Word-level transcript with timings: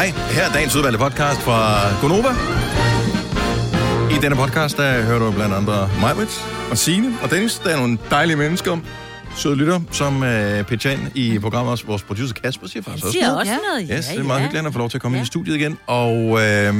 Hej, 0.00 0.06
her 0.30 0.42
er 0.48 0.52
dagens 0.52 0.76
udvalgte 0.76 0.98
podcast 0.98 1.40
fra 1.40 1.80
Gonova. 2.00 2.28
I 4.10 4.14
denne 4.22 4.36
podcast, 4.36 4.76
der 4.76 5.02
hører 5.02 5.18
du 5.18 5.30
blandt 5.30 5.54
andre 5.54 5.90
Majbrit 6.00 6.44
og 6.70 6.78
Signe 6.78 7.12
og 7.22 7.30
Dennis. 7.30 7.58
Der 7.58 7.70
er 7.70 7.76
nogle 7.76 7.98
dejlige 8.10 8.36
mennesker, 8.36 8.78
søde 9.36 9.56
lytter, 9.56 9.80
som 9.90 10.22
øh, 10.22 10.64
pitcher 10.64 10.90
ind 10.90 11.00
i 11.14 11.38
programmet 11.38 11.70
også. 11.72 11.86
Vores 11.86 12.02
producer 12.02 12.34
Kasper 12.34 12.66
siger 12.68 12.82
faktisk 12.82 13.04
også 13.06 13.12
siger 13.12 13.26
noget. 13.26 13.40
også 13.40 13.52
noget, 13.72 13.88
Yes, 13.98 14.08
ja, 14.08 14.14
det 14.14 14.20
er 14.20 14.24
meget 14.24 14.38
ja. 14.38 14.44
hyggeligt, 14.44 14.66
at 14.66 14.72
får 14.72 14.78
lov 14.78 14.90
til 14.90 14.96
at 14.98 15.02
komme 15.02 15.16
Ja. 15.16 15.20
ind 15.20 15.26
i 15.26 15.26
studiet 15.26 15.56
igen. 15.56 15.78
Og 15.86 16.40
øh, 16.42 16.74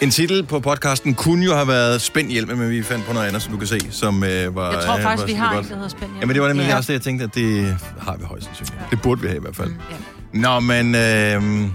en 0.00 0.10
titel 0.10 0.42
på 0.46 0.60
podcasten 0.60 1.14
kunne 1.14 1.44
jo 1.44 1.54
have 1.54 1.68
været 1.68 2.00
Spænd 2.02 2.30
hjælp, 2.30 2.48
men 2.48 2.70
vi 2.70 2.82
fandt 2.82 3.06
på 3.06 3.12
noget 3.12 3.26
andet, 3.28 3.42
som 3.42 3.52
du 3.52 3.58
kan 3.58 3.66
se, 3.66 3.80
som 3.90 4.24
øh, 4.24 4.56
var... 4.56 4.72
Jeg 4.72 4.82
tror 4.84 4.96
faktisk, 5.00 5.20
var 5.20 5.26
vi 5.26 5.32
har 5.32 5.54
godt. 5.54 5.64
en, 5.66 5.70
der 5.70 5.76
hedder 5.76 5.88
Spændende. 5.88 6.20
Jamen, 6.20 6.34
det 6.34 6.42
var 6.42 6.48
nemlig 6.48 6.66
Ja. 6.66 6.76
også 6.76 6.86
det, 6.86 6.92
jeg 6.94 7.02
tænkte, 7.02 7.24
at 7.24 7.34
det 7.34 7.76
har 8.00 8.16
vi 8.16 8.24
højst 8.24 8.44
sandsynligt. 8.44 8.74
Ja. 8.80 8.84
Det 8.90 9.02
burde 9.02 9.20
vi 9.20 9.26
have 9.26 9.38
i 9.38 9.40
hvert 9.40 9.56
fald. 9.56 9.68
Mm, 9.68 9.76
ja. 9.90 9.96
Nå, 10.40 10.60
men 10.60 10.94
øh, 10.94 11.68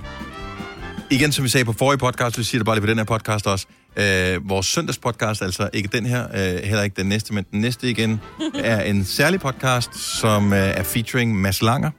igen, 1.12 1.32
som 1.32 1.44
vi 1.44 1.50
sagde 1.50 1.66
på 1.66 1.74
forrige 1.74 1.98
podcast, 1.98 2.38
vi 2.38 2.44
siger 2.44 2.60
det 2.60 2.66
bare 2.66 2.76
lige 2.76 2.82
på 2.82 2.88
den 2.88 2.98
her 2.98 3.06
podcast 3.06 3.48
også, 3.48 3.66
øh, 3.96 4.50
vores 4.50 4.66
søndagspodcast, 4.66 5.42
altså 5.42 5.70
ikke 5.74 5.90
den 5.92 6.06
her, 6.06 6.24
øh, 6.24 6.64
heller 6.64 6.84
ikke 6.84 6.96
den 6.98 7.06
næste, 7.06 7.34
men 7.34 7.46
den 7.52 7.62
næste 7.62 7.90
igen, 7.90 8.22
er 8.56 8.82
en 8.82 9.06
særlig 9.06 9.40
podcast, 9.40 9.96
som 9.96 10.54
øh, 10.54 10.60
er 10.60 10.84
featuring 10.84 11.42
Mads 11.42 11.62
Langer. 11.62 11.92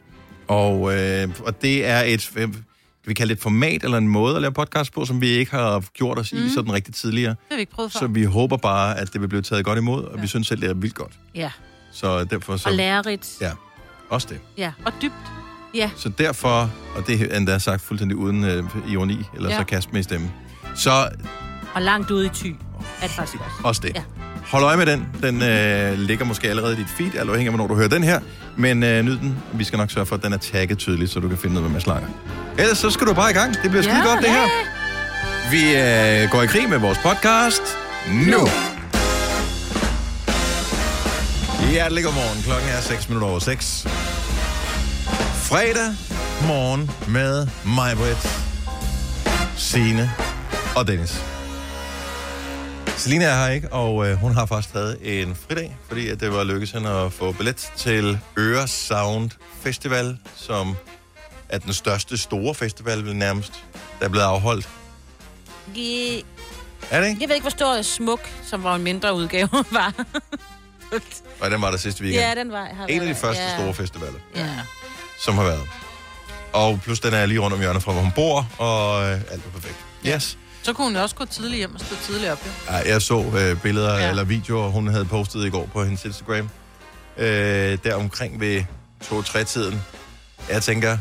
Og, 0.48 0.98
øh, 0.98 1.28
og 1.46 1.62
det 1.62 1.86
er 1.86 2.00
et, 2.00 2.30
øh, 2.36 2.48
vi 3.04 3.14
kalder 3.14 3.34
det 3.34 3.38
et 3.38 3.42
format 3.42 3.84
eller 3.84 3.98
en 3.98 4.08
måde 4.08 4.36
at 4.36 4.42
lave 4.42 4.52
podcast 4.52 4.92
på, 4.92 5.04
som 5.04 5.20
vi 5.20 5.28
ikke 5.28 5.50
har 5.50 5.84
gjort 5.94 6.18
os 6.18 6.32
mm. 6.32 6.46
i 6.46 6.48
sådan 6.48 6.72
rigtig 6.72 6.94
tidligere. 6.94 7.30
Det 7.30 7.38
har 7.50 7.56
vi 7.56 7.60
ikke 7.60 7.72
prøvet 7.72 7.92
før. 7.92 7.98
Så 7.98 8.06
vi 8.06 8.24
håber 8.24 8.56
bare, 8.56 8.98
at 8.98 9.12
det 9.12 9.20
vil 9.20 9.28
blive 9.28 9.42
taget 9.42 9.64
godt 9.64 9.78
imod, 9.78 10.04
og 10.04 10.22
vi 10.22 10.26
synes 10.26 10.46
selv, 10.46 10.60
det 10.60 10.70
er 10.70 10.74
vildt 10.74 10.94
godt. 10.94 11.12
Ja, 11.34 11.50
Så 11.92 12.24
derfor 12.24 12.56
så... 12.56 12.68
og 12.68 12.74
lærerigt. 12.74 13.36
Ja, 13.40 13.50
også 14.08 14.28
det. 14.30 14.40
Ja. 14.56 14.72
Og 14.84 14.92
dybt. 15.02 15.41
Ja. 15.74 15.90
Så 15.96 16.08
derfor, 16.08 16.70
og 16.96 17.06
det 17.06 17.20
er 17.32 17.36
endda 17.36 17.58
sagt 17.58 17.82
fuldstændig 17.82 18.16
uden 18.16 18.44
øh, 18.44 18.64
ironi 18.88 19.18
eller 19.36 19.50
ja. 19.50 19.56
Sarkasme 19.56 19.98
i 19.98 20.02
stemmen, 20.02 20.30
så 20.74 21.08
Og 21.74 21.82
langt 21.82 22.10
ude 22.10 22.26
i 22.26 22.28
ty. 22.28 22.46
Er 22.46 22.52
det 23.02 23.10
faktisk 23.10 23.34
også. 23.44 23.56
også 23.64 23.80
det. 23.84 23.92
Ja. 23.94 24.02
Hold 24.46 24.64
øje 24.64 24.76
med 24.76 24.86
den. 24.86 25.06
Den 25.22 25.42
øh, 25.42 25.98
ligger 25.98 26.24
måske 26.24 26.48
allerede 26.48 26.72
i 26.72 26.76
dit 26.76 26.86
feed, 26.96 27.14
alt 27.14 27.30
afhængig 27.30 27.46
af, 27.46 27.56
hvornår 27.56 27.66
du 27.66 27.74
hører 27.74 27.88
den 27.88 28.02
her. 28.04 28.20
Men 28.56 28.82
øh, 28.82 29.04
nyd 29.04 29.18
den. 29.18 29.36
Vi 29.52 29.64
skal 29.64 29.76
nok 29.76 29.90
sørge 29.90 30.06
for, 30.06 30.16
at 30.16 30.22
den 30.22 30.32
er 30.32 30.36
tagget 30.36 30.78
tydeligt, 30.78 31.10
så 31.10 31.20
du 31.20 31.28
kan 31.28 31.38
finde 31.38 31.52
ud 31.52 31.56
af, 31.56 31.62
hvad 31.62 31.72
man 31.72 31.80
slanger. 31.80 32.08
Ellers 32.58 32.78
så 32.78 32.90
skal 32.90 33.06
du 33.06 33.14
bare 33.14 33.30
i 33.30 33.34
gang. 33.34 33.54
Det 33.62 33.70
bliver 33.70 33.82
skide 33.82 33.96
Ja, 33.98 34.04
godt, 34.04 34.20
det 34.20 34.28
her. 34.30 34.46
Vi 35.50 35.76
øh, 36.24 36.30
går 36.30 36.42
i 36.42 36.46
krig 36.46 36.68
med 36.68 36.78
vores 36.78 36.98
podcast 36.98 37.62
nu. 38.12 38.48
Hjertelig 41.70 42.04
godmorgen. 42.04 42.42
Klokken 42.42 42.68
er 42.68 42.80
6 42.80 43.08
minutter 43.08 43.28
over 43.28 43.38
6. 43.38 43.86
Fredag 45.52 45.94
morgen 46.46 46.90
med 47.08 47.48
mig, 47.66 47.96
Britt, 47.96 48.28
Signe 49.56 50.10
og 50.76 50.86
Dennis. 50.86 51.22
Selina 52.96 53.24
er 53.24 53.34
her 53.46 53.48
ikke, 53.48 53.72
og 53.72 54.08
øh, 54.08 54.16
hun 54.16 54.32
har 54.34 54.46
faktisk 54.46 54.72
taget 54.72 55.22
en 55.22 55.34
fridag, 55.48 55.76
fordi 55.88 56.08
at 56.08 56.20
det 56.20 56.32
var 56.32 56.44
lykkedes 56.44 56.70
hende 56.70 56.90
at 56.90 57.12
få 57.12 57.32
billet 57.32 57.72
til 57.76 58.18
Øre 58.38 58.68
Sound 58.68 59.30
Festival, 59.62 60.18
som 60.36 60.76
er 61.48 61.58
den 61.58 61.72
største 61.72 62.18
store 62.18 62.54
festival 62.54 63.04
vel 63.04 63.16
nærmest, 63.16 63.64
der 64.00 64.04
er 64.04 64.10
blevet 64.10 64.26
afholdt. 64.26 64.68
Jeg, 65.76 66.22
Er 66.90 67.00
det 67.00 67.08
ikke? 67.08 67.20
jeg 67.20 67.28
ved 67.28 67.34
ikke, 67.36 67.44
hvor 67.44 67.50
stor 67.50 67.82
smuk, 67.82 68.28
som 68.44 68.64
var 68.64 68.74
en 68.74 68.82
mindre 68.82 69.14
udgave, 69.14 69.48
var. 69.70 70.04
Og 71.40 71.50
den 71.50 71.62
var 71.62 71.70
der 71.70 71.78
sidste 71.78 72.02
weekend. 72.02 72.22
ja, 72.24 72.34
den 72.34 72.52
var. 72.52 72.66
En 72.88 73.00
af 73.00 73.06
de 73.06 73.14
første 73.14 73.42
ja. 73.42 73.56
store 73.58 73.74
festivaler, 73.74 74.18
Ja. 74.36 74.48
Som 75.24 75.34
har 75.34 75.44
været. 75.44 75.68
Og 76.52 76.80
plus 76.84 77.00
den 77.00 77.14
er 77.14 77.26
lige 77.26 77.38
rundt 77.40 77.54
om 77.54 77.60
hjørnet 77.60 77.82
fra, 77.82 77.92
hvor 77.92 78.02
hun 78.02 78.12
bor, 78.14 78.48
og 78.58 79.04
øh, 79.04 79.10
alt 79.12 79.44
er 79.46 79.50
perfekt. 79.54 79.76
Yes. 80.06 80.38
Så 80.62 80.72
kunne 80.72 80.86
hun 80.86 80.96
også 80.96 81.14
gå 81.16 81.24
tidligt 81.24 81.56
hjem 81.58 81.74
og 81.74 81.80
stå 81.80 81.94
tidligt 82.06 82.30
op, 82.32 82.46
jo. 82.46 82.50
Ja, 82.72 82.92
jeg 82.92 83.02
så 83.02 83.24
øh, 83.38 83.60
billeder 83.60 83.98
ja. 83.98 84.08
Eller 84.10 84.24
videoer, 84.24 84.68
hun 84.68 84.88
havde 84.88 85.04
postet 85.04 85.46
i 85.46 85.50
går 85.50 85.68
på 85.72 85.84
hendes 85.84 86.04
Instagram. 86.04 86.50
Øh, 87.16 87.78
der 87.84 87.94
omkring 87.94 88.40
ved 88.40 88.64
2-3-tiden. 89.04 89.82
Jeg 90.50 90.62
tænker 90.62 90.98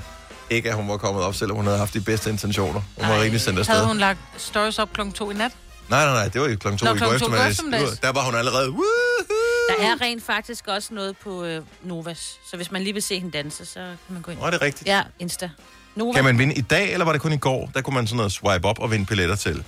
ikke, 0.49 0.69
at 0.69 0.75
hun 0.75 0.87
var 0.89 0.97
kommet 0.97 1.23
op, 1.23 1.35
selvom 1.35 1.55
hun 1.57 1.65
havde 1.65 1.77
haft 1.77 1.93
de 1.93 2.01
bedste 2.01 2.29
intentioner. 2.29 2.81
Hun 2.97 3.07
var 3.09 3.15
Ej, 3.15 3.21
rigtig 3.21 3.41
sendt 3.41 3.59
afsted. 3.59 3.73
Havde 3.75 3.87
hun 3.87 3.97
lagt 3.97 4.19
stories 4.37 4.79
op 4.79 4.93
klokken 4.93 5.13
to 5.13 5.31
i 5.31 5.33
nat? 5.33 5.51
Nej, 5.89 6.05
nej, 6.05 6.13
nej, 6.13 6.27
det 6.27 6.41
var 6.41 6.47
jo 6.47 6.57
klokken 6.57 6.77
to 6.77 6.85
Nå, 6.85 6.95
i 6.95 6.99
går 6.99 7.05
var- 7.07 7.97
Der 8.01 8.11
var 8.11 8.21
hun 8.25 8.35
allerede. 8.35 8.69
Woohoo! 8.69 9.30
Der 9.79 9.85
er 9.91 10.01
rent 10.01 10.23
faktisk 10.23 10.67
også 10.67 10.93
noget 10.93 11.17
på 11.17 11.43
øh, 11.43 11.61
Novas. 11.83 12.39
Så 12.49 12.55
hvis 12.55 12.71
man 12.71 12.81
lige 12.81 12.93
vil 12.93 13.01
se 13.03 13.19
hende 13.19 13.37
danse, 13.37 13.65
så 13.65 13.79
kan 13.79 14.13
man 14.13 14.21
gå 14.21 14.31
ind. 14.31 14.39
Nå, 14.39 14.45
er 14.45 14.49
det 14.51 14.61
rigtigt? 14.61 14.87
Ja, 14.87 15.01
Insta. 15.19 15.49
Nova. 15.95 16.13
Kan 16.13 16.23
man 16.23 16.37
vinde 16.39 16.53
i 16.53 16.61
dag, 16.61 16.91
eller 16.93 17.05
var 17.05 17.11
det 17.11 17.21
kun 17.21 17.33
i 17.33 17.37
går? 17.37 17.69
Der 17.73 17.81
kunne 17.81 17.93
man 17.93 18.07
sådan 18.07 18.17
noget 18.17 18.31
swipe 18.31 18.67
op 18.67 18.79
og 18.79 18.91
vinde 18.91 19.05
billetter 19.05 19.35
til. 19.35 19.63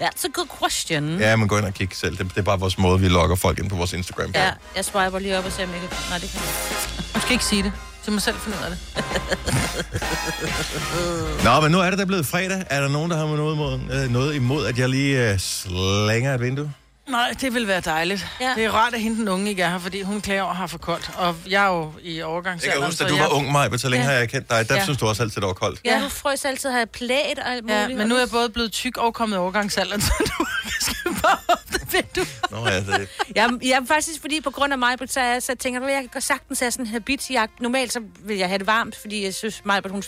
That's 0.00 0.24
a 0.24 0.28
good 0.34 0.48
question. 0.60 1.18
Ja, 1.18 1.36
man 1.36 1.48
går 1.48 1.58
ind 1.58 1.66
og 1.66 1.74
kigger 1.74 1.94
selv. 1.96 2.16
Det, 2.18 2.28
det 2.28 2.38
er 2.38 2.42
bare 2.42 2.60
vores 2.60 2.78
måde, 2.78 3.00
vi 3.00 3.08
logger 3.08 3.36
folk 3.36 3.58
ind 3.58 3.70
på 3.70 3.76
vores 3.76 3.92
Instagram. 3.92 4.30
Ja, 4.34 4.50
jeg 4.76 4.84
swiper 4.84 5.18
lige 5.18 5.38
op 5.38 5.44
og 5.44 5.52
ser, 5.52 5.64
om 5.64 5.72
jeg 5.72 5.80
kan... 5.80 5.88
Nej, 6.10 6.18
det 6.18 6.30
kan 6.30 6.40
jeg 6.40 6.48
ikke. 6.48 7.12
Hun 7.12 7.20
skal 7.20 7.32
ikke 7.32 7.44
sige 7.44 7.62
det. 7.62 7.72
Så 8.02 8.10
må 8.10 8.18
selv 8.18 8.36
finde 8.36 8.58
ud 8.58 8.64
af 8.64 8.70
det. 8.70 8.78
Nå, 11.44 11.60
men 11.60 11.72
nu 11.72 11.78
er 11.80 11.90
det 11.90 11.98
da 11.98 12.04
blevet 12.04 12.26
fredag. 12.26 12.64
Er 12.70 12.80
der 12.80 12.88
nogen, 12.88 13.10
der 13.10 13.16
har 13.16 13.36
noget 13.36 13.54
imod, 13.54 13.80
øh, 13.92 14.10
noget 14.10 14.34
imod 14.34 14.66
at 14.66 14.78
jeg 14.78 14.88
lige 14.88 15.32
øh, 15.32 15.38
slænger 15.38 16.34
et 16.34 16.40
vindue? 16.40 16.72
Nej, 17.08 17.34
det 17.40 17.54
vil 17.54 17.68
være 17.68 17.80
dejligt. 17.80 18.26
Ja. 18.40 18.52
Det 18.56 18.64
er 18.64 18.70
rart, 18.70 18.94
at 18.94 19.00
hende 19.00 19.16
den 19.16 19.28
unge 19.28 19.50
ikke 19.50 19.62
er 19.62 19.70
her, 19.70 19.78
fordi 19.78 20.02
hun 20.02 20.20
klager 20.20 20.42
over 20.42 20.50
at 20.50 20.56
have 20.56 20.68
for 20.68 20.78
koldt. 20.78 21.10
Og 21.16 21.36
jeg 21.48 21.64
er 21.64 21.68
jo 21.68 21.92
i 22.02 22.16
Jeg 22.16 22.24
overgangsalderen. 22.24 22.80
kan 22.80 22.86
huske, 22.88 23.04
at 23.04 23.10
du 23.10 23.16
jeg... 23.16 23.22
var 23.24 23.30
ung, 23.30 23.52
Maj, 23.52 23.76
så 23.76 23.88
længe 23.88 24.04
Ja. 24.06 24.10
har 24.12 24.18
jeg 24.18 24.28
kendt 24.28 24.50
dig. 24.50 24.68
Der 24.68 24.74
Ja. 24.74 24.84
synes 24.84 24.98
du 24.98 25.06
også 25.06 25.22
altid, 25.22 25.40
det 25.40 25.46
var 25.46 25.52
koldt. 25.54 25.80
Ja, 25.84 25.96
Ja. 25.98 26.04
du 26.04 26.08
frøs 26.08 26.44
altid 26.44 26.70
have 26.70 26.86
plæt 26.86 27.38
og 27.38 27.50
alt 27.52 27.64
muligt. 27.64 27.78
Ja, 27.80 27.88
men 27.88 28.06
nu 28.08 28.14
er 28.14 28.18
jeg 28.18 28.30
både 28.30 28.48
blevet 28.48 28.72
tyk 28.72 28.96
og 28.96 29.14
kommet 29.14 29.36
i 29.36 29.38
overgangsalderen, 29.38 30.00
så 30.06 30.12
du 30.18 30.44
skal 30.80 31.14
bare 31.22 31.56
vinduet. 31.92 32.40
Nå, 32.50 32.68
ja, 32.68 32.80
det, 32.80 33.08
Jeg, 33.36 33.50
jeg 33.62 33.70
er 33.70 33.86
faktisk, 33.88 34.20
fordi 34.20 34.40
på 34.40 34.50
grund 34.50 34.72
af 34.72 34.78
mig, 34.78 34.96
så, 35.06 35.20
jeg, 35.20 35.42
så 35.42 35.54
tænker 35.54 35.80
jeg, 35.80 35.90
at 35.90 36.02
jeg 36.02 36.10
kan 36.12 36.20
sagtens 36.20 36.60
have 36.60 36.70
sådan 36.70 36.86
en 36.86 36.92
habitjagt. 36.92 37.60
Normalt 37.60 37.92
så 37.92 38.00
vil 38.24 38.36
jeg 38.36 38.48
have 38.48 38.58
det 38.58 38.66
varmt, 38.66 38.96
fordi 39.00 39.24
jeg 39.24 39.34
synes, 39.34 39.62
mig, 39.64 39.82
hun 39.90 40.02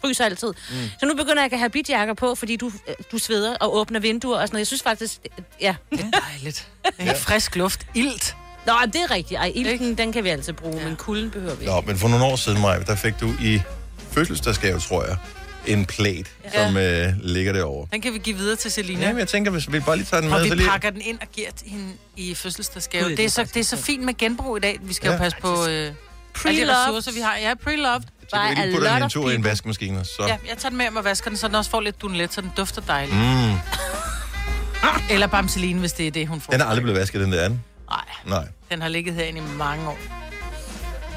fryser 0.00 0.24
altid. 0.24 0.48
Mm. 0.48 0.76
Så 1.00 1.06
nu 1.06 1.14
begynder 1.14 1.42
jeg 1.42 1.44
at 1.44 1.50
have 1.50 1.60
habitjakker 1.60 2.14
på, 2.14 2.34
fordi 2.34 2.56
du, 2.56 2.72
du 3.12 3.18
sveder 3.18 3.56
og 3.56 3.76
åbner 3.76 4.00
vinduer 4.00 4.38
og 4.38 4.48
sådan 4.48 4.54
noget. 4.54 4.60
Jeg 4.60 4.66
synes 4.66 4.82
faktisk, 4.82 5.18
ja. 5.60 5.74
Det 5.90 6.00
er 6.00 6.20
dejligt. 6.20 6.68
Det 6.84 7.08
er 7.08 7.14
frisk 7.14 7.56
luft. 7.56 7.86
Ilt. 7.94 8.36
Nå, 8.66 8.72
det 8.86 8.96
er 8.96 9.10
rigtigt. 9.10 9.38
Ej, 9.40 9.52
ilten, 9.54 9.98
den 9.98 10.12
kan 10.12 10.24
vi 10.24 10.28
altid 10.28 10.52
bruge, 10.52 10.76
ja. 10.76 10.84
men 10.84 10.96
kulden 10.96 11.30
behøver 11.30 11.54
vi 11.54 11.60
ikke. 11.62 11.72
Nå, 11.72 11.80
men 11.80 11.98
for 11.98 12.08
nogle 12.08 12.24
år 12.24 12.36
siden, 12.36 12.60
Maj, 12.60 12.78
der 12.78 12.94
fik 12.96 13.14
du 13.20 13.34
i 13.40 13.62
fødselsdagsgave, 14.10 14.80
tror 14.80 15.04
jeg, 15.04 15.16
en 15.66 15.86
plate, 15.86 16.24
ja. 16.54 16.66
som 16.66 16.76
øh, 16.76 17.12
ligger 17.22 17.52
derovre. 17.52 17.88
Den 17.92 18.00
kan 18.00 18.12
vi 18.14 18.18
give 18.18 18.36
videre 18.36 18.56
til 18.56 18.70
Selina. 18.70 19.00
Ja, 19.00 19.08
men 19.12 19.18
jeg 19.18 19.28
tænker, 19.28 19.50
hvis 19.50 19.72
vi 19.72 19.80
bare 19.80 19.96
lige 19.96 20.06
tager 20.06 20.20
den 20.20 20.30
med, 20.30 20.38
Og 20.38 20.44
så 20.44 20.50
vi 20.50 20.56
lige... 20.56 20.68
pakker 20.68 20.90
den 20.90 21.00
ind 21.00 21.18
og 21.20 21.26
giver 21.32 21.48
hende 21.66 21.92
i 22.16 22.34
fødselsdagsgave. 22.34 23.08
Det, 23.08 23.16
det 23.16 23.24
er 23.24 23.28
så, 23.30 23.44
det 23.44 23.56
er 23.56 23.64
så 23.64 23.76
fint 23.76 24.02
med 24.04 24.14
genbrug 24.18 24.56
i 24.56 24.60
dag. 24.60 24.78
Vi 24.82 24.92
skal 24.94 25.06
Ja. 25.08 25.12
jo 25.12 25.18
passe 25.18 25.38
på 25.40 25.66
øh, 25.66 25.92
alle 26.44 26.66
de 26.66 26.76
ressourcer, 26.82 27.12
vi 27.12 27.20
har. 27.20 27.36
Ja, 27.36 27.54
pre-loved. 27.54 28.02
Så 28.28 28.36
kan 28.36 28.56
vi 28.56 28.62
lige 28.62 28.72
putte 28.74 28.88
den 28.94 29.02
en 29.02 29.10
tur 29.10 29.30
i 29.30 29.34
en 29.34 29.44
vaskemaskine, 29.44 30.04
så... 30.04 30.12
Ja, 30.28 30.36
jeg 30.48 30.58
tager 30.58 30.68
den 30.68 30.76
med 30.78 30.84
hjem 30.84 30.96
og 30.96 31.04
vasker 31.04 31.30
den, 31.30 31.36
så 31.36 31.46
den 31.48 31.54
også 31.54 31.70
får 31.70 31.80
lidt 31.80 32.02
dunlet, 32.02 32.32
så 32.34 32.40
den 32.40 32.50
dufter 32.56 32.82
dejligt. 32.82 33.16
Mm, 33.16 33.52
Eller 35.14 35.26
bamseline, 35.26 35.80
hvis 35.80 35.92
det 35.92 36.06
er 36.06 36.10
det, 36.10 36.28
hun 36.28 36.40
får. 36.40 36.52
den 36.52 36.60
er 36.60 36.64
aldrig 36.64 36.82
blevet 36.82 37.00
vasket, 37.00 37.20
den 37.20 37.32
der, 37.32 37.40
er 37.40 37.48
den? 37.48 37.64
Nej, 37.90 38.04
Nej. 38.26 38.44
den 38.70 38.82
har 38.82 38.88
ligget 38.88 39.14
herinde 39.14 39.38
i 39.38 39.42
mange 39.58 39.88
år. 39.88 39.98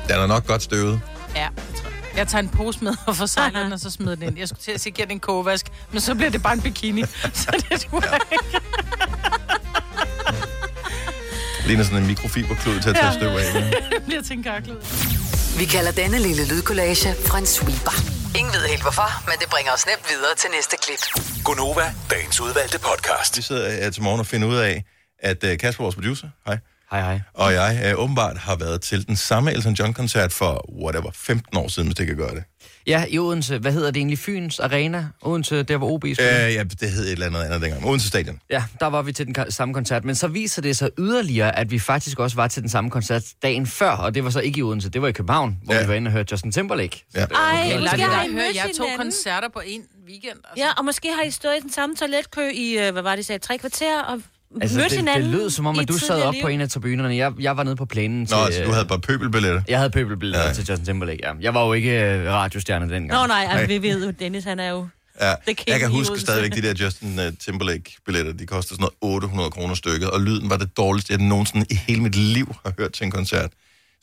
Den 0.07 0.15
er 0.19 0.27
nok 0.27 0.47
godt 0.47 0.63
støvet. 0.63 1.01
Ja, 1.35 1.47
det 1.55 1.75
tror 1.75 1.89
jeg. 1.89 1.92
Jeg 2.17 2.27
tager 2.27 2.39
en 2.41 2.49
pose 2.49 2.83
med 2.83 2.93
og 3.07 3.15
forsejler 3.15 3.63
den, 3.63 3.73
og 3.73 3.79
så 3.79 3.89
smider 3.91 4.15
den 4.15 4.23
ind. 4.27 4.37
Jeg 4.39 4.47
skulle 4.47 4.61
til 4.61 4.71
at 4.71 4.81
sige, 4.81 4.93
giver 4.93 5.05
den 5.05 5.15
en 5.15 5.19
kogevask, 5.19 5.65
men 5.91 6.01
så 6.01 6.15
bliver 6.15 6.29
det 6.29 6.43
bare 6.43 6.53
en 6.53 6.61
bikini. 6.61 7.03
så 7.43 7.63
det 7.69 7.81
skulle 7.81 8.07
jeg 8.11 8.19
ikke. 8.31 8.59
Ligner 11.65 11.83
sådan 11.83 11.97
en 11.97 12.07
mikrofiberklud 12.07 12.79
til 12.81 12.89
at 12.89 12.95
tage 12.95 13.05
Ja. 13.07 13.13
støv 13.19 13.29
af. 13.29 13.73
Det 13.91 14.03
bliver 14.07 14.21
til 14.21 14.37
en 14.37 14.43
karklud. 14.43 14.77
Vi 15.59 15.65
kalder 15.65 15.91
denne 15.91 16.19
lille 16.19 16.47
lydkollage 16.47 17.09
en 17.37 17.45
sweeper. 17.45 17.95
Ingen 18.39 18.53
ved 18.53 18.67
helt 18.69 18.81
hvorfor, 18.81 19.23
men 19.29 19.35
det 19.39 19.49
bringer 19.49 19.71
os 19.71 19.85
nemt 19.85 20.05
videre 20.09 20.35
til 20.37 20.49
næste 20.55 20.75
klip. 20.83 21.23
Gonova, 21.43 21.93
dagens 22.09 22.41
udvalgte 22.41 22.79
podcast. 22.79 23.37
Vi 23.37 23.41
sidder 23.41 23.71
her 23.71 23.89
til 23.89 24.03
morgen 24.03 24.19
og 24.19 24.25
finder 24.25 24.47
ud 24.47 24.55
af, 24.55 24.83
at 25.19 25.43
uh, 25.43 25.49
Kasper, 25.59 25.83
vores 25.83 25.95
producer, 25.95 26.27
hej, 26.45 26.57
Hej, 26.93 27.01
hej. 27.01 27.19
og 27.33 27.53
jeg 27.53 27.93
uh, 27.97 28.03
åbenbart 28.03 28.37
har 28.37 28.55
været 28.55 28.81
til 28.81 29.07
den 29.07 29.15
samme 29.15 29.51
Elton 29.53 29.73
John-koncert 29.73 30.31
for, 30.33 30.65
whatever, 30.83 31.11
15 31.13 31.57
år 31.57 31.67
siden, 31.67 31.87
hvis 31.87 31.95
det 31.95 32.07
kan 32.07 32.15
gøre 32.17 32.35
det. 32.35 32.43
Ja, 32.87 33.05
i 33.09 33.19
Odense. 33.19 33.57
Hvad 33.57 33.71
hedder 33.71 33.91
det 33.91 33.97
egentlig? 33.97 34.19
Fyns 34.19 34.59
Arena? 34.59 35.07
Odense, 35.21 35.63
der 35.63 35.77
hvor 35.77 35.91
OB 35.91 36.03
Uh, 36.03 36.13
spiller. 36.13 36.47
ja, 36.47 36.63
det 36.63 36.91
hed 36.91 37.05
et 37.05 37.11
eller 37.11 37.25
andet 37.25 37.39
andet 37.43 37.61
dengang. 37.61 37.85
Odense 37.85 38.07
Stadion. 38.07 38.39
Ja, 38.49 38.63
der 38.79 38.85
var 38.87 39.01
vi 39.01 39.11
til 39.13 39.25
den 39.27 39.35
samme 39.51 39.73
koncert. 39.73 40.05
Men 40.05 40.15
så 40.15 40.27
viser 40.27 40.61
det 40.61 40.77
sig 40.77 40.89
yderligere, 40.99 41.59
at 41.59 41.71
vi 41.71 41.79
faktisk 41.79 42.19
også 42.19 42.35
var 42.35 42.47
til 42.47 42.61
den 42.61 42.69
samme 42.69 42.89
koncert 42.89 43.23
dagen 43.43 43.67
før. 43.67 43.89
Og 43.91 44.15
det 44.15 44.23
var 44.23 44.29
så 44.29 44.39
ikke 44.39 44.59
i 44.59 44.63
Odense, 44.63 44.89
det 44.89 45.01
var 45.01 45.07
i 45.07 45.11
København, 45.11 45.57
hvor 45.63 45.73
Ja. 45.73 45.81
vi 45.81 45.87
var 45.87 45.93
inde 45.93 46.07
og 46.07 46.11
hørte 46.11 46.31
Justin 46.31 46.51
Timberlake. 46.51 47.05
Ja. 47.15 47.19
Ej, 47.25 47.77
måske 47.79 47.97
det 47.97 48.03
har 48.03 48.23
der 48.23 48.29
I 48.29 48.33
hører 48.33 48.45
mødt 48.47 48.55
jeg 48.55 48.69
to 48.77 48.83
koncerter 48.97 49.49
på 49.53 49.61
en 49.65 49.81
weekend. 50.07 50.37
Altså. 50.49 50.65
Ja, 50.65 50.69
og 50.77 50.85
måske 50.85 51.07
har 51.17 51.23
I 51.23 51.31
stået 51.31 51.53
i 51.57 51.61
den 51.61 51.71
samme 51.71 51.95
toiletkø 51.95 52.49
i, 52.53 52.77
øh, 52.87 52.91
hvad 52.93 53.01
var 53.01 53.15
det, 53.15 53.25
sagde, 53.25 53.39
tre 53.39 53.57
kvarter, 53.57 54.01
og 54.01 54.21
Altså, 54.61 54.77
mødt 54.77 54.89
det, 54.89 54.97
hinanden 54.97 55.23
det 55.23 55.31
lød 55.31 55.49
som 55.49 55.65
om, 55.65 55.79
at 55.79 55.87
du 55.87 55.97
sad 55.97 56.21
op 56.23 56.33
liv. 56.33 56.41
på 56.41 56.47
en 56.47 56.61
af 56.61 56.69
tribunerne. 56.69 57.15
Jeg, 57.15 57.33
jeg 57.39 57.57
var 57.57 57.63
nede 57.63 57.75
på 57.75 57.85
plænen 57.85 58.25
til... 58.25 58.37
Nå, 58.37 58.43
altså, 58.43 58.61
du 58.61 58.67
øh, 58.67 58.73
havde 58.73 58.85
bare 58.85 58.99
pøbelbilletter. 58.99 59.61
Jeg 59.67 59.77
havde 59.77 59.89
pøbelbilleder 59.89 60.47
Ja. 60.47 60.53
til 60.53 60.65
Justin 60.69 60.85
Timberlake, 60.85 61.19
ja. 61.23 61.33
Jeg 61.41 61.53
var 61.53 61.65
jo 61.65 61.73
ikke 61.73 62.01
øh, 62.03 62.31
radiostjerne 62.31 62.93
dengang. 62.93 63.21
Nå 63.21 63.27
nej, 63.27 63.47
altså, 63.49 63.67
vi 63.67 63.81
ved 63.81 64.05
jo, 64.05 64.11
Dennis 64.19 64.43
han 64.43 64.59
er 64.59 64.69
jo 64.69 64.87
Ja. 65.21 65.33
Jeg 65.67 65.79
kan 65.79 65.89
huske 65.91 66.19
stadigvæk 66.19 66.51
de 66.55 66.61
der 66.61 66.83
Justin 66.85 67.19
uh, 67.19 67.25
Timberlake-billetter. 67.39 68.33
De 68.33 68.45
koster 68.45 68.75
sådan 68.75 68.81
noget 68.81 69.15
800 69.15 69.51
kroner 69.51 69.75
stykket, 69.75 70.09
og 70.09 70.21
lyden 70.21 70.49
var 70.49 70.57
det 70.57 70.77
dårligste, 70.77 71.13
jeg 71.13 71.21
nogensinde 71.21 71.65
i 71.69 71.75
hele 71.75 72.01
mit 72.01 72.15
liv 72.15 72.55
har 72.65 72.73
hørt 72.79 72.91
til 72.93 73.03
en 73.05 73.11
koncert. 73.11 73.51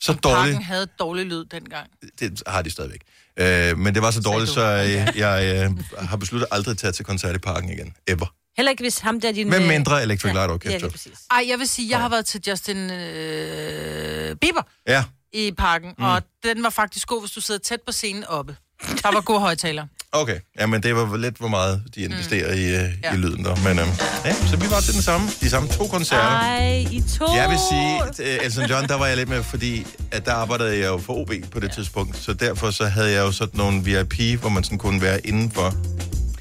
Så 0.01 0.13
dårligt, 0.13 0.53
Parken 0.53 0.63
havde 0.63 0.87
dårlig 0.99 1.25
lyd 1.25 1.45
dengang. 1.45 1.87
det 2.19 2.43
har 2.47 2.61
de 2.61 2.69
stadigvæk. 2.69 3.01
Uh, 3.41 3.79
men 3.79 3.93
det 3.95 4.01
var 4.01 4.11
så 4.11 4.21
dårligt, 4.21 4.49
så 4.51 4.61
jeg, 4.95 5.13
jeg 5.15 5.69
uh, 5.69 6.05
har 6.09 6.17
besluttet 6.17 6.47
aldrig 6.51 6.71
at 6.71 6.77
tage 6.77 6.91
til 6.91 7.05
koncert 7.05 7.35
i 7.35 7.39
parken 7.39 7.69
igen. 7.69 7.93
Ever. 8.07 8.33
Heller 8.57 8.69
ikke 8.69 8.83
hvis 8.83 8.99
ham 8.99 9.21
der 9.21 9.31
din... 9.31 9.49
Med 9.49 9.61
øh, 9.61 9.67
mindre 9.67 10.03
Electric 10.03 10.33
Light 10.33 10.47
Ja, 10.49 10.53
Orchestra. 10.53 10.77
lige 10.79 10.89
præcis. 10.91 11.19
Ej, 11.31 11.45
jeg 11.49 11.59
vil 11.59 11.67
sige, 11.67 11.89
jeg 11.89 11.99
har 11.99 12.09
været 12.09 12.25
til 12.25 12.41
Justin 12.47 12.77
øh, 12.91 14.35
Bieber 14.35 14.61
Ja, 14.87 15.03
i 15.33 15.51
parken, 15.57 15.89
mm. 15.97 16.03
og 16.03 16.21
den 16.43 16.63
var 16.63 16.69
faktisk 16.69 17.07
god, 17.07 17.21
hvis 17.21 17.31
du 17.31 17.41
sidder 17.41 17.59
tæt 17.59 17.81
på 17.85 17.91
scenen 17.91 18.23
oppe. 18.27 18.55
Der 19.03 19.11
var 19.13 19.21
gode 19.21 19.39
højtaler. 19.39 19.85
okay. 20.11 20.39
Ja, 20.59 20.65
men 20.65 20.83
det 20.83 20.95
var 20.95 21.17
lidt, 21.17 21.37
hvor 21.37 21.47
meget 21.47 21.83
de 21.95 22.01
investerer 22.01 22.55
mm. 22.55 22.61
i, 22.61 22.65
uh, 22.65 22.71
ja. 22.71 22.89
Ja. 23.03 23.13
i 23.13 23.17
lyden 23.17 23.45
der. 23.45 23.55
Men 23.55 23.79
uh, 23.79 23.87
ja, 24.25 24.33
så 24.47 24.57
vi 24.57 24.69
var 24.69 24.79
til 24.79 24.93
den 24.93 25.01
samme, 25.01 25.27
de 25.41 25.49
samme 25.49 25.69
to 25.69 25.87
koncerter. 25.87 26.23
Ej, 26.23 26.85
I 26.91 27.03
to. 27.17 27.25
Jeg 27.35 27.49
vil 27.49 27.57
sige, 27.69 28.03
at 28.03 28.39
øh, 28.39 28.45
Elton 28.45 28.65
John, 28.69 28.87
der 28.87 28.95
var 28.95 29.07
jeg 29.07 29.17
lidt 29.17 29.29
med, 29.29 29.43
fordi 29.43 29.87
at 30.11 30.25
der 30.25 30.33
arbejdede 30.33 30.77
jeg 30.77 30.87
jo 30.87 30.97
for 30.97 31.13
OB 31.13 31.31
på 31.51 31.59
det 31.59 31.67
ja. 31.67 31.73
tidspunkt, 31.73 32.17
så 32.17 32.33
derfor 32.33 32.71
så 32.71 32.85
havde 32.85 33.11
jeg 33.11 33.19
jo 33.19 33.31
sådan 33.31 33.57
nogle 33.57 33.83
VIP, 33.83 34.39
hvor 34.39 34.49
man 34.49 34.63
sådan 34.63 34.77
kunne 34.77 35.01
være 35.01 35.27
indenfor. 35.27 35.73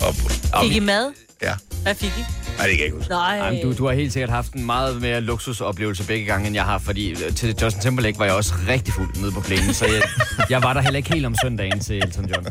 Og, 0.00 0.14
og, 0.52 0.62
Fik 0.64 0.76
I 0.76 0.80
mad? 0.80 1.12
Ja, 1.42 1.54
Hvad 1.82 1.94
fik 1.94 2.08
I? 2.18 2.24
nej, 2.58 2.66
det 2.66 2.76
kan 2.76 2.78
jeg 2.78 2.84
ikke 2.84 2.96
huske. 2.96 3.10
Nej. 3.10 3.36
Jamen, 3.36 3.62
du, 3.62 3.72
du 3.72 3.86
har 3.86 3.92
helt 3.94 4.12
sikkert 4.12 4.30
haft 4.30 4.52
en 4.52 4.66
meget 4.66 5.00
mere 5.02 5.20
luksusoplevelse 5.20 6.04
begge 6.04 6.26
gange, 6.26 6.46
end 6.46 6.54
jeg 6.56 6.64
har, 6.64 6.78
fordi 6.78 7.10
øh, 7.10 7.34
til 7.34 7.54
Justin 7.62 7.82
Timberlake 7.82 8.18
var 8.18 8.24
jeg 8.24 8.34
også 8.34 8.54
rigtig 8.68 8.94
fuld 8.94 9.16
nede 9.16 9.32
på 9.32 9.40
plænen, 9.40 9.74
så 9.74 9.86
jeg, 9.86 10.02
jeg 10.50 10.62
var 10.62 10.72
der 10.72 10.80
heller 10.80 10.96
ikke 10.98 11.12
helt 11.12 11.26
om 11.26 11.34
søndagen 11.42 11.80
til 11.80 11.96
Elton 11.96 12.24
John. 12.26 12.46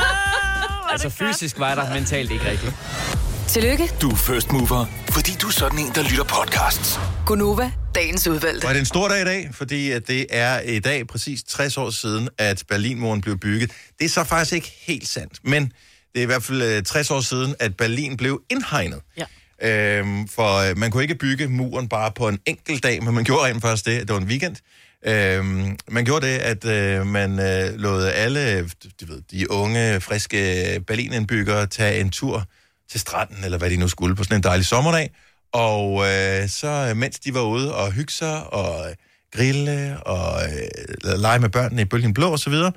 altså 0.92 1.08
fysisk 1.10 1.58
var 1.58 1.68
jeg 1.68 1.76
der, 1.76 1.94
mentalt 1.94 2.30
ikke 2.30 2.50
rigtigt. 2.50 2.72
Tillykke, 3.48 3.90
Du 4.02 4.10
er 4.10 4.16
first 4.16 4.52
mover, 4.52 4.84
fordi 5.10 5.32
du 5.42 5.46
er 5.46 5.50
sådan 5.50 5.78
en, 5.78 5.92
der 5.94 6.02
lytter 6.02 6.24
podcasts. 6.24 7.00
Gunova, 7.26 7.70
dagens 7.94 8.26
udvalgte. 8.26 8.64
Og 8.64 8.68
er 8.68 8.72
det 8.72 8.80
en 8.80 8.86
stor 8.86 9.08
dag 9.08 9.22
i 9.22 9.24
dag, 9.24 9.48
fordi 9.52 9.90
at 9.90 10.08
det 10.08 10.26
er 10.30 10.60
i 10.60 10.78
dag 10.78 11.06
præcis 11.06 11.42
60 11.42 11.76
år 11.76 11.90
siden, 11.90 12.28
at 12.38 12.62
Berlinmuren 12.68 13.20
blev 13.20 13.38
bygget. 13.38 13.70
Det 13.98 14.04
er 14.04 14.08
så 14.08 14.24
faktisk 14.24 14.52
ikke 14.52 14.72
helt 14.86 15.08
sandt, 15.08 15.38
men 15.44 15.72
det 16.14 16.20
er 16.20 16.22
i 16.22 16.26
hvert 16.26 16.42
fald 16.42 16.62
øh, 16.62 16.82
60 16.82 17.10
år 17.10 17.20
siden, 17.20 17.54
at 17.58 17.76
Berlin 17.76 18.16
blev 18.16 18.42
indhegnet. 18.50 19.00
Ja. 19.16 19.24
Øhm, 19.62 20.28
for 20.28 20.70
øh, 20.70 20.78
man 20.78 20.90
kunne 20.90 21.02
ikke 21.02 21.14
bygge 21.14 21.48
muren 21.48 21.88
bare 21.88 22.12
på 22.12 22.28
en 22.28 22.38
enkelt 22.46 22.82
dag, 22.82 23.02
men 23.02 23.14
man 23.14 23.24
gjorde 23.24 23.44
rent 23.44 23.62
faktisk 23.62 23.86
det. 23.86 24.00
Det 24.00 24.14
var 24.14 24.20
en 24.20 24.26
weekend. 24.26 24.56
Øhm, 25.06 25.78
man 25.88 26.04
gjorde 26.04 26.26
det, 26.26 26.38
at 26.38 26.64
øh, 26.64 27.06
man 27.06 27.30
øh, 27.38 27.74
lod 27.80 28.04
alle 28.04 28.60
de, 28.60 29.08
ved, 29.08 29.22
de 29.30 29.50
unge, 29.50 30.00
friske 30.00 30.84
Berlinindbyggere 30.86 31.66
tage 31.66 32.00
en 32.00 32.10
tur 32.10 32.44
til 32.90 33.00
stranden, 33.00 33.44
eller 33.44 33.58
hvad 33.58 33.70
de 33.70 33.76
nu 33.76 33.88
skulle, 33.88 34.16
på 34.16 34.24
sådan 34.24 34.36
en 34.36 34.42
dejlig 34.42 34.66
sommerdag. 34.66 35.10
Og 35.52 36.06
øh, 36.06 36.48
så 36.48 36.86
øh, 36.90 36.96
mens 36.96 37.18
de 37.18 37.34
var 37.34 37.40
ude 37.40 37.74
og 37.74 37.92
hygge 37.92 38.12
sig 38.12 38.52
og 38.52 38.88
øh, 38.88 38.94
grille 39.36 40.02
og 40.02 40.42
øh, 40.42 41.18
lege 41.18 41.38
med 41.38 41.48
børnene 41.48 41.82
i 41.82 41.84
bølgen 41.84 42.14
blå 42.14 42.30
og 42.30 42.38
så 42.38 42.50
videre, 42.50 42.72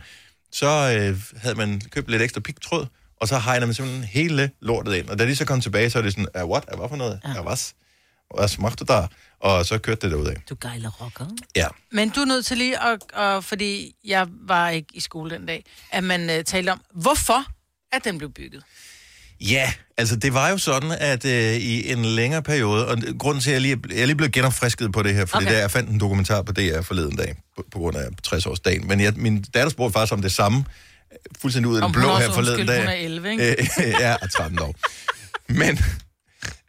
så 0.51 0.67
øh, 0.67 1.19
havde 1.37 1.55
man 1.55 1.81
købt 1.91 2.09
lidt 2.09 2.21
ekstra 2.21 2.41
pigtråd, 2.41 2.85
og 3.21 3.27
så 3.27 3.39
hegnede 3.39 3.65
man 3.65 3.73
simpelthen 3.73 4.03
hele 4.03 4.51
lortet 4.61 4.95
ind. 4.95 5.09
Og 5.09 5.19
da 5.19 5.25
de 5.25 5.35
så 5.35 5.45
kom 5.45 5.61
tilbage, 5.61 5.89
så 5.89 5.97
er 5.97 6.01
det 6.01 6.11
sådan, 6.13 6.27
"Ah, 6.33 6.45
what? 6.49 6.63
Ah, 6.67 6.79
Hvad 6.79 6.89
for 6.89 6.95
noget? 6.95 7.19
Ja. 7.35 7.41
Hvad? 7.41 7.73
Hvad 8.37 8.47
smagte 8.47 8.85
du 8.85 8.93
der? 8.93 9.07
Og 9.39 9.65
så 9.65 9.77
kørte 9.77 10.01
det 10.01 10.11
derudad. 10.11 10.35
Du 10.49 10.55
gejler 10.61 10.89
rocker. 11.01 11.25
Ja. 11.55 11.67
Men 11.91 12.09
du 12.09 12.19
er 12.21 12.25
nødt 12.25 12.45
til 12.45 12.57
lige 12.57 12.83
at, 12.83 12.99
at 13.13 13.43
fordi 13.43 13.95
jeg 14.05 14.27
var 14.47 14.69
ikke 14.69 14.87
i 14.93 14.99
skole 14.99 15.31
den 15.31 15.45
dag, 15.45 15.65
at 15.91 16.03
man 16.03 16.29
uh, 16.29 16.35
talte 16.45 16.69
om, 16.69 16.81
hvorfor 16.93 17.43
at 17.91 18.03
den 18.03 18.17
blev 18.17 18.31
bygget. 18.31 18.63
Ja, 19.41 19.73
altså 19.97 20.15
det 20.15 20.33
var 20.33 20.49
jo 20.49 20.57
sådan, 20.57 20.91
at 20.91 21.25
øh, 21.25 21.55
i 21.55 21.91
en 21.91 22.05
længere 22.05 22.43
periode, 22.43 22.87
og 22.87 22.97
grunden 23.19 23.41
til, 23.41 23.49
at 23.49 23.53
jeg 23.53 23.61
lige, 23.61 23.77
jeg 23.89 24.01
er 24.01 24.05
lige 24.05 24.15
blev 24.15 24.29
genopfrisket 24.29 24.91
på 24.93 25.03
det 25.03 25.13
her, 25.15 25.25
fordi 25.25 25.43
okay. 25.45 25.53
Der, 25.53 25.59
jeg 25.59 25.71
fandt 25.71 25.89
en 25.89 25.99
dokumentar 25.99 26.41
på 26.41 26.51
DR 26.51 26.81
forleden 26.81 27.15
dag, 27.15 27.35
på, 27.57 27.65
på 27.71 27.79
grund 27.79 27.97
af 27.97 28.07
60-årsdagen, 28.27 28.87
men 28.87 28.99
jeg, 28.99 29.13
min 29.15 29.41
datter 29.41 29.69
spurgte 29.69 29.93
faktisk 29.93 30.13
om 30.13 30.21
det 30.21 30.31
samme, 30.31 30.65
fuldstændig 31.41 31.69
ud 31.71 31.75
af 31.75 31.81
den 31.81 31.85
Om 31.85 31.91
blå 31.91 32.15
her 32.15 32.31
forleden 32.31 32.67
dag. 32.67 32.79
hun 32.79 32.87
er 32.87 32.93
11, 32.93 33.31
ikke? 33.31 33.51
Øh, 33.51 33.67
ja, 34.03 34.15
og 34.21 34.31
13 34.31 34.59
år. 34.59 34.75
Men 35.49 35.79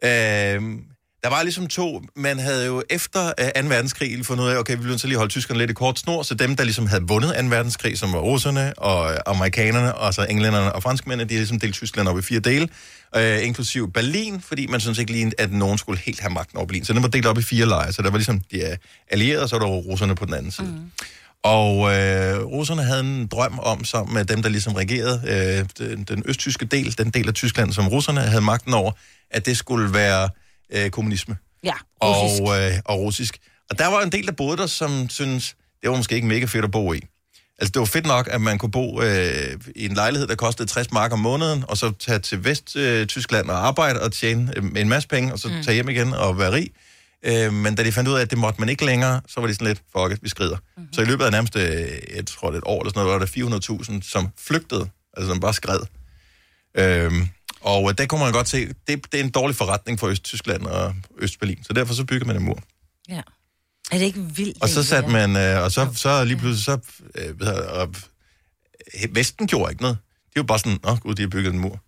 øh, 0.04 0.78
der 1.22 1.28
var 1.28 1.42
ligesom 1.42 1.66
to, 1.66 2.02
man 2.16 2.38
havde 2.38 2.66
jo 2.66 2.82
efter 2.90 3.32
øh, 3.56 3.62
2. 3.62 3.68
verdenskrig 3.68 4.26
fundet 4.26 4.44
ud 4.44 4.48
af, 4.48 4.56
okay, 4.56 4.76
vi 4.76 4.82
ville 4.82 4.98
så 4.98 5.06
lige 5.06 5.18
holde 5.18 5.30
tyskerne 5.30 5.58
lidt 5.58 5.70
i 5.70 5.74
kort 5.74 5.98
snor, 5.98 6.22
så 6.22 6.34
dem, 6.34 6.56
der 6.56 6.64
ligesom 6.64 6.86
havde 6.86 7.02
vundet 7.02 7.34
2. 7.40 7.46
verdenskrig, 7.46 7.98
som 7.98 8.12
var 8.12 8.18
russerne 8.18 8.78
og 8.78 9.12
øh, 9.12 9.18
amerikanerne, 9.26 9.94
og 9.94 10.14
så 10.14 10.26
englænderne 10.30 10.72
og 10.72 10.82
franskmændene, 10.82 11.28
de 11.28 11.34
havde 11.34 11.40
ligesom 11.40 11.60
delt 11.60 11.74
Tyskland 11.74 12.08
op 12.08 12.18
i 12.18 12.22
fire 12.22 12.40
dele, 12.40 12.68
øh, 13.16 13.46
inklusiv 13.46 13.92
Berlin, 13.92 14.40
fordi 14.40 14.66
man 14.66 14.80
synes 14.80 14.98
ikke 14.98 15.12
lige, 15.12 15.32
at 15.38 15.52
nogen 15.52 15.78
skulle 15.78 15.98
helt 15.98 16.20
have 16.20 16.30
magten 16.32 16.56
over 16.56 16.66
Berlin. 16.66 16.84
Så 16.84 16.92
den 16.92 17.02
var 17.02 17.08
delt 17.08 17.26
op 17.26 17.38
i 17.38 17.42
fire 17.42 17.66
lejre, 17.66 17.92
så 17.92 18.02
der 18.02 18.10
var 18.10 18.18
ligesom 18.18 18.40
de 18.40 18.58
øh, 18.70 18.76
allierede, 19.10 19.42
og 19.42 19.48
så 19.48 19.58
var 19.58 19.66
der 19.66 19.72
russerne 19.72 20.14
på 20.14 20.24
den 20.24 20.34
anden 20.34 20.52
side. 20.52 20.66
Mm. 20.66 20.90
Og 21.44 21.94
øh, 21.94 22.44
russerne 22.44 22.82
havde 22.82 23.00
en 23.00 23.26
drøm 23.26 23.58
om, 23.58 23.84
sammen 23.84 24.14
med 24.14 24.24
dem, 24.24 24.42
der 24.42 24.48
ligesom 24.48 24.72
regerede 24.74 25.22
øh, 25.26 25.86
den, 25.88 26.04
den 26.04 26.22
østtyske 26.26 26.64
del, 26.64 26.98
den 26.98 27.10
del 27.10 27.28
af 27.28 27.34
Tyskland, 27.34 27.72
som 27.72 27.88
russerne 27.88 28.20
havde 28.20 28.42
magten 28.42 28.74
over, 28.74 28.92
at 29.30 29.46
det 29.46 29.56
skulle 29.56 29.94
være 29.94 30.28
øh, 30.72 30.90
kommunisme 30.90 31.36
Ja, 31.64 31.72
russisk. 32.02 32.42
og, 32.42 32.60
øh, 32.60 32.72
og 32.84 32.98
russisk. 32.98 33.38
Og 33.70 33.78
der 33.78 33.86
var 33.86 34.02
en 34.02 34.12
del, 34.12 34.26
der 34.26 34.32
boede 34.32 34.56
der, 34.56 34.66
som 34.66 35.08
synes 35.08 35.56
det 35.82 35.90
var 35.90 35.96
måske 35.96 36.14
ikke 36.14 36.28
mega 36.28 36.44
fedt 36.44 36.64
at 36.64 36.70
bo 36.70 36.92
i. 36.92 37.00
Altså, 37.58 37.72
det 37.72 37.80
var 37.80 37.86
fedt 37.86 38.06
nok, 38.06 38.28
at 38.30 38.40
man 38.40 38.58
kunne 38.58 38.70
bo 38.70 39.02
øh, 39.02 39.54
i 39.76 39.84
en 39.84 39.94
lejlighed, 39.94 40.28
der 40.28 40.34
kostede 40.34 40.68
60 40.68 40.92
mark 40.92 41.12
om 41.12 41.18
måneden, 41.18 41.64
og 41.68 41.76
så 41.76 41.92
tage 41.98 42.18
til 42.18 42.44
Vest-Tyskland 42.44 43.50
og 43.50 43.66
arbejde 43.66 44.02
og 44.02 44.12
tjene 44.12 44.52
øh, 44.56 44.64
en 44.76 44.88
masse 44.88 45.08
penge, 45.08 45.32
og 45.32 45.38
så 45.38 45.48
mm. 45.48 45.62
tage 45.62 45.74
hjem 45.74 45.88
igen 45.88 46.12
og 46.12 46.38
være 46.38 46.52
rig. 46.52 46.70
Øh, 47.22 47.52
men 47.52 47.74
da 47.74 47.84
de 47.84 47.92
fandt 47.92 48.08
ud 48.08 48.14
af, 48.14 48.20
at 48.20 48.30
det 48.30 48.38
måtte 48.38 48.60
man 48.60 48.68
ikke 48.68 48.84
længere, 48.84 49.20
så 49.28 49.40
var 49.40 49.46
de 49.46 49.54
sådan 49.54 49.66
lidt, 49.66 49.82
fuck 49.96 50.12
it, 50.12 50.22
vi 50.22 50.28
skrider. 50.28 50.56
Mm-hmm. 50.56 50.92
Så 50.92 51.02
i 51.02 51.04
løbet 51.04 51.24
af 51.24 51.30
nærmest, 51.32 51.56
øh, 51.56 51.62
jeg 52.16 52.26
tror 52.26 52.50
det 52.50 52.58
et 52.58 52.64
år 52.66 52.80
eller 52.80 52.90
sådan 52.90 53.04
noget, 53.04 53.20
var 53.20 53.26
der 53.26 54.00
400.000, 54.02 54.10
som 54.10 54.28
flygtede, 54.38 54.90
altså 55.16 55.28
som 55.28 55.40
bare 55.40 55.54
skred. 55.54 55.80
Øhm, 56.74 57.28
og 57.60 57.90
øh, 57.90 57.98
der 57.98 58.06
kunne 58.06 58.20
man 58.20 58.32
godt 58.32 58.48
se, 58.48 58.66
det, 58.66 59.12
det 59.12 59.20
er 59.20 59.24
en 59.24 59.30
dårlig 59.30 59.56
forretning 59.56 60.00
for 60.00 60.06
Østtyskland 60.06 60.66
og 60.66 60.94
Østberlin, 61.18 61.64
så 61.64 61.72
derfor 61.72 61.94
så 61.94 62.04
bygger 62.04 62.26
man 62.26 62.36
en 62.36 62.42
mur. 62.42 62.58
Ja. 63.08 63.22
Er 63.90 63.98
det 63.98 64.04
ikke 64.04 64.20
vildt? 64.20 64.62
Og 64.62 64.68
så 64.68 64.82
satte 64.82 65.10
man, 65.10 65.36
øh, 65.36 65.62
og 65.62 65.72
så, 65.72 65.88
så 65.94 66.24
lige 66.24 66.36
pludselig, 66.36 66.64
så, 66.64 66.78
øh, 67.14 67.34
og, 67.68 67.94
øh, 69.02 69.16
Vesten 69.16 69.46
gjorde 69.46 69.72
ikke 69.72 69.82
noget. 69.82 69.98
De 70.34 70.40
var 70.40 70.42
bare 70.42 70.58
sådan, 70.58 70.78
åh 70.84 70.98
gud, 70.98 71.14
de 71.14 71.22
har 71.22 71.28
bygget 71.28 71.52
en 71.52 71.58
mur. 71.58 71.80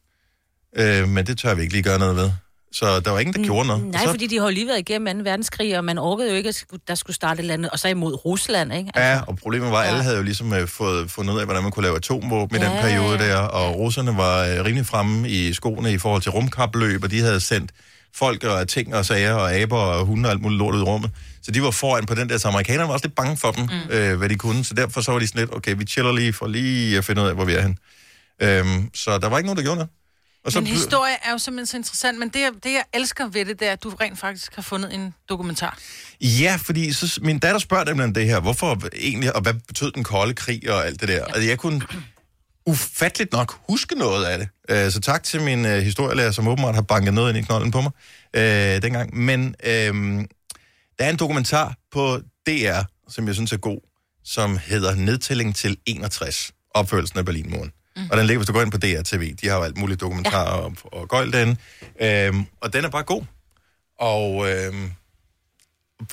Øh, 0.77 1.09
men 1.09 1.27
det 1.27 1.39
tør 1.39 1.55
vi 1.55 1.63
ikke 1.63 1.75
lige 1.75 1.83
gøre 1.83 1.99
noget 1.99 2.17
ved. 2.17 2.33
Så 2.73 3.01
der 3.01 3.11
var 3.11 3.19
ingen, 3.19 3.35
der 3.35 3.45
gjorde 3.45 3.67
noget. 3.69 3.85
Nej, 3.85 3.93
og 3.95 4.01
så, 4.05 4.11
fordi 4.11 4.27
de 4.27 4.39
har 4.39 4.45
jo 4.45 4.51
lige 4.51 4.67
været 4.67 4.79
igennem 4.79 5.19
2. 5.25 5.31
verdenskrig, 5.31 5.79
og 5.79 5.85
man 5.85 5.99
orkede 5.99 6.31
jo 6.31 6.35
ikke, 6.37 6.49
at 6.49 6.65
der 6.89 6.95
skulle 6.95 7.17
starte 7.17 7.39
et 7.39 7.41
eller 7.41 7.55
andet, 7.55 7.71
og 7.71 7.79
så 7.79 7.89
imod 7.89 8.25
Rusland, 8.25 8.73
ikke? 8.73 8.91
Altså, 8.95 9.09
Ja, 9.11 9.21
og 9.27 9.37
problemet 9.37 9.71
var, 9.71 9.79
at 9.83 9.89
alle 9.89 10.03
havde 10.03 10.17
jo 10.17 10.23
ligesom 10.23 10.53
øh, 10.53 10.69
fået 10.69 11.11
fundet 11.11 11.35
ud 11.35 11.39
af, 11.39 11.45
hvordan 11.45 11.63
man 11.63 11.73
kunne 11.73 11.83
lave 11.83 11.97
atomvåben 11.97 12.57
i 12.57 12.65
den 12.65 12.73
Ja. 12.73 12.81
periode 12.81 13.19
der, 13.19 13.37
og 13.37 13.79
russerne 13.79 14.17
var 14.17 14.45
øh, 14.47 14.65
rimelig 14.65 14.87
fremme 14.87 15.29
i 15.31 15.53
skoene 15.53 15.93
i 15.93 15.99
forhold 15.99 16.23
til 16.23 16.31
rumkapløb, 16.31 17.05
og 17.05 17.11
de 17.11 17.21
havde 17.21 17.41
sendt 17.41 17.71
folk 18.17 18.45
og 18.45 18.69
ting 18.69 18.95
og 18.95 19.05
sager 19.07 19.35
og 19.35 19.53
aber 19.55 19.77
og 19.79 20.07
hunde 20.07 20.27
og 20.27 20.31
alt 20.33 20.43
muligt 20.43 20.59
lort 20.59 20.75
ud 20.75 20.81
i 20.81 20.85
rummet. 20.85 21.11
Så 21.43 21.51
de 21.51 21.63
var 21.63 21.71
foran 21.71 22.07
på 22.07 22.15
den 22.15 22.29
der, 22.29 22.39
så 22.39 22.49
amerikanerne 22.49 22.89
var 22.89 22.93
også 22.95 23.07
lidt 23.07 23.15
bange 23.17 23.37
for 23.37 23.51
dem, 23.51 23.65
mm. 23.65 23.91
øh, 23.97 24.19
hvad 24.19 24.29
de 24.29 24.35
kunne, 24.35 24.65
så 24.65 24.75
derfor 24.75 25.01
så 25.01 25.13
var 25.13 25.19
de 25.19 25.27
sådan 25.27 25.41
lidt, 25.41 25.55
okay, 25.57 25.75
vi 25.79 25.85
chiller 25.87 26.13
lige 26.13 26.33
for 26.33 26.47
lige 26.47 26.99
at 26.99 27.05
finde 27.05 27.23
ud 27.23 27.27
af, 27.27 27.35
hvor 27.35 27.45
vi 27.45 27.53
er 27.53 27.63
hen. 27.63 27.79
Øhm, 28.43 28.91
så 28.95 29.19
der 29.19 29.29
var 29.29 29.39
ikke 29.39 29.47
nogen, 29.47 29.57
der 29.57 29.63
gjorde 29.63 29.77
noget. 29.77 29.91
Og 30.45 30.53
Men 30.55 30.67
historie 30.67 31.15
er 31.25 31.31
jo 31.33 31.39
simpelthen 31.39 31.67
så 31.67 31.77
interessant, 31.77 32.19
men 32.19 32.29
det, 32.29 32.41
jeg- 32.41 32.53
det 32.65 32.73
jeg 32.73 32.85
elsker 32.93 33.29
ved 33.29 33.45
det, 33.45 33.61
det 33.61 33.69
er, 33.69 33.73
at 33.73 33.83
du 33.83 33.89
rent 34.01 34.19
faktisk 34.19 34.55
har 34.55 34.63
fundet 34.63 34.95
en 34.95 35.15
dokumentar. 35.29 35.79
Ja, 36.21 36.59
fordi 36.65 36.93
så, 36.93 37.19
min 37.23 37.39
datter 37.39 37.59
spørger 37.59 37.85
dem 37.85 38.01
om 38.01 38.15
det 38.15 38.27
her, 38.27 38.41
hvorfor 38.41 38.79
egentlig, 38.97 39.37
og 39.37 39.43
hvad 39.43 39.55
betød 39.69 39.93
den 39.93 40.05
kolde 40.05 40.35
krig 40.35 40.71
og 40.71 40.87
alt 40.87 41.01
det 41.01 41.09
der. 41.09 41.15
Ja. 41.15 41.25
Altså, 41.25 41.41
jeg 41.49 41.59
kunne 41.59 41.83
ufatteligt 42.67 43.33
nok 43.33 43.61
huske 43.69 43.95
noget 43.95 44.25
af 44.25 44.39
det. 44.39 44.49
Øh, 44.69 44.91
så 44.93 45.01
tak 45.01 45.23
til 45.23 45.43
min 45.43 45.65
øh, 45.67 45.83
historielærer, 45.83 46.31
som 46.31 46.49
åbenbart 46.49 46.75
har 46.75 46.83
banket 46.83 47.15
noget 47.15 47.29
ind 47.37 47.39
i 47.39 47.43
knolden 47.43 47.71
på 47.71 47.81
mig 47.81 47.91
øh, 48.37 48.83
dengang. 48.83 49.17
Men 49.17 49.55
øh, 49.65 49.95
der 50.99 51.05
er 51.05 51.11
en 51.11 51.17
dokumentar 51.17 51.75
på 51.93 52.19
DR, 52.47 52.81
som 53.09 53.27
jeg 53.27 53.35
synes 53.35 53.53
er 53.53 53.57
god, 53.57 53.81
som 54.25 54.59
hedder 54.67 54.95
Nedtælling 54.95 55.57
til 55.57 55.77
61, 55.87 56.53
opførelsen 56.75 57.19
af 57.19 57.25
Berlinmuren. 57.25 57.71
Mm. 58.01 58.11
Og 58.11 58.17
den 58.17 58.27
ligger, 58.27 58.39
hvis 58.39 58.47
du 58.47 58.53
går 58.53 58.63
ind 58.63 58.73
på 58.73 58.79
DR 58.79 59.03
TV. 59.05 59.35
De 59.37 59.49
har 59.49 59.57
jo 59.57 59.63
alt 59.63 59.79
muligt 59.79 60.01
dokumentarer 60.01 60.57
ja. 60.57 60.65
og, 60.65 60.77
og 60.85 61.09
gøjl 61.09 61.33
derinde. 61.33 61.57
Øhm, 62.01 62.47
og 62.61 62.73
den 62.73 62.85
er 62.85 62.89
bare 62.89 63.03
god. 63.03 63.23
Og, 63.99 64.51
øhm, 64.51 64.93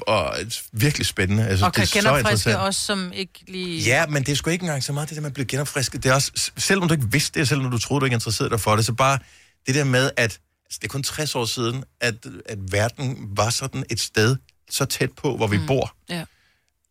og 0.07 0.35
virkelig 0.71 1.05
spændende. 1.05 1.43
Synes, 1.43 1.61
Og 1.61 1.73
kan 1.73 1.81
det 1.81 1.95
er 1.95 2.01
så 2.01 2.09
genopfriske 2.09 2.57
os, 2.57 2.75
som 2.75 3.11
ikke 3.13 3.43
lige... 3.47 3.81
Ja, 3.81 4.05
men 4.07 4.23
det 4.23 4.31
er 4.31 4.35
sgu 4.35 4.49
ikke 4.49 4.63
engang 4.63 4.83
så 4.83 4.93
meget 4.93 5.09
det 5.09 5.15
der 5.15 5.21
med 5.21 5.29
at 5.29 5.33
blive 5.33 5.45
genopfrisket. 5.45 6.03
Det 6.03 6.09
er 6.09 6.13
også, 6.13 6.51
selvom 6.57 6.87
du 6.87 6.93
ikke 6.93 7.11
vidste 7.11 7.39
det, 7.39 7.47
selvom 7.47 7.71
du 7.71 7.77
troede, 7.77 7.99
du 7.99 8.05
ikke 8.05 8.15
interesserede 8.15 8.49
dig 8.49 8.59
for 8.59 8.75
det, 8.75 8.85
så 8.85 8.93
bare 8.93 9.19
det 9.67 9.75
der 9.75 9.83
med, 9.83 10.11
at 10.17 10.39
altså, 10.65 10.79
det 10.81 10.83
er 10.83 10.87
kun 10.87 11.03
60 11.03 11.35
år 11.35 11.45
siden, 11.45 11.83
at, 12.01 12.15
at 12.45 12.57
verden 12.71 13.17
var 13.37 13.49
sådan 13.49 13.83
et 13.89 13.99
sted 13.99 14.35
så 14.69 14.85
tæt 14.85 15.11
på, 15.11 15.37
hvor 15.37 15.47
vi 15.47 15.57
mm. 15.57 15.67
bor. 15.67 15.95
Ja. 16.09 16.23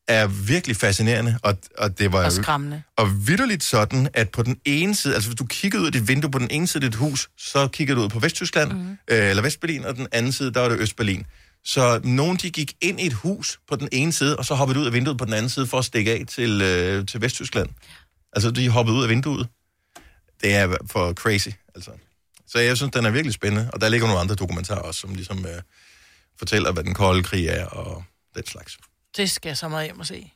Er 0.09 0.27
virkelig 0.27 0.77
fascinerende, 0.77 1.39
og, 1.43 1.59
og 1.79 1.99
det 1.99 2.13
var 2.13 2.25
Og 2.25 2.33
skræmmende. 2.33 2.83
og 2.97 3.27
vidderligt 3.27 3.65
sådan, 3.65 4.09
at 4.15 4.31
på 4.31 4.43
den 4.43 4.57
ene 4.65 4.95
side, 4.95 5.15
altså 5.15 5.31
hvis 5.31 5.39
du 5.39 5.47
kiggede 5.47 5.81
ud 5.83 5.87
af 5.87 5.93
dit 5.93 6.09
vindue 6.09 6.31
på 6.31 6.39
den 6.39 6.49
ene 6.51 6.67
side 6.67 6.85
af 6.85 6.91
dit 6.91 6.99
hus, 6.99 7.29
så 7.39 7.69
kiggede 7.69 7.99
du 7.99 8.05
ud 8.05 8.09
på 8.09 8.19
Vesttyskland, 8.19 8.73
mm. 8.73 8.91
øh, 8.91 9.31
eller 9.31 9.43
Vestberlin, 9.43 9.85
og 9.85 9.97
den 9.97 10.07
anden 10.13 10.33
side, 10.33 10.53
der 10.55 10.61
var 10.61 10.69
det 10.69 10.81
Østberlin. 10.81 11.27
Så 11.65 12.01
nogen, 12.05 12.37
de 12.37 12.51
gik 12.51 12.73
ind 12.81 13.01
i 13.01 13.07
et 13.07 13.13
hus 13.13 13.59
på 13.69 13.77
den 13.77 13.89
ene 13.93 14.13
side, 14.13 14.37
og 14.37 14.45
så 14.45 14.55
hoppede 14.55 14.81
ud 14.81 14.87
af 14.87 14.93
vinduet 14.93 15.19
på 15.19 15.25
den 15.25 15.33
anden 15.33 15.51
side 15.51 15.67
for 15.67 15.79
at 15.79 15.85
stikke 15.85 16.13
af 16.13 16.25
til, 16.29 16.63
øh, 16.63 17.07
til 17.07 17.21
Vesttyskland. 17.21 17.69
Altså, 18.33 18.51
de 18.51 18.69
hoppede 18.69 18.97
ud 18.97 19.03
af 19.03 19.09
vinduet. 19.09 19.49
Det 20.43 20.55
er 20.55 20.77
for 20.91 21.13
crazy, 21.13 21.49
altså. 21.75 21.91
Så 22.49 22.59
jeg 22.59 22.77
synes, 22.77 22.93
den 22.93 23.07
er 23.07 23.11
virkelig 23.11 23.35
spændende, 23.35 23.71
og 23.73 23.81
der 23.81 23.89
ligger 23.89 24.07
nogle 24.07 24.21
andre 24.21 24.35
dokumentarer 24.35 24.79
også, 24.81 25.01
som 25.01 25.15
ligesom 25.15 25.39
øh, 25.47 25.63
fortæller, 26.39 26.73
hvad 26.73 26.85
den 26.85 26.95
kolde 26.95 27.23
krig 27.23 27.47
er, 27.47 27.65
og 27.67 28.05
den 28.35 28.47
slags. 28.47 28.79
Det 29.17 29.31
skal 29.31 29.49
jeg 29.49 29.57
så 29.57 29.69
meget 29.69 29.87
hjem 29.87 30.01
og 30.01 30.07
se. 30.07 30.33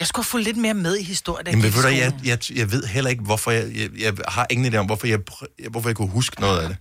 Jeg 0.00 0.06
skulle 0.06 0.24
have 0.24 0.28
fulgt 0.30 0.46
lidt 0.46 0.56
mere 0.56 0.74
med 0.74 0.96
i 0.96 1.02
historien. 1.02 1.46
Jamen, 1.46 1.62
ved 1.62 1.82
du, 1.82 1.88
jeg, 1.88 2.12
jeg, 2.24 2.38
jeg 2.58 2.72
ved 2.72 2.84
heller 2.84 3.10
ikke, 3.10 3.22
hvorfor 3.22 3.50
jeg, 3.50 3.74
jeg, 3.76 3.90
jeg 4.00 4.14
har 4.28 4.46
ingen 4.50 4.74
idé 4.74 4.76
om, 4.76 4.86
hvorfor 4.86 5.06
jeg, 5.06 5.18
hvorfor 5.70 5.88
jeg 5.88 5.96
kunne 5.96 6.08
huske 6.08 6.40
noget 6.40 6.60
af 6.60 6.68
det. 6.68 6.76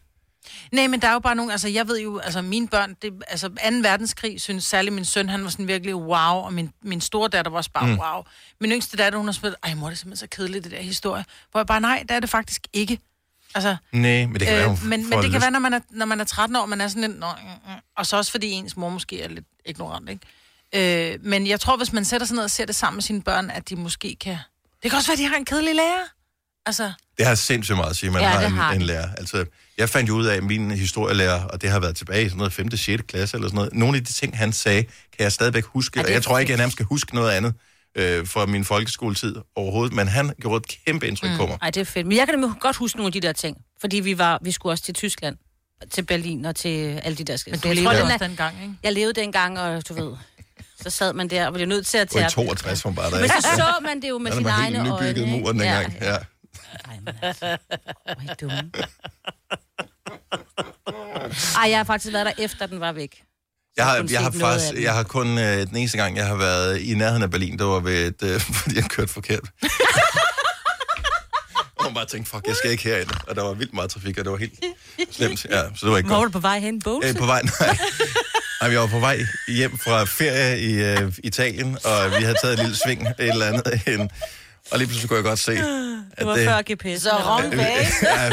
Nej, 0.72 0.88
men 0.88 1.02
der 1.02 1.08
er 1.08 1.14
jo 1.14 1.20
bare 1.20 1.36
nogle, 1.36 1.52
altså 1.52 1.68
jeg 1.68 1.88
ved 1.88 2.02
jo, 2.02 2.20
altså 2.20 2.42
mine 2.42 2.68
børn, 2.68 2.96
det, 3.02 3.14
altså 3.28 3.50
2. 3.50 3.56
verdenskrig, 3.82 4.42
synes 4.42 4.64
særligt 4.64 4.96
min 4.96 5.06
søn, 5.06 5.30
han 5.30 5.44
var 5.44 5.50
sådan 5.50 5.68
virkelig 5.68 5.96
wow, 5.96 6.36
og 6.36 6.54
min, 6.54 6.70
min 6.82 7.02
store 7.02 7.30
datter 7.30 7.52
var 7.52 7.58
også 7.58 7.72
bare 7.72 7.88
mm. 7.88 8.00
wow. 8.00 8.24
Min 8.60 8.72
yngste 8.72 8.98
datter, 8.98 9.18
hun 9.18 9.28
har 9.28 9.34
spillet, 9.34 9.56
ej 9.64 9.74
mor, 9.74 9.88
det 9.88 9.96
er 9.96 9.98
simpelthen 9.98 10.28
så 10.30 10.36
kedeligt, 10.36 10.64
det 10.64 10.72
der 10.72 10.82
historie. 10.82 11.26
Hvor 11.52 11.60
jeg 11.60 11.68
bare, 11.68 11.82
nej, 11.82 12.00
det 12.02 12.12
er 12.12 12.20
det 12.20 12.30
faktisk 12.30 12.68
ikke. 12.74 13.00
Altså, 13.56 13.76
Nej, 13.92 14.26
men 14.26 14.34
det 14.34 14.42
kan 14.42 14.56
øh, 14.56 14.60
være, 14.60 14.78
men, 14.84 14.90
men 14.90 15.12
det 15.12 15.22
kan 15.22 15.32
lyst. 15.32 15.42
være, 15.42 15.52
når 15.52 15.60
man, 15.60 15.74
er, 15.74 15.80
når 15.90 16.06
man 16.06 16.20
er 16.20 16.24
13 16.24 16.56
år, 16.56 16.66
man 16.66 16.82
er 16.82 16.88
sådan 16.88 17.02
lidt, 17.02 17.20
Nå, 17.20 17.28
øh. 17.28 17.76
og 17.98 18.06
så 18.06 18.18
også 18.18 18.32
fordi 18.32 18.52
ens 18.52 18.78
mor 18.78 18.90
måske 18.90 19.22
er 19.22 19.28
lidt 19.28 19.46
ignorant, 19.66 20.10
ikke? 20.10 20.22
Øh, 20.76 21.16
men 21.24 21.48
jeg 21.48 21.60
tror, 21.60 21.78
hvis 21.78 21.94
man 21.94 22.06
sætter 22.06 22.28
sig 22.28 22.36
ned 22.36 22.44
og 22.44 22.52
ser 22.52 22.66
det 22.66 22.76
sammen 22.76 22.96
med 22.98 23.04
sine 23.04 23.22
børn, 23.22 23.50
at 23.50 23.70
de 23.70 23.76
måske 23.76 24.18
kan... 24.22 24.38
Det 24.84 24.92
kan 24.92 24.98
også 24.98 25.10
være, 25.10 25.14
at 25.14 25.20
de 25.20 25.28
har 25.28 25.36
en 25.36 25.46
kedelig 25.46 25.76
lærer. 25.76 26.04
Altså, 26.66 26.92
Det 27.18 27.26
har 27.26 27.36
sindssygt 27.36 27.78
meget 27.78 27.90
at 27.90 27.96
sige, 27.96 28.08
at 28.08 28.14
man 28.14 28.22
Ja, 28.22 28.28
har 28.30 28.48
har 28.50 28.70
en, 28.70 28.76
en 28.76 28.80
det. 28.80 28.88
lærer. 28.88 29.10
Altså, 29.18 29.46
jeg 29.78 29.90
fandt 29.90 30.10
jo 30.10 30.16
ud 30.16 30.26
af, 30.26 30.36
at 30.36 30.44
min 30.44 30.72
historielærer, 30.72 31.44
og 31.44 31.62
det 31.62 31.70
har 31.70 31.80
været 31.80 31.96
tilbage 31.96 32.26
i 32.26 32.26
sådan 32.26 32.38
noget 32.38 32.54
5. 32.54 32.78
6. 32.78 33.04
klasse 33.08 33.38
eller 33.38 33.48
sådan 33.48 33.56
noget, 33.56 33.74
nogle 33.74 33.98
af 33.98 34.04
de 34.06 34.14
ting, 34.14 34.38
han 34.38 34.54
sagde, 34.54 34.84
kan 34.84 34.94
jeg 35.20 35.32
stadigvæk 35.32 35.66
huske. 35.66 36.00
og 36.00 36.12
jeg 36.12 36.24
tror 36.24 36.40
ikke, 36.40 36.52
jeg 36.52 36.58
nærmest 36.58 36.76
skal 36.76 36.86
huske 36.86 37.16
noget 37.16 37.32
andet 37.32 37.54
øh, 37.96 38.28
fra 38.28 38.46
min 38.46 38.66
folkeskoletid 38.66 39.36
overhovedet, 39.56 39.94
men 39.96 40.08
han 40.08 40.34
gjorde 40.42 40.58
et 40.58 40.86
kæmpe 40.86 41.08
indtryk 41.08 41.32
mm. 41.32 41.38
på 41.38 41.46
mig. 41.48 41.58
Ej, 41.62 41.70
det 41.70 41.82
er 41.82 41.86
fedt. 41.86 42.08
Men 42.08 42.18
jeg 42.18 42.28
kan 42.28 42.40
nemlig 42.40 42.60
godt 42.60 42.76
huske 42.76 42.98
nogle 42.98 43.08
af 43.08 43.14
de 43.14 43.20
der 43.28 43.34
ting. 43.34 43.58
Fordi 43.82 44.00
vi, 44.00 44.18
var, 44.18 44.40
vi 44.42 44.52
skulle 44.52 44.74
også 44.74 44.84
til 44.84 44.94
Tyskland, 44.94 45.38
til 45.92 46.02
Berlin 46.06 46.46
og 46.46 46.56
til 46.56 47.00
alle 47.04 47.16
de 47.18 47.24
der 47.24 47.44
men 47.48 47.60
du 47.60 47.68
jeg, 47.68 47.76
levede 47.76 47.96
den 47.96 48.04
også 48.04 48.18
dengang, 48.28 48.56
ikke? 48.62 48.74
jeg 48.84 48.94
levede 48.94 49.14
dengang, 49.14 49.60
og 49.60 49.90
du 49.90 49.94
ved, 49.94 50.14
så 50.84 50.90
sad 50.90 51.14
man 51.14 51.28
der 51.30 51.48
og 51.48 51.54
blev 51.54 51.68
nødt 51.68 51.86
til 51.88 51.98
at 51.98 52.16
Og 52.16 52.20
i 52.20 52.24
tage... 52.24 52.30
62 52.30 52.84
var 52.86 52.90
hun 52.90 52.96
bare 52.96 53.12
der. 53.12 53.20
Men 53.20 53.30
så 53.30 53.42
så 53.56 53.74
man 53.82 54.02
det 54.02 54.10
jo 54.10 54.18
med 54.18 54.32
sine 54.32 54.44
var 54.46 54.52
helt 54.62 54.76
egne 54.78 54.92
øjne. 54.92 55.06
nybygget 55.08 55.26
ikke? 55.26 55.40
muren 55.40 55.60
dengang. 55.60 55.98
Ja. 56.02 56.12
Ja. 56.12 56.18
Ej, 56.90 56.98
men 57.06 57.14
altså, 57.22 57.58
hvor 58.06 58.30
er 58.30 58.34
dumme. 58.42 58.72
Ej, 61.58 61.70
jeg 61.70 61.80
har 61.80 61.84
faktisk 61.84 62.14
været 62.14 62.26
der 62.26 62.44
efter 62.44 62.66
den 62.66 62.80
var 62.80 62.92
væk. 62.92 63.24
Jeg 63.78 63.86
har, 63.86 63.98
kun 63.98 64.10
jeg 64.12 64.22
har 64.22 64.32
faktisk, 64.40 64.74
den. 64.74 64.84
jeg 64.84 64.94
har 64.94 65.04
kun, 65.04 65.38
øh, 65.38 65.68
den 65.68 65.76
eneste 65.78 65.98
gang, 65.98 66.18
jeg 66.18 66.28
har 66.28 66.36
været 66.36 66.80
i 66.82 66.94
nærheden 66.96 67.24
af 67.24 67.32
Berlin, 67.32 67.58
det 67.60 67.66
var 67.68 67.80
ved 67.80 68.08
et, 68.08 68.24
øh, 68.24 68.40
fordi 68.62 68.76
jeg 68.76 68.84
kørte 68.84 69.12
forkert. 69.14 69.40
og 71.76 71.84
man 71.84 71.94
bare 71.94 72.06
tænkte, 72.06 72.32
fuck, 72.32 72.48
jeg 72.48 72.56
skal 72.56 72.72
ikke 72.72 72.84
herind. 72.84 73.10
Og 73.28 73.36
der 73.36 73.42
var 73.44 73.54
vildt 73.54 73.74
meget 73.74 73.90
trafik, 73.90 74.18
og 74.18 74.26
det 74.26 74.32
var 74.32 74.38
helt 74.38 74.60
slemt. 75.16 75.46
Ja, 75.46 75.62
så 75.76 75.86
det 75.86 75.92
var 75.92 75.98
ikke 75.98 76.08
Hvor 76.08 76.18
var 76.18 76.24
du 76.26 76.32
på 76.32 76.40
vej 76.40 76.60
hen? 76.60 76.82
Bogense? 76.82 77.10
Øh, 77.10 77.16
på 77.16 77.26
vej, 77.26 77.42
nej. 77.60 77.78
Nej. 78.64 78.74
jeg 78.74 78.82
var 78.82 78.88
på 78.88 79.00
vej 79.00 79.20
hjem 79.48 79.78
fra 79.78 80.04
ferie 80.04 80.60
i 80.60 80.74
øh, 80.74 81.14
Italien, 81.24 81.78
og 81.86 82.12
vi 82.20 82.24
havde 82.24 82.38
taget 82.42 82.54
et 82.54 82.60
lille 82.60 82.76
sving 82.76 83.08
et 83.08 83.16
eller 83.20 83.46
andet 83.46 83.82
hen. 83.86 84.10
Og 84.72 84.78
lige 84.78 84.88
pludselig 84.88 85.10
kunne 85.10 85.18
jeg 85.18 85.24
godt 85.24 85.40
se, 85.40 85.52
at 85.52 85.58
det 86.20 86.28
var 86.28 86.36
før 86.36 86.62
GPS. 86.62 87.02
Så 87.02 87.10
wrong 87.10 87.54
ja, 87.54 88.30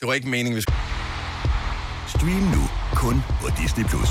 det 0.00 0.08
var 0.08 0.14
ikke 0.14 0.28
meningen, 0.28 0.56
vi 0.56 0.60
skulle... 0.60 0.78
Stream 2.08 2.42
nu 2.56 2.70
kun 2.94 3.22
på 3.40 3.48
Disney+. 3.62 3.84
Plus. 3.84 4.08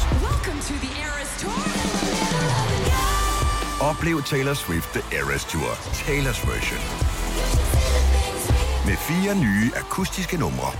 Oplev 3.82 4.24
Taylor 4.24 4.53
Swift 4.53 4.89
The 4.94 5.18
Eras 5.18 5.46
Tour, 5.46 5.72
Taylor's 6.06 6.42
version. 6.51 6.82
Med 8.86 8.98
fire 8.98 9.36
nye 9.36 9.72
akustiske 9.75 10.38
numre. 10.38 10.72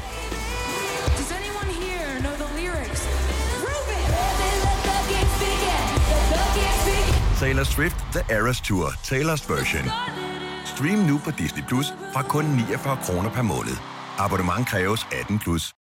Taylor 7.44 7.64
Swift 7.64 7.96
The 8.14 8.36
Eras 8.36 8.62
Tour, 8.62 8.88
Taylor's 8.90 9.44
version. 9.54 9.86
Stream 10.66 11.00
nu 11.00 11.22
på 11.26 11.32
Disney 11.32 11.64
Plus 11.68 11.88
fra 12.14 12.22
kun 12.22 12.46
49 12.46 12.98
kroner 13.04 13.30
per 13.30 13.42
måned. 13.42 13.78
Abonnement 14.18 14.68
kræves 14.68 15.08
18 15.12 15.40
plus. 15.40 15.74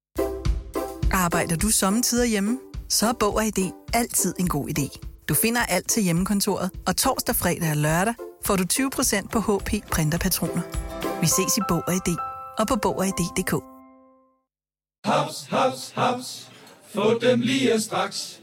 Arbejder 1.12 1.56
du 1.56 1.70
sommetider 1.70 2.26
hjemme? 2.26 2.60
Så 2.90 3.08
er 3.08 3.14
Bog 3.14 3.36
og 3.36 3.46
ID 3.46 3.72
altid 3.94 4.34
en 4.40 4.48
god 4.48 4.70
idé. 4.70 5.00
Du 5.30 5.34
finder 5.34 5.66
alt 5.66 5.90
til 5.90 6.04
hjemmekontoret, 6.04 6.72
og 6.88 6.98
torsdag, 6.98 7.36
fredag 7.36 7.70
og 7.70 7.78
lørdag 7.78 8.14
får 8.46 8.56
du 8.56 8.64
20% 8.74 9.28
på 9.28 9.40
HP 9.40 9.90
Printerpatroner. 9.92 10.62
Vi 11.22 11.28
ses 11.28 11.58
i 11.58 11.62
Bog 11.70 11.84
og 11.88 11.94
ID 11.94 12.18
og 12.60 12.68
på 12.68 12.76
Bog 12.76 12.98
og 12.98 13.08
ID.dk. 13.08 13.54
Haps, 15.06 15.48
haps, 15.50 15.92
haps. 15.96 16.50
Få 16.94 17.20
dem 17.20 17.40
lige 17.40 17.82
straks. 17.82 18.43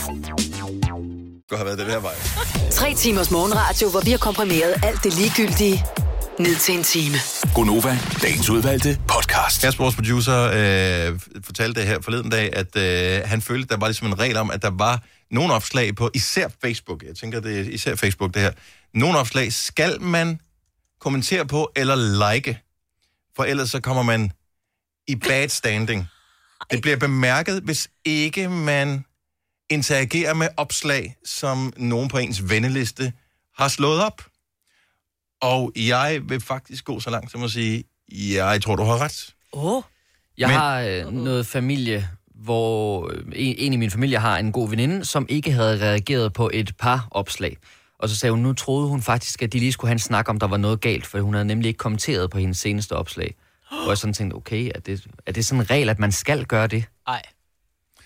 Skulle 1.51 1.59
have 1.59 1.77
været 1.77 1.79
det 1.79 1.87
der 1.87 1.99
vej. 1.99 2.69
Tre 2.71 2.93
timers 2.95 3.31
morgenradio, 3.31 3.89
hvor 3.89 4.01
vi 4.05 4.11
har 4.11 4.17
komprimeret 4.17 4.73
alt 4.83 5.03
det 5.03 5.13
ligegyldige 5.13 5.85
ned 6.39 6.55
til 6.55 6.75
en 6.77 6.83
time. 6.83 7.15
Gonova, 7.55 7.99
dagens 8.21 8.49
udvalgte 8.49 8.99
podcast. 9.07 9.61
Kasper, 9.61 9.83
vores 9.83 9.95
producer, 9.95 10.39
øh, 10.43 11.19
fortalte 11.43 11.79
det 11.81 11.87
her 11.87 12.01
forleden 12.01 12.29
dag, 12.29 12.55
at 12.55 12.75
øh, 12.75 13.29
han 13.29 13.41
følte, 13.41 13.63
at 13.63 13.69
der 13.69 13.77
var 13.77 13.87
ligesom 13.87 14.07
en 14.07 14.19
regel 14.19 14.37
om, 14.37 14.51
at 14.51 14.61
der 14.61 14.69
var 14.69 15.03
nogle 15.31 15.53
opslag 15.53 15.95
på 15.95 16.09
især 16.13 16.47
Facebook. 16.61 17.03
Jeg 17.03 17.15
tænker, 17.15 17.39
det 17.39 17.59
er 17.59 17.63
især 17.63 17.95
Facebook, 17.95 18.33
det 18.33 18.41
her. 18.41 18.51
Nogle 18.93 19.17
opslag 19.17 19.53
skal 19.53 20.01
man 20.01 20.39
kommentere 20.99 21.45
på 21.45 21.71
eller 21.75 22.31
like, 22.33 22.59
for 23.35 23.43
ellers 23.43 23.69
så 23.69 23.79
kommer 23.81 24.03
man 24.03 24.31
i 25.07 25.15
bad 25.15 25.49
standing. 25.49 26.07
Det 26.71 26.81
bliver 26.81 26.97
bemærket, 26.97 27.61
hvis 27.63 27.89
ikke 28.05 28.49
man 28.49 29.05
interagerer 29.71 30.33
med 30.33 30.47
opslag, 30.57 31.15
som 31.25 31.73
nogen 31.77 32.09
på 32.09 32.17
ens 32.17 32.49
venneliste 32.49 33.13
har 33.57 33.67
slået 33.67 34.03
op. 34.03 34.21
Og 35.41 35.71
jeg 35.75 36.21
vil 36.29 36.41
faktisk 36.41 36.85
gå 36.85 36.99
så 36.99 37.09
langt 37.09 37.31
som 37.31 37.43
at 37.43 37.51
sige, 37.51 37.83
jeg 38.11 38.61
tror, 38.63 38.75
du 38.75 38.83
har 38.83 38.97
ret. 39.01 39.35
Åh, 39.53 39.83
Jeg 40.37 40.47
Men- 40.47 40.57
har 40.57 40.79
øh, 40.81 41.13
noget 41.13 41.47
familie, 41.47 42.09
hvor 42.35 43.09
øh, 43.13 43.23
en, 43.35 43.55
en 43.57 43.73
i 43.73 43.75
min 43.75 43.91
familie 43.91 44.17
har 44.17 44.37
en 44.37 44.51
god 44.51 44.69
veninde, 44.69 45.05
som 45.05 45.25
ikke 45.29 45.51
havde 45.51 45.79
reageret 45.85 46.33
på 46.33 46.49
et 46.53 46.77
par 46.77 47.07
opslag. 47.11 47.57
Og 47.99 48.09
så 48.09 48.15
sagde 48.15 48.31
hun, 48.31 48.39
nu 48.41 48.53
troede 48.53 48.87
hun 48.87 49.01
faktisk, 49.01 49.41
at 49.41 49.53
de 49.53 49.59
lige 49.59 49.71
skulle 49.71 49.89
have 49.89 49.93
en 49.95 49.99
snak 49.99 50.29
om, 50.29 50.39
der 50.39 50.47
var 50.47 50.57
noget 50.57 50.81
galt, 50.81 51.05
for 51.05 51.19
hun 51.19 51.33
havde 51.33 51.45
nemlig 51.45 51.67
ikke 51.67 51.77
kommenteret 51.77 52.29
på 52.29 52.37
hendes 52.37 52.57
seneste 52.57 52.93
opslag. 52.95 53.35
Og 53.71 53.89
jeg 53.89 53.97
sådan 53.97 54.13
tænkte, 54.13 54.35
okay, 54.35 54.71
er 54.75 54.79
det, 54.79 55.07
er 55.25 55.31
det 55.31 55.45
sådan 55.45 55.61
en 55.61 55.69
regel, 55.69 55.89
at 55.89 55.99
man 55.99 56.11
skal 56.11 56.45
gøre 56.45 56.67
det? 56.67 56.83
Nej, 57.07 57.21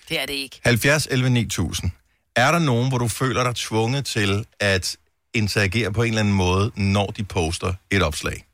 det 0.10 0.20
er 0.22 0.26
det 0.26 0.34
ikke. 0.34 0.60
70 0.64 1.08
11 1.12 1.30
9000. 1.30 1.92
Er 2.36 2.52
der 2.52 2.60
nogen, 2.60 2.90
hvor 2.90 2.98
du 2.98 3.08
føler 3.08 3.44
dig 3.44 3.56
tvunget 3.56 4.06
til 4.06 4.46
at 4.60 4.98
interagere 5.34 5.94
på 5.94 6.04
en 6.04 6.08
eller 6.08 6.20
anden 6.20 6.34
måde, 6.34 6.72
når 6.76 7.06
de 7.06 7.24
poster 7.24 7.74
et 7.92 8.02
opslag? 8.04 8.46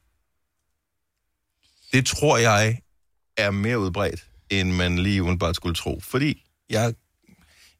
Det 1.93 2.05
tror 2.05 2.37
jeg 2.37 2.79
er 3.37 3.51
mere 3.51 3.79
udbredt, 3.79 4.25
end 4.49 4.71
man 4.71 4.99
lige 4.99 5.21
umiddelbart 5.21 5.55
skulle 5.55 5.75
tro. 5.75 5.99
Fordi 6.03 6.43
jeg, 6.69 6.93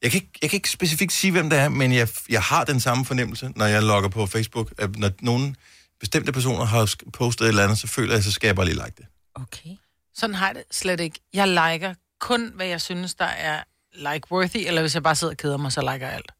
jeg, 0.02 0.10
kan, 0.10 0.18
ikke, 0.22 0.38
jeg 0.42 0.50
kan 0.50 0.56
ikke 0.56 0.70
specifikt 0.70 1.12
sige, 1.12 1.30
hvem 1.30 1.50
det 1.50 1.58
er, 1.58 1.68
men 1.68 1.92
jeg, 1.92 2.08
jeg 2.28 2.42
har 2.42 2.64
den 2.64 2.80
samme 2.80 3.04
fornemmelse, 3.04 3.52
når 3.56 3.66
jeg 3.66 3.82
logger 3.82 4.08
på 4.08 4.26
Facebook, 4.26 4.72
at 4.78 4.96
når 4.96 5.10
nogen 5.20 5.56
bestemte 6.00 6.32
personer 6.32 6.64
har 6.64 6.94
postet 7.12 7.44
et 7.44 7.48
eller 7.48 7.64
andet, 7.64 7.78
så 7.78 7.86
føler 7.86 8.14
jeg, 8.14 8.24
så 8.24 8.32
skal 8.32 8.48
jeg 8.48 8.56
bare 8.56 8.66
lige 8.66 8.74
like 8.74 8.94
det. 8.96 9.06
okay. 9.34 9.70
Sådan 10.14 10.34
har 10.34 10.46
jeg 10.46 10.54
det 10.54 10.64
slet 10.70 11.00
ikke. 11.00 11.20
Jeg 11.34 11.48
liker 11.48 11.94
kun, 12.22 12.52
hvad 12.54 12.66
jeg 12.66 12.80
synes, 12.80 13.14
der 13.14 13.24
er 13.24 13.58
like-worthy, 13.94 14.66
eller 14.66 14.80
hvis 14.80 14.94
jeg 14.94 15.02
bare 15.02 15.16
sidder 15.16 15.32
og 15.32 15.36
keder 15.36 15.56
mig, 15.56 15.72
så 15.72 15.80
liker 15.80 16.06
jeg 16.06 16.14
alt. 16.14 16.30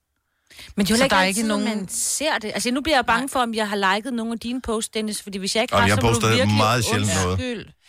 Men 0.76 0.86
det 0.86 0.90
er 0.92 0.94
jo 0.94 0.98
Så 0.98 1.04
ikke 1.04 1.10
der 1.14 1.16
er 1.20 1.24
altid, 1.24 1.38
ikke 1.42 1.48
nogen- 1.48 1.64
man 1.64 1.88
ser 1.90 2.38
det. 2.42 2.50
Altså, 2.54 2.70
nu 2.70 2.80
bliver 2.80 2.96
jeg 2.96 3.06
bange 3.06 3.28
for, 3.28 3.40
om 3.40 3.54
jeg 3.54 3.68
har 3.68 3.94
liket 3.96 4.12
nogle 4.12 4.32
af 4.32 4.38
dine 4.40 4.62
posts, 4.62 4.88
Dennis, 4.88 5.22
fordi 5.22 5.38
hvis 5.38 5.54
jeg 5.56 5.62
ikke 5.62 5.74
Og 5.74 5.80
har, 5.80 5.88
jeg 5.88 5.96
så 6.00 6.06
må 6.06 6.12
du 6.12 6.26
virkelig 6.26 6.56
meget 6.56 6.84
sjældent 6.84 7.10
noget. 7.24 7.38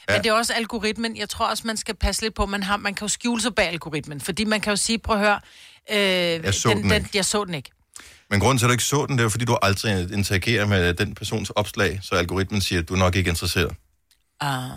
Ja. 0.09 0.13
Men 0.13 0.23
det 0.23 0.29
er 0.29 0.33
også 0.33 0.53
algoritmen. 0.53 1.17
Jeg 1.17 1.29
tror 1.29 1.45
også, 1.45 1.63
man 1.65 1.77
skal 1.77 1.95
passe 1.95 2.21
lidt 2.21 2.33
på. 2.35 2.45
Man, 2.45 2.63
har, 2.63 2.77
man 2.77 2.93
kan 2.93 3.05
jo 3.05 3.09
skjule 3.09 3.41
sig 3.41 3.55
bag 3.55 3.67
algoritmen. 3.67 4.21
Fordi 4.21 4.43
man 4.43 4.62
kan 4.62 4.71
jo 4.71 4.77
sige, 4.77 4.97
prøv 5.00 5.15
at 5.15 5.21
høre... 5.21 5.39
Øh, 5.91 5.97
jeg 6.45 6.53
så 6.53 6.69
den 6.69 6.91
ikke. 6.93 7.09
Jeg 7.13 7.25
så 7.25 7.45
den 7.45 7.53
ikke. 7.53 7.69
Men 8.29 8.39
grunden 8.39 8.57
til, 8.57 8.65
at 8.65 8.67
du 8.67 8.71
ikke 8.71 8.83
så 8.83 9.05
den, 9.05 9.17
det 9.17 9.23
er, 9.25 9.29
fordi 9.29 9.45
du 9.45 9.57
aldrig 9.62 10.13
interagerer 10.13 10.65
med 10.65 10.93
den 10.93 11.15
persons 11.15 11.50
opslag, 11.50 12.00
så 12.01 12.15
algoritmen 12.15 12.62
siger, 12.62 12.81
at 12.81 12.89
du 12.89 12.93
er 12.93 12.97
nok 12.97 13.15
ikke 13.15 13.29
interesseret. 13.29 13.73
Ah, 14.43 14.69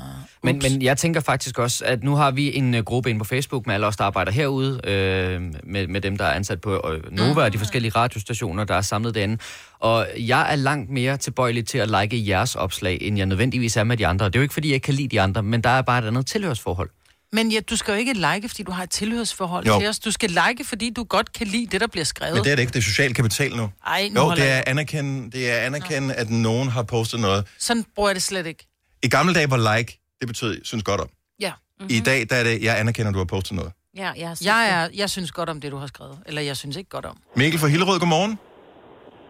Men, 0.42 0.60
men 0.62 0.82
jeg 0.82 0.98
tænker 0.98 1.20
faktisk 1.20 1.58
også, 1.58 1.84
at 1.84 2.04
nu 2.04 2.14
har 2.16 2.30
vi 2.30 2.56
en 2.56 2.74
uh, 2.74 2.80
gruppe 2.80 3.10
inde 3.10 3.18
på 3.18 3.24
Facebook 3.24 3.66
med 3.66 3.74
alle 3.74 3.86
os, 3.86 3.96
der 3.96 4.04
arbejder 4.04 4.32
herude, 4.32 4.80
øh, 4.84 5.40
med, 5.64 5.86
med 5.86 6.00
dem, 6.00 6.16
der 6.16 6.24
er 6.24 6.32
ansat 6.32 6.60
på 6.60 6.90
øh, 6.92 7.12
Nova 7.12 7.42
og 7.42 7.52
de 7.52 7.58
forskellige 7.58 7.92
radiostationer, 7.96 8.64
der 8.64 8.74
er 8.74 8.80
samlet 8.80 9.14
derinde. 9.14 9.38
Og 9.78 10.06
jeg 10.18 10.52
er 10.52 10.56
langt 10.56 10.90
mere 10.90 11.16
tilbøjelig 11.16 11.66
til 11.68 11.78
at 11.78 11.90
like 12.00 12.28
jeres 12.28 12.54
opslag, 12.54 12.98
end 13.00 13.16
jeg 13.16 13.26
nødvendigvis 13.26 13.76
er 13.76 13.84
med 13.84 13.96
de 13.96 14.06
andre. 14.06 14.26
Det 14.26 14.36
er 14.36 14.38
jo 14.38 14.42
ikke, 14.42 14.54
fordi 14.54 14.68
jeg 14.68 14.74
ikke 14.74 14.84
kan 14.84 14.94
lide 14.94 15.08
de 15.08 15.20
andre, 15.20 15.42
men 15.42 15.60
der 15.60 15.70
er 15.70 15.82
bare 15.82 15.98
et 15.98 16.06
andet 16.06 16.26
tilhørsforhold. 16.26 16.90
Men 17.32 17.52
ja, 17.52 17.60
du 17.60 17.76
skal 17.76 17.92
jo 17.92 17.98
ikke 17.98 18.12
like, 18.12 18.48
fordi 18.48 18.62
du 18.62 18.72
har 18.72 18.82
et 18.82 18.90
tilhørsforhold 18.90 19.66
Jo. 19.66 19.78
til 19.78 19.88
os. 19.88 19.98
Du 19.98 20.10
skal 20.10 20.30
like, 20.30 20.64
fordi 20.64 20.90
du 20.90 21.04
godt 21.04 21.32
kan 21.32 21.46
lide 21.46 21.66
det, 21.66 21.80
der 21.80 21.86
bliver 21.86 22.04
skrevet. 22.04 22.34
Men 22.34 22.44
det 22.44 22.52
er 22.52 22.56
det 22.56 22.62
ikke, 22.62 22.72
det 22.72 22.78
er 22.78 22.82
social 22.82 23.14
kapital 23.14 23.56
nu. 23.56 23.70
Ej, 23.86 24.08
nu 24.12 24.20
Jo, 24.22 24.30
det 24.30 24.48
er 24.50 24.62
anerkende, 24.66 25.30
det 25.30 25.50
er 25.50 25.56
anerkende 25.56 26.14
at 26.14 26.30
nogen 26.30 26.68
har 26.68 26.82
postet 26.82 27.20
noget. 27.20 27.46
Sådan 27.58 27.84
bruger 27.94 28.08
jeg 28.08 28.14
det 28.14 28.22
slet 28.22 28.46
ikke. 28.46 28.66
I 29.06 29.08
gamle 29.16 29.32
dage 29.38 29.48
var 29.54 29.60
like, 29.70 29.90
det 30.20 30.26
betød, 30.32 30.52
synes 30.70 30.82
godt 30.90 31.00
om. 31.04 31.10
Ja. 31.46 31.52
Mm-hmm. 31.58 31.96
I 31.96 31.98
dag, 32.10 32.18
der 32.30 32.36
er 32.40 32.44
det, 32.48 32.54
jeg 32.68 32.74
anerkender, 32.82 33.08
at 33.10 33.14
du 33.18 33.22
har 33.24 33.30
postet 33.36 33.52
noget. 33.60 33.72
Ja, 34.02 34.08
jeg, 34.22 34.28
har 34.32 34.36
Jeg, 34.52 34.60
er, 34.76 34.82
jeg 35.02 35.08
synes 35.14 35.30
godt 35.38 35.48
om 35.54 35.58
det, 35.62 35.68
du 35.74 35.78
har 35.84 35.86
skrevet. 35.94 36.16
Eller 36.28 36.42
jeg 36.50 36.56
synes 36.62 36.74
ikke 36.80 36.90
godt 36.96 37.06
om. 37.12 37.16
Mikkel 37.40 37.58
fra 37.62 37.68
Hillerød, 37.74 37.98
godmorgen. 38.04 38.34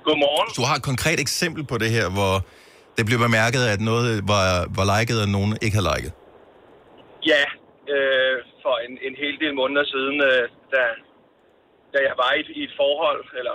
Godmorgen. 0.09 0.49
Du 0.59 0.63
har 0.69 0.75
et 0.81 0.85
konkret 0.91 1.19
eksempel 1.27 1.63
på 1.73 1.77
det 1.83 1.91
her, 1.97 2.07
hvor 2.17 2.35
det 2.97 3.03
blev 3.09 3.19
bemærket, 3.27 3.63
at 3.75 3.81
noget 3.91 4.11
var, 4.33 4.47
var 4.79 4.87
liket, 4.95 5.17
og 5.25 5.29
nogen 5.37 5.53
ikke 5.65 5.75
havde 5.79 5.89
liket. 5.95 6.13
Ja, 7.33 7.43
øh, 7.95 8.35
for 8.65 8.75
en, 8.87 8.93
en 9.09 9.15
hel 9.23 9.35
del 9.43 9.53
måneder 9.61 9.85
siden, 9.95 10.17
øh, 10.31 10.43
da, 10.75 10.83
da 11.95 11.99
jeg 12.09 12.15
var 12.23 12.31
i, 12.37 12.41
et- 12.45 12.55
i 12.61 12.63
et 12.69 12.75
forhold, 12.83 13.23
eller 13.39 13.55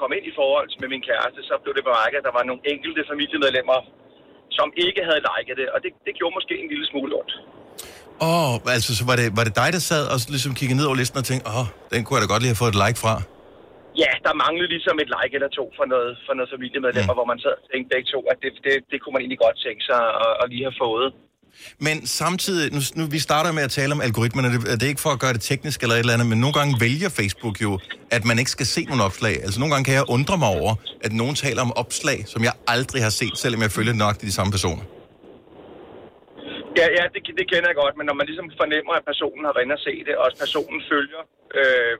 kom 0.00 0.10
ind 0.16 0.24
i 0.30 0.34
forhold 0.40 0.66
med 0.82 0.88
min 0.94 1.02
kæreste, 1.10 1.40
så 1.48 1.54
blev 1.62 1.72
det 1.78 1.84
bemærket, 1.90 2.16
at 2.20 2.26
der 2.28 2.34
var 2.38 2.44
nogle 2.50 2.62
enkelte 2.74 3.00
familiemedlemmer, 3.10 3.78
som 4.58 4.68
ikke 4.86 5.02
havde 5.08 5.22
liket 5.30 5.56
det, 5.60 5.68
og 5.74 5.78
det, 5.84 5.90
det 6.06 6.12
gjorde 6.18 6.34
måske 6.38 6.54
en 6.62 6.68
lille 6.72 6.86
smule 6.90 7.12
ondt. 7.20 7.32
Åh, 8.28 8.48
oh, 8.52 8.74
altså 8.76 8.90
så 8.98 9.02
var 9.10 9.16
det, 9.20 9.26
var 9.38 9.44
det 9.48 9.54
dig, 9.62 9.70
der 9.76 9.82
sad 9.90 10.04
og 10.12 10.18
ligesom 10.34 10.52
kiggede 10.58 10.78
ned 10.80 10.86
over 10.88 10.98
listen 11.00 11.18
og 11.22 11.26
tænkte, 11.30 11.44
åh, 11.50 11.60
oh, 11.60 11.66
den 11.92 12.00
kunne 12.02 12.14
jeg 12.16 12.22
da 12.24 12.28
godt 12.32 12.42
lige 12.42 12.52
have 12.54 12.62
fået 12.64 12.74
et 12.74 12.80
like 12.84 12.98
fra. 13.04 13.14
Ja, 14.02 14.12
der 14.26 14.40
manglede 14.44 14.70
ligesom 14.76 14.96
et 15.04 15.10
like 15.16 15.32
eller 15.36 15.50
to 15.58 15.64
for 15.78 15.86
noget, 15.92 16.10
for 16.26 16.32
noget 16.38 16.50
familiemedlemmer, 16.54 17.14
mm. 17.14 17.18
hvor 17.18 17.28
man 17.32 17.38
sad 17.44 17.54
og 17.62 17.66
tænkte 17.70 17.88
begge 17.94 18.08
to, 18.14 18.20
at 18.32 18.38
det, 18.42 18.52
det, 18.66 18.74
det 18.90 18.98
kunne 19.00 19.14
man 19.14 19.22
egentlig 19.22 19.42
godt 19.46 19.56
tænke 19.66 19.82
sig 19.90 20.02
at, 20.24 20.32
at 20.40 20.46
lige 20.52 20.64
have 20.68 20.80
fået. 20.84 21.08
Men 21.86 22.06
samtidig, 22.06 22.72
nu, 22.76 22.80
nu 22.98 23.02
vi 23.16 23.18
starter 23.18 23.52
med 23.52 23.62
at 23.62 23.70
tale 23.70 23.92
om 23.92 24.00
algoritmerne, 24.00 24.48
det, 24.52 24.60
det 24.78 24.82
er 24.82 24.92
ikke 24.94 25.00
for 25.00 25.14
at 25.16 25.20
gøre 25.24 25.32
det 25.32 25.42
teknisk 25.52 25.82
eller 25.82 25.94
et 25.94 25.98
eller 25.98 26.14
andet, 26.16 26.28
men 26.32 26.38
nogle 26.44 26.54
gange 26.58 26.72
vælger 26.80 27.08
Facebook 27.20 27.56
jo, 27.62 27.78
at 28.10 28.22
man 28.24 28.38
ikke 28.38 28.50
skal 28.50 28.66
se 28.66 28.82
nogle 28.84 29.02
opslag. 29.08 29.34
Altså 29.44 29.60
nogle 29.60 29.72
gange 29.74 29.84
kan 29.88 29.94
jeg 29.94 30.04
undre 30.16 30.36
mig 30.42 30.48
over, 30.58 30.72
at 31.06 31.12
nogen 31.12 31.34
taler 31.34 31.62
om 31.62 31.72
opslag, 31.82 32.18
som 32.32 32.40
jeg 32.48 32.54
aldrig 32.74 33.02
har 33.02 33.14
set, 33.20 33.34
selvom 33.44 33.60
jeg 33.62 33.70
følger 33.70 33.94
nok 34.04 34.14
de 34.20 34.32
samme 34.32 34.50
personer. 34.56 34.84
Ja, 36.78 36.86
ja 36.98 37.04
det, 37.14 37.20
det 37.38 37.46
kender 37.52 37.68
jeg 37.70 37.78
godt, 37.82 37.94
men 37.98 38.06
når 38.08 38.16
man 38.20 38.26
ligesom 38.30 38.48
fornemmer, 38.62 38.92
at 38.98 39.04
personen 39.10 39.42
har 39.48 39.54
været 39.58 39.76
og 39.78 39.82
se 39.88 39.94
det, 40.08 40.14
og 40.20 40.24
at 40.30 40.36
personen 40.44 40.80
følger, 40.92 41.22
øh, 41.58 41.92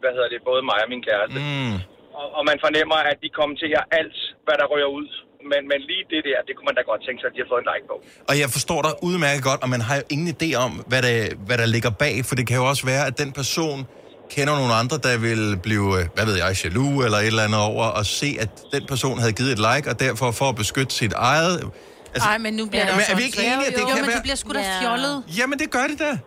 hvad 0.00 0.12
hedder 0.16 0.30
det, 0.34 0.40
både 0.50 0.62
mig 0.70 0.78
og 0.84 0.90
min 0.94 1.02
kæreste, 1.08 1.38
mm. 1.46 1.74
og, 2.18 2.26
og 2.36 2.42
man 2.50 2.58
fornemmer, 2.66 2.98
at 3.10 3.18
de 3.24 3.30
kommenterer 3.40 3.82
alt, 4.00 4.18
hvad 4.44 4.56
der 4.60 4.66
rører 4.72 4.90
ud. 5.00 5.08
Men, 5.50 5.60
men 5.70 5.80
lige 5.90 6.04
det 6.12 6.20
der, 6.28 6.38
det 6.46 6.52
kunne 6.56 6.64
man 6.70 6.74
da 6.74 6.82
godt 6.90 7.00
tænke 7.06 7.18
sig, 7.20 7.28
at 7.30 7.34
de 7.36 7.40
har 7.44 7.48
fået 7.52 7.62
en 7.64 7.68
like 7.74 7.86
på. 7.92 7.96
Og 8.30 8.34
jeg 8.42 8.48
forstår 8.56 8.80
dig 8.82 8.92
udmærket 9.02 9.42
godt, 9.44 9.62
og 9.62 9.68
man 9.68 9.80
har 9.80 9.96
jo 9.96 10.02
ingen 10.14 10.28
idé 10.36 10.48
om, 10.64 10.72
hvad 10.90 11.02
der, 11.02 11.34
hvad 11.46 11.58
der 11.58 11.66
ligger 11.66 11.90
bag, 11.90 12.24
for 12.24 12.34
det 12.34 12.46
kan 12.46 12.56
jo 12.56 12.64
også 12.68 12.84
være, 12.86 13.06
at 13.06 13.18
den 13.18 13.32
person 13.32 13.86
kender 14.30 14.54
nogle 14.60 14.74
andre, 14.74 14.96
der 15.06 15.18
vil 15.18 15.58
blive, 15.62 15.88
øh, 16.00 16.04
hvad 16.14 16.24
ved 16.26 16.36
jeg, 16.36 16.56
jaloux 16.64 17.04
eller 17.04 17.18
et 17.18 17.26
eller 17.26 17.42
andet 17.44 17.60
over, 17.60 17.84
og 17.84 18.06
se, 18.06 18.36
at 18.40 18.48
den 18.72 18.86
person 18.88 19.18
havde 19.18 19.32
givet 19.32 19.52
et 19.52 19.58
like, 19.68 19.90
og 19.90 20.00
derfor 20.00 20.30
for 20.30 20.48
at 20.48 20.56
beskytte 20.56 20.94
sit 20.94 21.12
eget... 21.12 21.70
Altså, 22.14 22.28
Ej, 22.28 22.38
men 22.38 22.54
nu 22.54 22.66
bliver 22.66 22.82
Ja, 22.82 22.86
det 22.86 22.94
men 22.94 23.00
også 23.00 23.12
er 23.12 23.16
vi 23.16 23.22
ikke 23.22 23.38
enige, 23.42 23.66
at 23.66 23.74
det 23.74 23.80
jo, 23.80 23.86
kan 23.86 23.96
men 23.96 24.06
være- 24.06 24.14
det 24.14 24.22
bliver 24.22 24.36
sgu 24.36 24.52
da 24.52 24.58
Ja. 24.60 24.80
fjollet. 24.82 25.24
Jamen, 25.38 25.58
det 25.58 25.70
gør 25.70 25.86
det 25.90 25.98
da. 25.98 26.18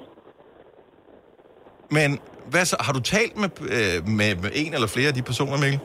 Men 1.91 2.19
hvad 2.49 2.65
så, 2.65 2.75
har 2.79 2.93
du 2.93 2.99
talt 2.99 3.37
med, 3.37 3.49
øh, 3.61 4.07
med, 4.07 4.35
med 4.35 4.51
en 4.53 4.73
eller 4.73 4.87
flere 4.87 5.07
af 5.07 5.13
de 5.13 5.21
personer, 5.21 5.57
Mikkel? 5.57 5.79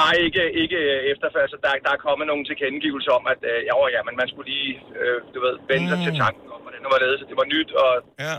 Nej, 0.00 0.14
ikke, 0.26 0.42
ikke 0.62 0.78
øh, 0.92 0.98
efterfærd. 1.12 1.46
Så 1.52 1.56
der, 1.64 1.70
der 1.86 1.92
er 1.96 2.00
kommet 2.08 2.24
nogle 2.30 2.44
tilkendegivelser 2.50 3.12
om, 3.18 3.24
at 3.32 3.40
øh, 3.50 3.58
ja, 3.70 3.74
ja, 3.96 4.00
men 4.08 4.14
man 4.20 4.28
skulle 4.30 4.48
lige, 4.54 4.70
øh, 5.00 5.16
du 5.34 5.38
ved, 5.46 5.54
vende 5.70 5.86
sig 5.90 5.98
Mm. 6.00 6.04
til 6.06 6.14
tanken 6.24 6.46
om, 6.54 6.60
hvordan 6.64 6.80
det 6.84 6.90
var 6.94 7.00
ledet, 7.04 7.18
så 7.20 7.26
det 7.30 7.36
var 7.42 7.48
nyt, 7.54 7.70
og 7.84 7.90
Ja. 8.26 8.36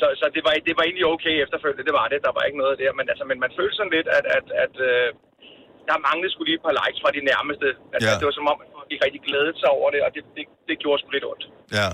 så, 0.00 0.06
så 0.20 0.24
det, 0.36 0.42
var, 0.46 0.52
det 0.68 0.74
var 0.78 0.84
egentlig 0.88 1.06
okay 1.14 1.34
efterfølgende, 1.44 1.86
det 1.88 1.96
var 2.00 2.06
det, 2.12 2.18
der 2.26 2.32
var 2.36 2.42
ikke 2.48 2.60
noget 2.62 2.74
der, 2.82 2.90
men, 2.98 3.04
altså, 3.12 3.24
men 3.30 3.38
man 3.44 3.50
følte 3.58 3.74
sådan 3.78 3.94
lidt, 3.96 4.08
at, 4.18 4.24
at, 4.38 4.46
at 4.64 4.74
øh, 4.90 5.06
der 5.88 5.96
manglede 6.08 6.30
skulle 6.32 6.48
lige 6.50 6.58
et 6.60 6.64
par 6.68 6.74
likes 6.80 7.00
fra 7.04 7.10
de 7.16 7.22
nærmeste. 7.32 7.68
Altså, 7.94 8.08
Ja. 8.10 8.18
Det 8.20 8.26
var 8.30 8.34
som 8.40 8.46
om, 8.52 8.58
at 8.64 8.68
folk 8.76 8.88
ikke 8.94 9.04
rigtig 9.06 9.22
glædede 9.28 9.54
sig 9.62 9.70
over 9.78 9.88
det, 9.94 10.00
og 10.06 10.10
det, 10.14 10.22
det, 10.36 10.44
det 10.68 10.76
gjorde 10.82 10.98
sgu 11.00 11.08
lidt 11.16 11.26
ondt. 11.32 11.44
Ja. 11.78 11.88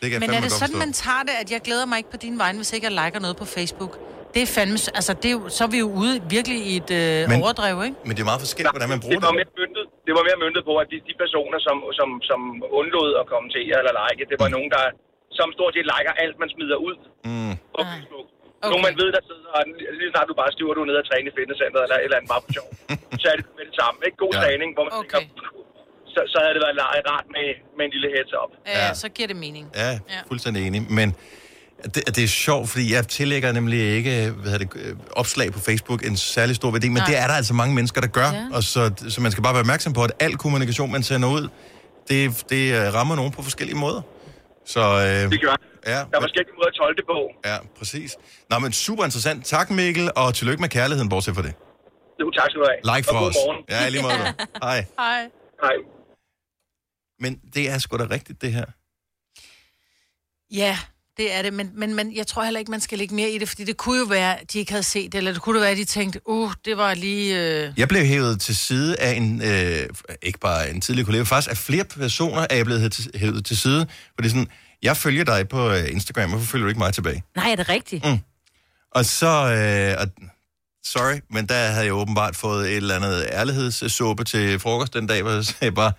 Det 0.00 0.06
kan 0.10 0.16
Men 0.22 0.30
er 0.38 0.40
det 0.46 0.52
sådan, 0.62 0.74
forstå. 0.76 0.84
man 0.84 0.92
tager 1.04 1.22
det, 1.28 1.34
at 1.42 1.48
jeg 1.54 1.60
glæder 1.68 1.86
mig 1.90 1.96
ikke 2.00 2.12
på 2.16 2.20
din 2.26 2.36
vegne, 2.42 2.56
hvis 2.60 2.70
ikke 2.76 2.86
jeg 2.90 2.94
liker 3.02 3.20
noget 3.26 3.36
på 3.42 3.46
Facebook? 3.56 3.92
Det 4.34 4.40
er 4.46 4.50
fandme... 4.56 4.76
Altså, 4.98 5.12
det 5.22 5.28
er 5.32 5.36
jo, 5.38 5.42
så 5.56 5.60
er 5.66 5.70
vi 5.74 5.78
jo 5.84 5.88
ude 6.02 6.14
virkelig 6.36 6.58
i 6.70 6.72
et 6.82 6.90
øh, 7.00 7.02
Men- 7.30 7.36
overdrev, 7.42 7.74
ikke? 7.88 7.96
Men 8.06 8.12
det 8.16 8.22
er 8.24 8.28
meget 8.32 8.42
forskelligt, 8.46 8.72
hvordan 8.74 8.90
man 8.94 9.00
bruger 9.04 9.18
det 9.20 9.26
var 9.28 9.34
det. 9.34 9.40
mere 9.40 9.50
myndet, 9.62 9.84
det 10.06 10.12
var 10.18 10.22
mere 10.28 10.38
myndet 10.44 10.62
på, 10.70 10.74
at 10.82 10.86
de, 10.92 10.96
de 11.08 11.14
personer, 11.24 11.58
som, 11.66 11.76
som, 11.98 12.08
som 12.30 12.40
undlod 12.80 13.08
at 13.20 13.24
kommentere 13.34 13.74
eller 13.80 13.92
like, 14.06 14.22
det 14.32 14.36
var 14.44 14.50
nogen, 14.56 14.70
der 14.76 14.84
som 15.38 15.48
stort 15.56 15.72
set 15.76 15.86
liker 15.92 16.12
alt, 16.24 16.34
man 16.42 16.48
smider 16.54 16.78
ud 16.88 16.96
Mm. 17.30 17.54
på 17.76 17.80
Facebook. 17.92 18.26
Okay. 18.64 18.70
Nogen, 18.72 18.84
man 18.88 18.96
ved, 19.02 19.08
der 19.16 19.22
sidder, 19.30 19.48
og 19.56 19.60
lige 20.00 20.10
snart 20.14 20.26
du 20.30 20.34
bare 20.42 20.50
styrer 20.56 20.74
du 20.78 20.82
ned 20.90 20.96
og 21.02 21.06
træne 21.10 21.26
i 21.30 21.32
fitnesscenteret 21.38 21.82
eller 21.86 21.98
et 22.00 22.04
eller 22.06 22.18
andet 22.18 22.30
bare 22.34 22.42
for 22.46 22.52
sjov, 22.58 22.68
så 23.22 23.26
er 23.32 23.36
det 23.40 23.46
med 23.58 23.64
det 23.68 23.74
samme. 23.82 23.98
Ikke? 24.06 24.16
God 24.24 24.32
Ja. 24.34 24.40
træning, 24.44 24.68
hvor 24.76 24.84
man 24.88 24.92
okay. 25.02 25.18
tænker, 25.20 25.46
så, 26.14 26.20
så 26.32 26.36
havde 26.42 26.54
det 26.56 26.62
været 26.66 26.76
rart 27.12 27.26
med, 27.36 27.46
med 27.76 27.82
en 27.88 27.92
lille 27.96 28.08
heads 28.14 28.32
up. 28.42 28.50
Ja, 28.72 28.78
ja. 28.86 28.94
så 29.02 29.06
giver 29.16 29.28
det 29.32 29.38
mening. 29.46 29.64
Ja, 29.82 29.90
fuldstændig 30.30 30.60
enig. 30.68 30.80
Men 30.98 31.08
det, 31.84 32.16
det 32.16 32.24
er 32.24 32.28
sjovt, 32.28 32.68
fordi 32.68 32.92
jeg 32.92 33.08
tillægger 33.08 33.52
nemlig 33.52 33.80
ikke 33.80 34.30
hvad 34.30 34.50
hedder 34.50 34.66
det, 34.66 34.76
øh, 34.84 34.96
opslag 35.12 35.52
på 35.52 35.58
Facebook 35.58 36.06
en 36.06 36.16
særlig 36.16 36.56
stor 36.56 36.70
værdi, 36.70 36.88
men 36.88 36.96
Nej. 36.96 37.06
det 37.06 37.18
er 37.18 37.26
der 37.26 37.34
altså 37.34 37.54
mange 37.54 37.74
mennesker, 37.74 38.00
der 38.00 38.08
gør. 38.08 38.30
Ja. 38.32 38.46
Og 38.52 38.62
så, 38.62 38.92
så 39.08 39.20
man 39.20 39.32
skal 39.32 39.42
bare 39.42 39.54
være 39.54 39.60
opmærksom 39.60 39.92
på, 39.92 40.02
at 40.04 40.12
al 40.20 40.36
kommunikation, 40.36 40.92
man 40.92 41.02
sender 41.02 41.28
ud, 41.28 41.48
det, 42.08 42.44
det 42.50 42.74
øh, 42.74 42.94
rammer 42.94 43.16
nogen 43.16 43.32
på 43.32 43.42
forskellige 43.42 43.76
måder. 43.78 44.02
Så, 44.66 44.80
øh, 44.80 45.30
Det 45.30 45.40
gør 45.42 45.56
ja, 45.86 45.90
Der 45.90 46.16
er 46.16 46.20
forskellige 46.20 46.54
måder 46.58 46.68
at 46.68 46.74
tolke 46.74 46.96
det 47.00 47.06
på. 47.06 47.48
ja, 47.50 47.56
præcis. 47.78 48.16
Nå, 48.50 48.58
men 48.58 48.72
super 48.72 49.04
interessant. 49.04 49.46
Tak, 49.46 49.70
Mikkel, 49.70 50.10
og 50.16 50.34
tillykke 50.34 50.60
med 50.60 50.68
kærligheden, 50.68 51.08
bortset 51.08 51.34
fra 51.34 51.42
det. 51.42 51.54
Jo, 52.20 52.30
tak 52.30 52.50
skal 52.50 52.60
du 52.60 52.66
have. 52.70 52.96
Like 52.96 53.08
Og 53.10 53.14
fra 53.14 53.20
god 53.22 53.28
os. 53.28 53.34
morgen. 53.46 53.64
Ja, 53.70 53.88
lige 53.88 54.02
måde. 54.02 54.12
Hej. 54.62 54.84
Hej. 54.98 55.20
Hej. 55.62 55.74
Men 57.20 57.40
det 57.54 57.70
er 57.70 57.78
sgu 57.78 57.96
da 57.96 58.06
rigtigt, 58.10 58.42
det 58.42 58.52
her. 58.52 58.64
Ja, 60.50 60.78
det 61.16 61.34
er 61.34 61.42
det, 61.42 61.52
men, 61.52 61.70
men, 61.74 61.94
men 61.94 62.16
jeg 62.16 62.26
tror 62.26 62.44
heller 62.44 62.60
ikke, 62.60 62.70
man 62.70 62.80
skal 62.80 62.98
lægge 62.98 63.14
mere 63.14 63.30
i 63.30 63.38
det, 63.38 63.48
fordi 63.48 63.64
det 63.64 63.76
kunne 63.76 63.98
jo 63.98 64.04
være, 64.04 64.40
at 64.40 64.52
de 64.52 64.58
ikke 64.58 64.72
havde 64.72 64.82
set 64.82 65.12
det, 65.12 65.18
eller 65.18 65.32
det 65.32 65.42
kunne 65.42 65.58
jo 65.58 65.60
være, 65.60 65.70
at 65.70 65.76
de 65.76 65.84
tænkte, 65.84 66.20
uh, 66.28 66.52
det 66.64 66.76
var 66.76 66.94
lige... 66.94 67.40
Øh... 67.40 67.72
Jeg 67.76 67.88
blev 67.88 68.04
hævet 68.04 68.40
til 68.40 68.56
side 68.56 68.96
af 68.96 69.12
en, 69.12 69.42
øh, 69.42 69.88
ikke 70.22 70.38
bare 70.38 70.70
en 70.70 70.80
tidligere 70.80 71.06
kollega, 71.06 71.22
faktisk 71.22 71.50
af 71.50 71.56
flere 71.56 71.84
personer 71.84 72.46
er 72.50 72.56
jeg 72.56 72.64
blevet 72.64 72.80
hævet 72.80 72.92
til, 72.92 73.10
hævet 73.14 73.44
til 73.44 73.56
side. 73.56 73.86
Fordi 74.14 74.28
sådan, 74.28 74.46
jeg 74.82 74.96
følger 74.96 75.24
dig 75.24 75.48
på 75.48 75.70
øh, 75.70 75.90
Instagram, 75.90 76.30
hvorfor 76.30 76.46
følger 76.46 76.64
du 76.64 76.68
ikke 76.68 76.78
mig 76.78 76.94
tilbage? 76.94 77.22
Nej, 77.36 77.50
er 77.52 77.56
det 77.56 77.68
rigtigt? 77.68 78.04
Mm. 78.04 78.18
Og 78.90 79.04
så, 79.04 79.26
øh, 79.26 80.02
og, 80.02 80.24
sorry, 80.84 81.20
men 81.30 81.46
der 81.46 81.54
havde 81.54 81.84
jeg 81.84 81.94
åbenbart 81.94 82.36
fået 82.36 82.70
et 82.70 82.76
eller 82.76 82.96
andet 82.96 83.28
ærlighedssuppe 83.32 84.24
til 84.24 84.58
frokost 84.58 84.94
den 84.94 85.06
dag, 85.06 85.22
hvor 85.22 85.30
jeg 85.30 85.44
sagde 85.44 85.72
bare, 85.72 85.92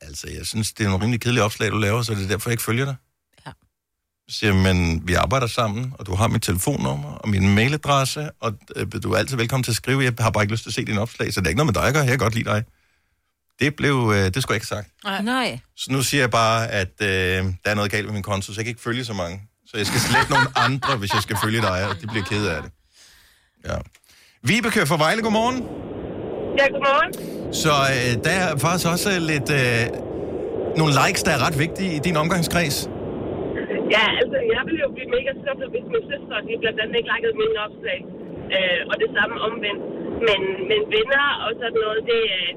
altså 0.00 0.26
jeg 0.30 0.46
synes, 0.46 0.72
det 0.72 0.84
er 0.84 0.88
nogle 0.88 1.02
rimelig 1.02 1.20
kedelige 1.20 1.44
opslag, 1.44 1.70
du 1.70 1.78
laver, 1.78 2.02
så 2.02 2.14
det 2.14 2.24
er 2.24 2.28
derfor, 2.28 2.50
jeg 2.50 2.52
ikke 2.52 2.62
følger 2.62 2.84
dig. 2.84 2.94
Siger 4.28 4.54
men 4.54 5.02
vi 5.08 5.14
arbejder 5.14 5.46
sammen, 5.46 5.92
og 5.98 6.06
du 6.06 6.14
har 6.14 6.28
mit 6.28 6.42
telefonnummer 6.42 7.08
og 7.08 7.28
min 7.28 7.54
mailadresse, 7.54 8.30
og 8.40 8.52
øh, 8.76 8.86
du 9.02 9.12
er 9.12 9.18
altid 9.18 9.36
velkommen 9.36 9.64
til 9.64 9.70
at 9.70 9.76
skrive. 9.76 10.04
Jeg 10.04 10.12
har 10.18 10.30
bare 10.30 10.44
ikke 10.44 10.52
lyst 10.54 10.62
til 10.62 10.70
at 10.70 10.74
se 10.74 10.84
dine 10.84 11.00
opslag, 11.00 11.34
så 11.34 11.40
det 11.40 11.46
er 11.46 11.50
ikke 11.50 11.56
noget 11.56 11.74
med 11.74 11.82
dig 11.82 11.88
at 11.88 11.94
gøre. 11.94 12.02
Jeg 12.02 12.10
kan 12.10 12.18
godt 12.18 12.34
lide 12.34 12.50
dig. 12.50 12.64
Det 13.60 13.76
blev, 13.76 14.12
øh, 14.14 14.24
det 14.34 14.42
skulle 14.42 14.54
jeg 14.54 14.56
ikke 14.56 14.66
sagt. 14.66 14.88
Nej. 15.24 15.60
Så 15.76 15.92
nu 15.92 16.02
siger 16.02 16.22
jeg 16.22 16.30
bare, 16.30 16.68
at 16.68 16.92
øh, 17.00 17.06
der 17.08 17.52
er 17.64 17.74
noget 17.74 17.90
galt 17.90 18.06
med 18.06 18.12
min 18.14 18.22
konto, 18.22 18.52
så 18.52 18.60
jeg 18.60 18.64
kan 18.64 18.70
ikke 18.70 18.82
følge 18.82 19.04
så 19.04 19.12
mange. 19.12 19.42
Så 19.66 19.76
jeg 19.76 19.86
skal 19.86 20.00
slette 20.00 20.30
nogle 20.30 20.48
andre, 20.56 20.96
hvis 20.96 21.14
jeg 21.14 21.22
skal 21.22 21.36
følge 21.44 21.60
dig, 21.60 21.88
og 21.88 22.00
de 22.00 22.06
bliver 22.06 22.24
kede 22.24 22.52
af 22.56 22.62
det. 22.62 22.70
Ja. 23.66 23.76
Vibeke 24.42 24.86
fra 24.86 24.96
Vejle, 24.96 25.22
godmorgen. 25.22 25.56
Ja, 26.58 26.66
godmorgen. 26.66 27.54
Så 27.54 27.70
øh, 27.70 28.24
der 28.24 28.30
er 28.30 28.56
faktisk 28.58 28.86
også 28.86 29.18
lidt 29.18 29.50
øh, 29.50 29.86
nogle 30.76 30.94
likes, 31.06 31.22
der 31.22 31.30
er 31.30 31.46
ret 31.46 31.58
vigtige 31.58 31.96
i 31.96 31.98
din 31.98 32.16
omgangskreds. 32.16 32.88
Ja, 33.94 34.04
altså, 34.20 34.38
jeg 34.54 34.62
ville 34.66 34.80
jo 34.86 34.90
blive 34.96 35.10
mega 35.16 35.30
skuffet, 35.40 35.68
hvis 35.74 35.86
min 35.94 36.04
søster, 36.10 36.36
de 36.46 36.52
blandt 36.62 36.78
andet 36.82 36.96
ikke 36.98 37.10
likede 37.14 37.36
mine 37.42 37.58
opslag. 37.66 37.98
Øh, 38.56 38.80
og 38.90 38.94
det 39.02 39.10
samme 39.16 39.36
omvendt. 39.48 39.82
Men, 40.26 40.40
men 40.70 40.80
venner 40.94 41.26
og 41.44 41.50
sådan 41.60 41.78
noget, 41.84 42.00
det, 42.10 42.22
øh, 42.38 42.50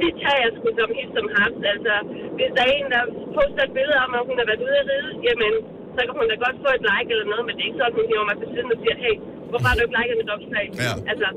det 0.00 0.10
tager 0.22 0.40
jeg 0.44 0.50
sgu 0.56 0.66
som 0.78 0.90
helt 0.98 1.12
som 1.18 1.26
haft. 1.38 1.60
Altså, 1.74 1.94
hvis 2.36 2.50
der 2.56 2.62
er 2.66 2.72
en, 2.78 2.88
der 2.94 3.02
poster 3.36 3.62
et 3.66 3.74
billede 3.76 3.98
om, 4.04 4.10
at 4.18 4.26
hun 4.28 4.36
har 4.40 4.46
været 4.50 4.64
ude 4.66 4.80
at 4.82 4.86
ride, 4.90 5.10
jamen, 5.26 5.52
så 5.94 6.00
kan 6.04 6.14
hun 6.18 6.26
da 6.32 6.36
godt 6.46 6.58
få 6.64 6.70
et 6.78 6.84
like 6.90 7.10
eller 7.14 7.28
noget, 7.32 7.44
men 7.46 7.54
det 7.54 7.62
er 7.62 7.68
ikke 7.70 7.80
sådan, 7.80 7.96
hun 7.98 8.06
hiver 8.10 8.26
mig 8.30 8.36
til 8.40 8.48
siden 8.52 8.74
og 8.74 8.78
siger, 8.82 8.96
hey, 9.04 9.14
hvorfor 9.50 9.66
har 9.68 9.76
du 9.76 9.82
ikke 9.84 9.96
liket 9.98 10.16
mit 10.22 10.30
opslag? 10.36 10.66
Ja. 10.84 10.92
Altså, 11.12 11.28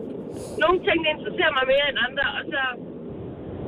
nogle 0.64 0.78
ting, 0.86 0.98
det 1.04 1.10
interesserer 1.16 1.54
mig 1.58 1.66
mere 1.74 1.86
end 1.92 2.00
andre, 2.08 2.26
og 2.38 2.44
så 2.54 2.62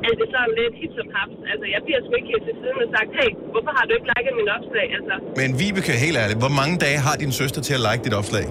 er 0.06 0.12
det 0.20 0.26
sådan 0.34 0.52
lidt 0.60 0.74
hip 0.80 0.92
som 0.98 1.06
haps. 1.16 1.36
Altså, 1.52 1.66
jeg 1.74 1.80
bliver 1.86 2.00
sgu 2.04 2.12
ikke 2.20 2.30
helt 2.34 2.44
til 2.48 2.56
siden 2.62 2.78
og 2.84 2.88
sagt, 2.96 3.10
hey, 3.20 3.30
hvorfor 3.52 3.72
har 3.78 3.84
du 3.88 3.92
ikke 3.98 4.08
liket 4.14 4.32
min 4.40 4.48
opslag? 4.56 4.86
Altså, 4.98 5.14
Men 5.40 5.48
Vibeke, 5.60 5.92
helt 6.06 6.16
ærligt, 6.22 6.38
hvor 6.44 6.52
mange 6.60 6.74
dage 6.86 6.98
har 7.06 7.14
din 7.22 7.32
søster 7.40 7.60
til 7.66 7.74
at 7.78 7.82
like 7.88 8.02
dit 8.06 8.14
opslag? 8.20 8.46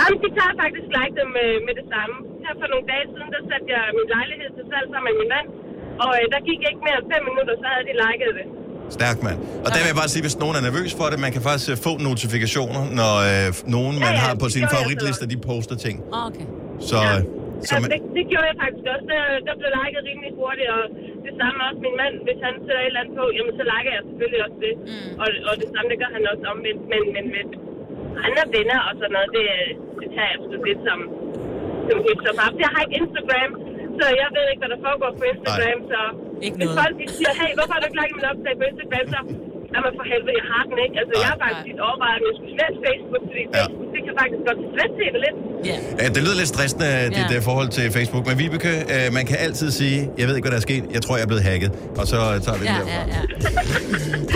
Jamen, 0.00 0.18
de 0.24 0.28
tager 0.38 0.54
faktisk 0.62 0.86
like 0.98 1.14
dem 1.20 1.28
med, 1.38 1.48
med 1.66 1.74
det 1.80 1.86
samme. 1.94 2.14
Her 2.44 2.52
for 2.62 2.68
nogle 2.72 2.84
dage 2.92 3.04
siden, 3.12 3.28
der 3.34 3.42
satte 3.50 3.66
jeg 3.74 3.82
min 3.98 4.08
lejlighed 4.16 4.48
til 4.56 4.64
salg 4.70 4.86
sammen 4.92 5.06
med 5.10 5.16
min 5.20 5.28
mand. 5.36 5.46
Og 6.04 6.10
øh, 6.18 6.24
der 6.32 6.40
gik 6.48 6.60
ikke 6.70 6.82
mere 6.86 6.96
end 7.00 7.06
fem 7.14 7.22
minutter, 7.30 7.54
så 7.62 7.66
havde 7.72 7.84
de 7.90 7.94
liket 8.04 8.32
det. 8.40 8.46
Stærkt, 8.98 9.20
mand. 9.26 9.38
Og 9.64 9.68
der 9.74 9.78
vil 9.82 9.88
jeg 9.92 9.98
bare 10.02 10.10
sige, 10.14 10.22
hvis 10.26 10.36
nogen 10.44 10.54
er 10.60 10.62
nervøs 10.68 10.90
for 11.00 11.06
det, 11.12 11.18
man 11.26 11.32
kan 11.36 11.42
faktisk 11.48 11.68
øh, 11.72 11.76
få 11.86 11.92
notifikationer, 12.10 12.82
når 13.00 13.12
øh, 13.30 13.46
nogen, 13.76 13.94
man 14.04 14.12
Ja, 14.14 14.20
ja, 14.20 14.24
har 14.24 14.32
på 14.42 14.46
det 14.52 14.60
jeg 14.64 14.70
favoritlister, 14.76 15.26
de 15.34 15.38
poster 15.50 15.76
ting. 15.86 15.96
Okay. 16.28 16.46
Så, 16.90 16.98
øh, 17.12 17.20
så 17.68 17.74
Ja, 17.74 17.80
man, 17.82 17.90
det, 17.94 18.00
det 18.18 18.24
gjorde 18.30 18.48
jeg 18.50 18.56
faktisk 18.64 18.84
også. 18.94 19.06
Der, 19.12 19.22
der 19.46 19.54
blev 19.60 19.70
liket 19.80 20.02
rimelig 20.08 20.32
hurtigt, 20.40 20.70
og 20.76 20.82
det 21.26 21.32
samme 21.40 21.58
også 21.68 21.80
min 21.86 21.96
mand. 22.02 22.14
Hvis 22.26 22.38
han 22.46 22.54
sætter 22.64 22.82
et 22.84 22.88
eller 22.90 23.00
andet 23.02 23.14
på, 23.20 23.24
jamen 23.36 23.54
så 23.58 23.64
liker 23.72 23.92
jeg 23.96 24.02
selvfølgelig 24.08 24.40
også 24.46 24.58
det. 24.66 24.74
Mm. 24.90 25.12
Og, 25.22 25.28
og 25.48 25.54
det 25.62 25.68
samme, 25.74 25.86
det 25.92 25.98
gør 26.02 26.10
han 26.16 26.22
også 26.32 26.44
om. 26.52 26.56
Men, 26.66 26.76
men, 26.92 27.02
men 27.16 27.24
med 27.34 27.44
andre 28.26 28.44
venner 28.56 28.80
og 28.88 28.92
sådan 29.00 29.14
noget, 29.16 29.30
det, 29.36 29.46
det 30.00 30.08
tager 30.14 30.30
jeg 30.32 30.38
sgu 30.44 30.54
lidt 30.68 30.80
som, 30.88 30.98
som 31.88 31.96
hip 32.06 32.20
som 32.26 32.36
haps. 32.42 32.56
Jeg 32.64 32.70
har 32.74 32.80
ikke 32.84 32.96
Instagram, 33.02 33.50
så 33.98 34.04
jeg 34.22 34.28
ved 34.36 34.44
ikke, 34.50 34.62
hvad 34.62 34.72
der 34.74 34.80
foregår 34.86 35.10
på 35.20 35.24
Instagram. 35.32 35.78
Så 35.92 36.00
Ikke 36.46 36.56
hvis 36.58 36.68
noget. 36.70 36.80
folk 36.82 36.94
de 37.00 37.06
siger, 37.16 37.32
hey, 37.40 37.50
hvorfor 37.56 37.72
har 37.74 37.80
du 37.82 37.86
ikke 37.88 37.98
liket 38.00 38.16
min 38.18 38.26
opslag 38.32 38.54
på 38.60 38.64
Instagram, 38.70 39.06
så 39.14 39.20
Jamen 39.74 39.92
for 39.98 40.06
helvede, 40.12 40.34
jeg 40.40 40.46
har 40.52 40.62
den 40.70 40.78
ikke. 40.86 40.96
Altså, 41.00 41.14
jeg 41.22 41.28
har 41.32 41.38
faktisk 41.44 41.64
lidt 41.70 41.80
overvejet, 41.88 42.18
at 42.20 42.24
jeg 42.28 42.34
skulle 42.38 42.54
slette 42.56 42.78
Facebook, 42.86 43.22
fordi 43.30 43.42
Ja. 43.46 43.50
Facebook, 43.56 43.88
kan 44.06 44.14
faktisk 44.20 44.42
godt 44.48 44.58
slette 44.74 44.96
det 45.14 45.20
lidt. 45.26 45.36
Ja. 45.70 45.76
ja, 46.04 46.08
det 46.08 46.22
lyder 46.22 46.34
lidt 46.42 46.48
stressende, 46.48 46.86
dit 47.08 47.16
Ja. 47.30 47.36
øh, 47.36 47.42
forhold 47.42 47.68
til 47.68 47.92
Facebook. 47.92 48.26
Men 48.26 48.38
Vibeke, 48.38 48.72
øh, 48.94 49.12
man 49.12 49.26
kan 49.26 49.36
altid 49.36 49.70
sige, 49.70 50.10
jeg 50.18 50.26
ved 50.28 50.36
ikke, 50.36 50.44
hvad 50.44 50.50
der 50.50 50.56
er 50.56 50.68
sket. 50.70 50.84
Jeg 50.90 51.02
tror, 51.02 51.16
jeg 51.16 51.22
er 51.22 51.26
blevet 51.26 51.42
hacket. 51.42 51.72
Og 51.96 52.06
så 52.06 52.16
øh, 52.16 52.40
tager 52.44 52.58
vi 52.58 52.66
det 52.66 52.74
derfra. 52.74 52.90
ja. 52.90 53.20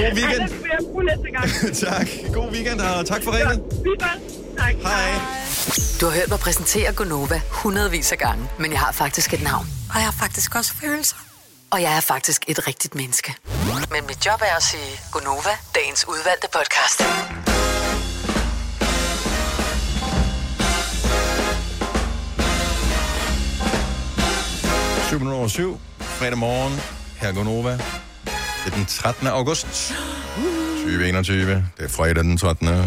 God 0.00 0.12
weekend. 0.18 0.42
Ej, 0.42 0.70
jeg 0.72 1.04
næste 1.10 1.28
gang. 1.36 1.48
tak. 1.86 2.06
God 2.34 2.48
weekend, 2.52 2.80
og 2.80 3.06
tak 3.06 3.22
for 3.24 3.30
ringen. 3.36 3.62
Tak. 4.58 4.74
Hej. 4.82 5.10
Du 6.00 6.06
har 6.06 6.12
hørt 6.12 6.28
mig 6.28 6.38
præsentere 6.38 6.92
Gonova 6.92 7.40
hundredvis 7.50 8.12
af 8.12 8.18
gange, 8.18 8.44
men 8.58 8.72
jeg 8.72 8.80
har 8.80 8.92
faktisk 8.92 9.34
et 9.34 9.42
navn. 9.42 9.66
Og 9.90 9.94
jeg 9.96 10.04
har 10.04 10.14
faktisk 10.20 10.54
også 10.54 10.72
følelser. 10.82 11.16
Og 11.70 11.82
jeg 11.82 11.96
er 11.96 12.00
faktisk 12.00 12.44
et 12.48 12.68
rigtigt 12.68 12.94
menneske. 12.94 13.34
Men 13.92 14.06
mit 14.06 14.26
job 14.26 14.40
er 14.52 14.56
at 14.56 14.62
sige 14.62 15.00
Gonova, 15.12 15.54
dagens 15.74 16.04
udvalgte 16.08 16.48
podcast. 16.52 16.98
Syv 25.08 25.18
minutter 25.18 25.38
over 25.38 25.48
syv. 25.48 25.80
Fredag 26.00 26.38
morgen. 26.38 26.80
Her 27.16 27.32
går 27.32 27.44
Nova. 27.44 27.72
Det 27.72 27.82
er 28.66 28.70
den 28.70 28.86
13. 28.86 29.26
august 29.26 29.66
2021. 30.76 31.50
Det 31.76 31.84
er 31.84 31.88
fredag 31.88 32.14
den 32.24 32.36
13. 32.38 32.68
Ikke 32.68 32.84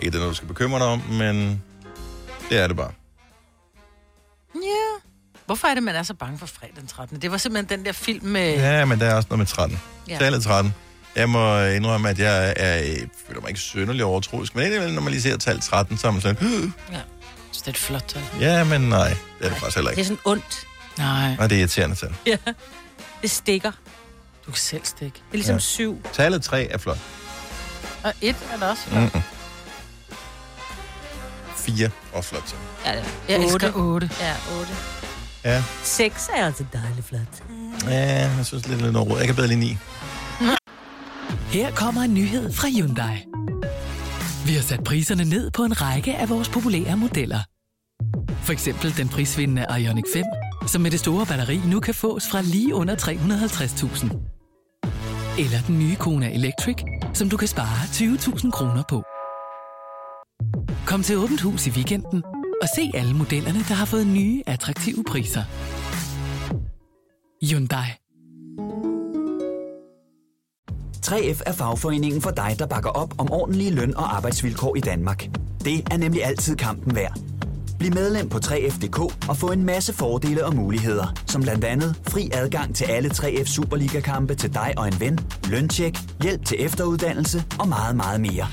det 0.00 0.14
er 0.14 0.18
noget, 0.18 0.30
du 0.30 0.34
skal 0.34 0.48
bekymre 0.48 0.78
dig 0.78 0.86
om, 0.86 1.02
men 1.10 1.62
det 2.50 2.58
er 2.58 2.66
det 2.68 2.76
bare. 2.76 2.90
Ja. 4.54 5.00
Hvorfor 5.46 5.68
er 5.68 5.74
det, 5.74 5.82
man 5.82 5.94
er 5.94 6.02
så 6.02 6.14
bange 6.14 6.38
for 6.38 6.46
fredag 6.46 6.74
den 6.80 6.86
13. 6.86 7.22
Det 7.22 7.30
var 7.30 7.36
simpelthen 7.36 7.78
den 7.78 7.86
der 7.86 7.92
film 7.92 8.26
med... 8.26 8.54
Ja, 8.54 8.84
men 8.84 9.00
der 9.00 9.06
er 9.06 9.14
også 9.14 9.26
noget 9.30 9.38
med 9.38 9.46
13. 9.46 9.80
Ja. 10.08 10.18
Tallet 10.18 10.42
13. 10.42 10.74
Jeg 11.16 11.28
må 11.28 11.60
indrømme, 11.64 12.08
at 12.10 12.18
jeg 12.18 12.54
er, 12.56 12.74
jeg 12.74 13.06
føler 13.28 13.40
mig 13.40 13.48
ikke 13.48 13.60
synderlig 13.60 14.04
overtroisk, 14.04 14.54
men 14.54 14.64
indimellem, 14.64 14.94
når 14.94 15.02
man 15.02 15.10
lige 15.10 15.22
ser 15.22 15.36
tal 15.36 15.60
13, 15.60 15.98
så 15.98 16.06
er 16.06 16.10
man 16.10 16.20
sådan, 16.20 16.36
Ja. 16.92 17.00
Så 17.52 17.60
det 17.60 17.66
er 17.66 17.70
et 17.70 17.76
flot 17.78 18.04
tal. 18.08 18.22
ja, 18.40 18.64
men 18.64 18.80
nej, 18.80 19.08
det 19.08 19.16
er 19.46 19.48
det 19.48 19.58
faktisk 19.58 19.76
heller 19.76 19.90
Det 19.90 19.96
er 19.96 20.00
ikke. 20.00 20.04
sådan 20.08 20.18
ondt. 20.24 20.66
Nej. 20.98 21.36
Nej, 21.36 21.46
det 21.46 21.54
er 21.56 21.60
irriterende 21.60 21.96
tal. 21.96 22.14
Ja. 22.26 22.36
Det 23.22 23.30
stikker. 23.30 23.70
Du 24.46 24.50
kan 24.50 24.58
selv 24.60 24.84
stikke. 24.84 25.14
Det 25.14 25.22
er 25.32 25.36
ligesom 25.36 25.54
Ja. 25.54 25.58
syv. 25.60 26.02
Tallet 26.12 26.42
3 26.42 26.64
er 26.64 26.78
flot. 26.78 26.98
Og 28.04 28.12
et 28.20 28.36
er 28.52 28.56
der 28.56 28.66
også. 28.70 28.82
Mm-mm. 28.92 29.22
4 31.56 31.90
er 32.14 32.20
flot 32.20 32.42
tal. 32.46 32.58
Ja, 32.84 32.92
ja. 32.92 33.04
Jeg 33.28 33.38
Otte. 33.38 33.66
elsker 33.66 33.72
8. 33.74 34.10
Ja, 34.20 34.34
8. 34.58 34.72
Ja, 35.44 35.62
6 35.82 36.28
er 36.34 36.46
altså 36.46 36.64
dejligt 36.72 37.06
flot. 37.06 37.20
ja 37.86 38.28
jeg 38.36 38.46
synes 38.46 38.68
lidt 38.68 38.82
lidt 38.82 38.92
noget 38.92 39.10
råd. 39.10 39.18
Jeg 39.18 39.26
kan 39.26 39.36
bedre 39.36 39.48
lide 39.48 39.60
9. 39.60 39.76
Her 41.48 41.70
kommer 41.74 42.02
en 42.02 42.14
nyhed 42.14 42.52
fra 42.52 42.68
Hyundai. 42.68 43.24
Vi 44.46 44.54
har 44.54 44.62
sat 44.62 44.84
priserne 44.84 45.24
ned 45.24 45.50
på 45.50 45.64
en 45.64 45.80
række 45.82 46.14
af 46.16 46.28
vores 46.28 46.48
populære 46.48 46.96
modeller. 46.96 47.40
For 48.42 48.52
eksempel 48.52 48.96
den 48.96 49.08
prisvindende 49.08 49.66
Ioniq 49.80 50.04
5, 50.14 50.24
som 50.66 50.82
med 50.82 50.90
det 50.90 51.00
store 51.00 51.26
batteri 51.26 51.60
nu 51.70 51.80
kan 51.80 51.94
fås 51.94 52.28
fra 52.30 52.42
lige 52.42 52.74
under 52.74 52.96
350.000. 52.96 54.34
Eller 55.38 55.58
den 55.66 55.78
nye 55.78 55.96
Kona 55.96 56.34
Electric, 56.34 56.76
som 57.14 57.28
du 57.28 57.36
kan 57.36 57.48
spare 57.48 57.84
20.000 57.84 58.50
kroner 58.50 58.82
på. 58.88 59.02
Kom 60.86 61.02
til 61.02 61.18
Åbent 61.18 61.40
Hus 61.40 61.66
i 61.66 61.70
weekenden 61.70 62.22
og 62.62 62.68
se 62.76 62.90
alle 62.94 63.14
modellerne, 63.14 63.58
der 63.58 63.74
har 63.74 63.84
fået 63.84 64.06
nye, 64.06 64.42
attraktive 64.46 65.04
priser. 65.04 65.42
Hyundai. 67.50 67.88
3F 71.06 71.42
er 71.46 71.52
fagforeningen 71.52 72.22
for 72.22 72.30
dig, 72.30 72.56
der 72.58 72.66
bakker 72.66 72.90
op 72.90 73.14
om 73.18 73.32
ordentlige 73.32 73.70
løn- 73.70 73.96
og 73.96 74.16
arbejdsvilkår 74.16 74.76
i 74.76 74.80
Danmark. 74.80 75.28
Det 75.64 75.92
er 75.92 75.96
nemlig 75.96 76.24
altid 76.24 76.56
kampen 76.56 76.94
værd. 76.94 77.33
Bliv 77.84 77.94
medlem 77.94 78.28
på 78.28 78.38
3F.dk 78.38 78.98
og 79.28 79.36
få 79.36 79.52
en 79.52 79.64
masse 79.64 79.92
fordele 79.92 80.44
og 80.44 80.54
muligheder, 80.54 81.06
som 81.26 81.42
blandt 81.42 81.64
andet 81.64 81.96
fri 82.08 82.30
adgang 82.32 82.74
til 82.74 82.84
alle 82.84 83.10
3F 83.10 83.44
Superliga-kampe 83.44 84.34
til 84.34 84.54
dig 84.54 84.74
og 84.76 84.88
en 84.88 85.00
ven, 85.00 85.18
løntjek, 85.50 85.98
hjælp 86.22 86.44
til 86.44 86.64
efteruddannelse 86.64 87.44
og 87.60 87.68
meget, 87.68 87.96
meget 87.96 88.20
mere. 88.20 88.46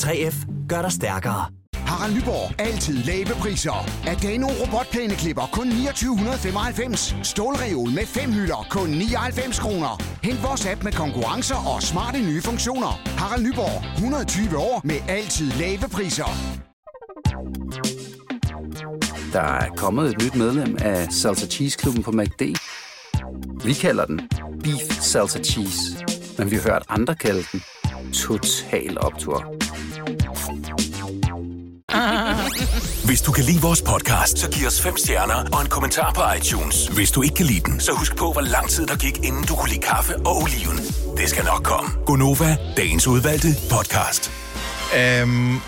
3F 0.00 0.36
gør 0.68 0.82
dig 0.82 0.92
stærkere. 0.92 1.44
Harald 1.74 2.14
Nyborg. 2.14 2.60
Altid 2.60 2.94
lave 3.04 3.34
priser. 3.40 3.86
Adano 4.06 4.46
robotplæneklipper 4.46 5.48
kun 5.52 5.70
2995. 5.70 7.16
Stålreol 7.22 7.90
med 7.90 8.06
fem 8.06 8.32
hylder 8.32 8.66
kun 8.70 8.88
99 8.88 9.58
kroner. 9.58 10.02
Hent 10.22 10.42
vores 10.42 10.66
app 10.66 10.84
med 10.84 10.92
konkurrencer 10.92 11.74
og 11.74 11.82
smarte 11.82 12.18
nye 12.18 12.42
funktioner. 12.42 13.00
Harald 13.18 13.46
Nyborg. 13.46 13.94
120 13.94 14.58
år 14.58 14.80
med 14.84 14.96
altid 15.08 15.50
lave 15.50 15.88
priser. 15.92 16.58
Der 19.32 19.40
er 19.40 19.68
kommet 19.76 20.10
et 20.10 20.22
nyt 20.22 20.34
medlem 20.34 20.76
af 20.80 21.12
Salsa 21.12 21.46
Cheese 21.46 21.78
Klubben 21.78 22.02
på 22.02 22.10
MACD. 22.12 22.42
Vi 23.64 23.72
kalder 23.72 24.04
den 24.06 24.20
Beef 24.64 25.00
Salsa 25.00 25.38
Cheese, 25.38 26.04
men 26.38 26.50
vi 26.50 26.56
har 26.56 26.62
hørt 26.62 26.82
andre 26.88 27.14
kalde 27.14 27.44
den 27.52 27.62
Total 28.12 28.98
Optor. 29.00 29.54
Hvis 33.06 33.22
du 33.22 33.32
kan 33.32 33.44
lide 33.44 33.60
vores 33.62 33.82
podcast, 33.82 34.38
så 34.38 34.50
giv 34.50 34.66
os 34.66 34.82
fem 34.82 34.96
stjerner 34.96 35.44
og 35.52 35.60
en 35.60 35.68
kommentar 35.68 36.12
på 36.12 36.22
iTunes. 36.38 36.86
Hvis 36.86 37.10
du 37.10 37.22
ikke 37.22 37.34
kan 37.34 37.46
lide 37.46 37.60
den, 37.60 37.80
så 37.80 37.92
husk 37.92 38.16
på, 38.16 38.32
hvor 38.32 38.40
lang 38.40 38.68
tid 38.68 38.86
der 38.86 38.96
gik, 38.96 39.18
inden 39.24 39.44
du 39.44 39.54
kunne 39.54 39.68
lide 39.70 39.80
kaffe 39.80 40.16
og 40.16 40.36
oliven. 40.36 40.78
Det 41.16 41.28
skal 41.28 41.44
nok 41.44 41.62
komme. 41.64 41.90
Gonova, 42.06 42.56
dagens 42.76 43.06
udvalgte 43.06 43.48
podcast. 43.70 44.30
Øhm, 44.98 45.52
jeg 45.54 45.60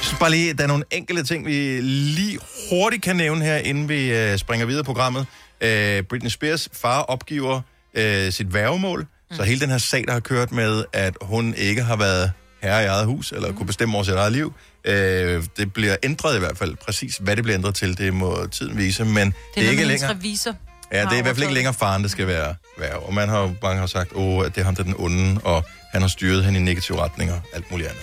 synes 0.00 0.18
bare 0.18 0.30
lige, 0.30 0.52
der 0.54 0.62
er 0.62 0.68
nogle 0.68 0.84
enkelte 0.90 1.22
ting, 1.22 1.46
vi 1.46 1.80
lige 1.82 2.38
hurtigt 2.70 3.02
kan 3.02 3.16
nævne 3.16 3.44
her, 3.44 3.56
inden 3.56 3.88
vi 3.88 4.12
øh, 4.12 4.38
springer 4.38 4.66
videre 4.66 4.80
i 4.80 4.84
programmet. 4.84 5.26
Øh, 5.60 6.02
Britney 6.02 6.30
Spears 6.30 6.68
far 6.72 7.00
opgiver 7.02 7.60
øh, 7.94 8.32
sit 8.32 8.54
værgemål, 8.54 9.00
mm. 9.00 9.36
så 9.36 9.42
hele 9.42 9.60
den 9.60 9.70
her 9.70 9.78
sag, 9.78 10.04
der 10.06 10.12
har 10.12 10.20
kørt 10.20 10.52
med, 10.52 10.84
at 10.92 11.14
hun 11.22 11.54
ikke 11.54 11.82
har 11.82 11.96
været 11.96 12.32
herre 12.62 12.82
i 12.82 12.86
eget 12.86 13.06
hus, 13.06 13.32
eller 13.32 13.48
mm. 13.48 13.56
kunne 13.56 13.66
bestemme 13.66 13.94
over 13.94 14.04
sit 14.04 14.14
eget 14.14 14.32
liv, 14.32 14.52
øh, 14.84 15.42
det 15.56 15.72
bliver 15.72 15.96
ændret 16.02 16.36
i 16.36 16.38
hvert 16.38 16.58
fald. 16.58 16.76
Præcis 16.76 17.16
hvad 17.16 17.36
det 17.36 17.44
bliver 17.44 17.58
ændret 17.58 17.74
til, 17.74 17.98
det 17.98 18.14
må 18.14 18.46
tiden 18.46 18.78
vise, 18.78 19.04
men 19.04 19.26
det, 19.26 19.34
Det 19.54 19.62
er, 19.62 19.66
er 19.66 19.70
ikke 19.70 19.84
længere... 19.84 20.10
revisor. 20.10 20.54
Ja, 20.92 21.00
det 21.00 21.12
er 21.12 21.18
i 21.18 21.22
hvert 21.22 21.36
fald 21.36 21.42
ikke 21.42 21.54
længere 21.54 21.74
faren, 21.74 22.02
der 22.02 22.08
skal 22.08 22.26
være 22.26 22.54
værge. 22.78 22.96
Og 22.96 23.14
man 23.14 23.28
har 23.28 23.54
mange 23.62 23.80
har 23.80 23.86
sagt, 23.86 24.10
oh, 24.14 24.44
at 24.46 24.54
det 24.54 24.60
er 24.60 24.64
ham, 24.64 24.74
der 24.76 24.82
er 24.82 24.86
den 24.86 24.94
onde, 24.98 25.40
og 25.44 25.64
han 25.92 26.00
har 26.00 26.08
styret 26.08 26.44
hende 26.44 26.60
i 26.60 26.62
negative 26.62 26.98
retninger, 27.02 27.40
alt 27.54 27.70
muligt 27.70 27.88
andet. 27.88 28.02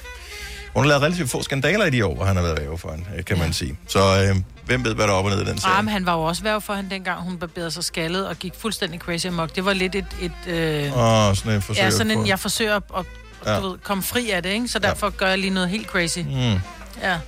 Hun 0.78 0.84
har 0.84 0.90
lavet 0.90 1.04
relativt 1.04 1.30
få 1.30 1.44
skandaler 1.44 1.86
i 1.86 1.90
de 1.90 2.06
år, 2.06 2.16
hvor 2.16 2.26
han 2.26 2.36
har 2.36 2.44
været 2.44 2.60
værge 2.60 2.78
for 2.78 2.92
hende, 2.92 3.24
kan 3.24 3.40
man 3.40 3.54
sige. 3.54 3.78
Så 3.88 4.00
øh, 4.00 4.36
hvem 4.66 4.84
ved, 4.86 4.96
hvad 4.96 5.08
der 5.08 5.14
er 5.14 5.18
op 5.18 5.26
og 5.26 5.32
ned 5.32 5.42
i 5.42 5.46
den 5.46 5.58
sag? 5.60 5.72
Ah, 5.72 5.84
men 5.86 5.92
han 5.92 6.06
var 6.06 6.14
jo 6.14 6.24
også 6.24 6.44
værv 6.44 6.62
for 6.62 6.74
hende, 6.74 6.90
dengang 6.90 7.22
hun 7.22 7.38
barberede 7.38 7.72
sig 7.72 7.84
skaldet 7.84 8.28
og 8.28 8.36
gik 8.36 8.54
fuldstændig 8.58 9.00
crazy 9.00 9.26
amok. 9.26 9.56
Det 9.56 9.66
var 9.66 9.74
lidt 9.74 9.96
et... 9.96 10.06
et 10.22 10.32
øh... 10.48 10.98
Åh, 10.98 11.36
sådan 11.36 11.52
en 11.52 11.62
forsøg 11.62 11.84
Ja, 11.84 11.90
sådan 11.90 12.12
en, 12.12 12.28
jeg 12.28 12.40
forsøger 12.40 12.76
at, 12.76 12.84
at 12.98 13.06
Ja. 13.46 13.52
ja. 13.52 13.60
du 13.60 13.70
ved, 13.70 13.78
komme 13.78 14.04
fri 14.04 14.30
af 14.30 14.44
det, 14.44 14.50
ikke? 14.50 14.68
Så 14.68 14.80
derfor 14.80 15.10
gør 15.10 15.28
jeg 15.28 15.38
lige 15.38 15.54
noget 15.54 15.70
helt 15.70 15.88
crazy. 15.88 16.20
Mm. 16.20 16.60
Ja. 17.02 17.20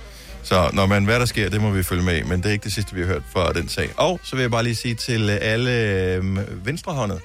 Så 0.42 0.70
når 0.72 0.86
man, 0.86 1.04
hvad 1.04 1.20
der 1.20 1.26
sker, 1.26 1.50
det 1.50 1.60
må 1.60 1.70
vi 1.70 1.82
følge 1.82 2.02
med 2.02 2.16
i, 2.18 2.22
men 2.22 2.42
det 2.42 2.46
er 2.48 2.52
ikke 2.52 2.64
det 2.64 2.72
sidste, 2.72 2.94
vi 2.94 3.00
har 3.00 3.06
hørt 3.06 3.22
fra 3.32 3.52
den 3.52 3.68
sag. 3.68 3.90
Og 3.96 4.20
så 4.24 4.36
vil 4.36 4.42
jeg 4.42 4.50
bare 4.50 4.62
lige 4.62 4.74
sige 4.74 4.94
til 4.94 5.30
alle 5.30 5.70
øh, 5.70 6.66
venstrehåndede, 6.66 7.20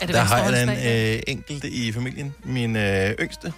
Er 0.00 0.06
det 0.06 0.14
der 0.14 0.20
har 0.20 0.50
jeg 0.50 0.62
en 0.62 1.14
øh, 1.16 1.22
enkelte 1.26 1.70
i 1.70 1.92
familien. 1.92 2.34
Min 2.44 2.76
øh, 2.76 3.14
yngste, 3.20 3.52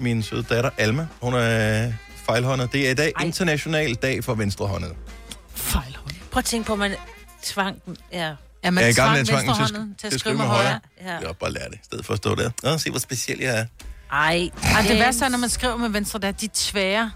min 0.00 0.22
søde 0.22 0.42
datter 0.42 0.70
Alma, 0.78 1.06
hun 1.20 1.34
er 1.34 1.92
fejlhåndet. 2.26 2.72
Det 2.72 2.86
er 2.86 2.90
i 2.90 2.94
dag 2.94 3.12
Ej. 3.16 3.24
international 3.24 3.94
dag 3.94 4.24
for 4.24 4.34
venstrehåndet. 4.34 4.92
Prøv 6.30 6.38
at 6.38 6.44
tænke 6.44 6.66
på, 6.66 6.72
at 6.72 6.78
man 6.78 6.94
tvang. 7.42 7.82
Ja. 8.12 8.18
Ja, 8.64 8.70
Jeg 8.70 8.82
er 8.84 8.88
i 8.88 8.92
gang 8.92 9.10
med 9.12 9.20
at 9.20 9.26
til, 9.26 9.34
venstrehånden 9.34 9.94
til 10.00 10.06
at 10.06 10.20
skrive 10.20 10.36
med 10.36 10.44
højre. 10.44 10.80
Ja. 11.04 11.12
Jeg 11.12 11.36
bare 11.40 11.52
lære 11.52 11.64
det, 11.70 11.74
i 11.74 11.84
stedet 11.84 12.06
for 12.06 12.12
at 12.12 12.16
stå 12.16 12.34
der. 12.34 12.50
Nå, 12.62 12.78
se, 12.78 12.90
hvor 12.90 12.98
speciel 12.98 13.38
jeg 13.38 13.58
er. 13.58 13.66
Ej, 14.12 14.50
Ej, 14.62 14.82
det 14.88 14.98
værste 14.98 15.24
er, 15.24 15.28
når 15.28 15.38
man 15.38 15.48
skriver 15.48 15.76
med 15.76 15.88
venstre, 15.88 16.18
der 16.18 16.32
de 16.32 16.48
tvære. 16.54 16.84
Ja. 16.92 17.08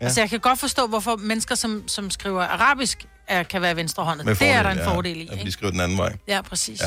Ja. 0.00 0.04
Altså, 0.04 0.20
jeg 0.20 0.30
kan 0.30 0.40
godt 0.40 0.58
forstå, 0.58 0.86
hvorfor 0.86 1.16
mennesker, 1.16 1.54
som, 1.54 1.88
som 1.88 2.10
skriver 2.10 2.42
arabisk, 2.42 3.06
er, 3.28 3.42
kan 3.42 3.62
være 3.62 3.76
venstrehåndet. 3.76 4.26
Med 4.26 4.34
det 4.34 4.48
er 4.48 4.62
der 4.62 4.62
fordel, 4.62 4.78
en 4.78 4.84
ja. 4.88 4.94
fordel 4.94 5.16
i, 5.20 5.28
At 5.28 5.34
vi 5.34 5.40
ikke? 5.40 5.52
skriver 5.52 5.70
den 5.70 5.80
anden 5.80 5.98
vej. 5.98 6.16
Ja, 6.28 6.42
præcis. 6.42 6.80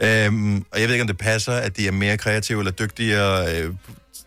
Ja. 0.00 0.26
Øhm, 0.26 0.64
og 0.72 0.80
jeg 0.80 0.88
ved 0.88 0.94
ikke, 0.94 1.02
om 1.02 1.06
det 1.06 1.18
passer, 1.18 1.52
at 1.52 1.76
de 1.76 1.86
er 1.86 1.92
mere 1.92 2.16
kreative 2.18 2.58
eller 2.58 2.72
dygtigere 2.72 3.56
øh, 3.56 3.74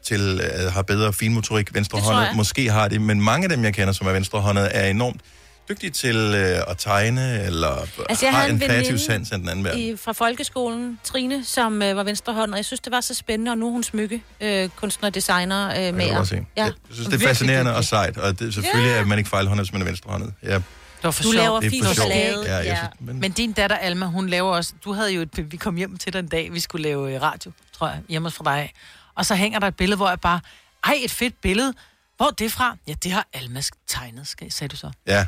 til 0.03 0.41
at 0.41 0.71
have 0.71 0.83
bedre 0.83 1.13
finmotorik 1.13 1.73
venstrehåndet. 1.73 2.21
jeg. 2.27 2.35
Måske 2.35 2.69
har 2.71 2.87
de, 2.87 2.99
men 2.99 3.21
mange 3.21 3.43
af 3.43 3.49
dem, 3.49 3.63
jeg 3.63 3.73
kender, 3.73 3.93
som 3.93 4.07
er 4.07 4.11
venstrehåndet, 4.11 4.69
er 4.73 4.85
enormt 4.85 5.21
dygtige 5.69 5.89
til 5.89 6.15
øh, 6.15 6.57
at 6.71 6.77
tegne, 6.77 7.43
eller 7.43 7.87
Altså, 8.09 8.25
jeg 8.25 8.33
har 8.35 8.45
en 8.45 8.51
en 8.55 8.59
kreativ 8.59 8.97
sans 8.97 9.31
af 9.31 9.37
den 9.39 9.49
anden 9.49 9.65
verden. 9.65 9.79
I, 9.81 9.95
fra 9.97 10.11
folkeskolen, 10.11 10.99
Trine, 11.03 11.45
som 11.45 11.81
øh, 11.81 11.95
var 11.95 12.03
venstrehånd, 12.03 12.51
og 12.51 12.57
jeg 12.57 12.65
synes, 12.65 12.79
det 12.79 12.91
var 12.91 13.01
så 13.01 13.13
spændende, 13.13 13.51
og 13.51 13.57
nu 13.57 13.67
er 13.67 13.71
hun 13.71 13.83
smykke, 13.83 14.23
øh, 14.41 14.69
kunstner, 14.75 15.09
designer, 15.09 15.69
øh, 15.69 15.75
Jeg 15.77 16.11
godt 16.15 16.27
se. 16.27 16.35
Ja. 16.57 16.63
Jeg 16.63 16.71
synes, 16.91 17.07
det 17.09 17.21
er 17.23 17.27
fascinerende 17.27 17.75
og 17.75 17.83
sejt, 17.83 18.17
og 18.17 18.39
det, 18.39 18.53
selvfølgelig 18.53 18.91
er 18.93 19.05
man 19.05 19.17
ikke 19.17 19.29
fejlhåndet, 19.29 19.65
hvis 19.65 19.73
man 19.73 19.81
er 19.81 19.85
venstrehåndet. 19.85 20.33
Ja, 20.43 20.53
Det 20.53 20.63
var 21.03 21.11
for 21.11 21.23
Du 21.23 21.31
sjov. 21.31 21.41
laver 21.43 21.59
Det 21.59 21.67
er 21.67 21.69
fint 21.69 21.85
ballade. 21.99 22.43
Ja, 22.45 22.55
jeg 22.55 22.65
Ja. 22.65 22.75
synes- 22.75 22.89
Men... 22.99 23.19
men 23.19 23.31
din 23.31 23.51
datter 23.51 23.75
Alma, 23.75 24.05
hun 24.05 24.29
laver 24.29 24.51
også... 24.55 24.73
Du 24.85 24.93
havde 24.93 25.11
jo 25.13 25.21
et... 25.21 25.51
Vi 25.51 25.57
kom 25.57 25.75
hjem 25.75 25.97
til 25.97 26.13
den 26.13 26.27
dag, 26.27 26.49
vi 26.53 26.59
skulle 26.59 26.83
lave 26.83 27.15
øh, 27.15 27.21
radio, 27.21 27.51
tror 27.77 27.87
jeg, 27.87 27.97
hjemme 28.09 28.31
fra 28.31 28.55
dig. 28.57 28.71
Og 29.19 29.25
så 29.25 29.35
hænger 29.35 29.59
der 29.59 29.67
et 29.67 29.75
billede, 29.75 29.97
hvor 29.97 30.09
jeg 30.09 30.19
bare... 30.19 30.39
Ej, 30.83 30.93
et 31.03 31.11
fedt 31.11 31.41
billede. 31.41 31.73
Hvor 32.17 32.25
er 32.25 32.31
det 32.31 32.51
fra? 32.51 32.75
Ja, 32.87 32.93
det 33.03 33.11
har 33.11 33.27
Alma 33.33 33.61
tegnet, 33.87 34.27
skal, 34.27 34.51
sagde 34.51 34.71
du 34.71 34.75
så. 34.75 34.91
ja. 35.07 35.25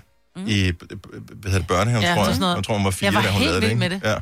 I 0.47 0.71
b- 0.71 0.77
b- 0.77 1.05
hvad 1.41 1.51
hedder 1.51 1.57
det, 1.57 1.67
børnehaven, 1.67 2.03
Mm. 2.03 2.07
Ja, 2.09 2.15
tror 2.15 2.47
jeg. 2.49 2.55
Jeg 2.55 2.63
tror, 2.63 2.75
hun 2.75 2.85
var 2.85 2.91
fire, 2.91 3.05
Jeg 3.07 3.13
var 3.13 3.21
da 3.21 3.27
hun 3.31 3.37
helt 3.41 3.45
lavede 3.51 3.61
vild 3.61 3.69
det, 3.69 3.77
med 3.77 3.91
ikke? 3.91 4.05
det. 4.05 4.09
Ja. 4.11 4.15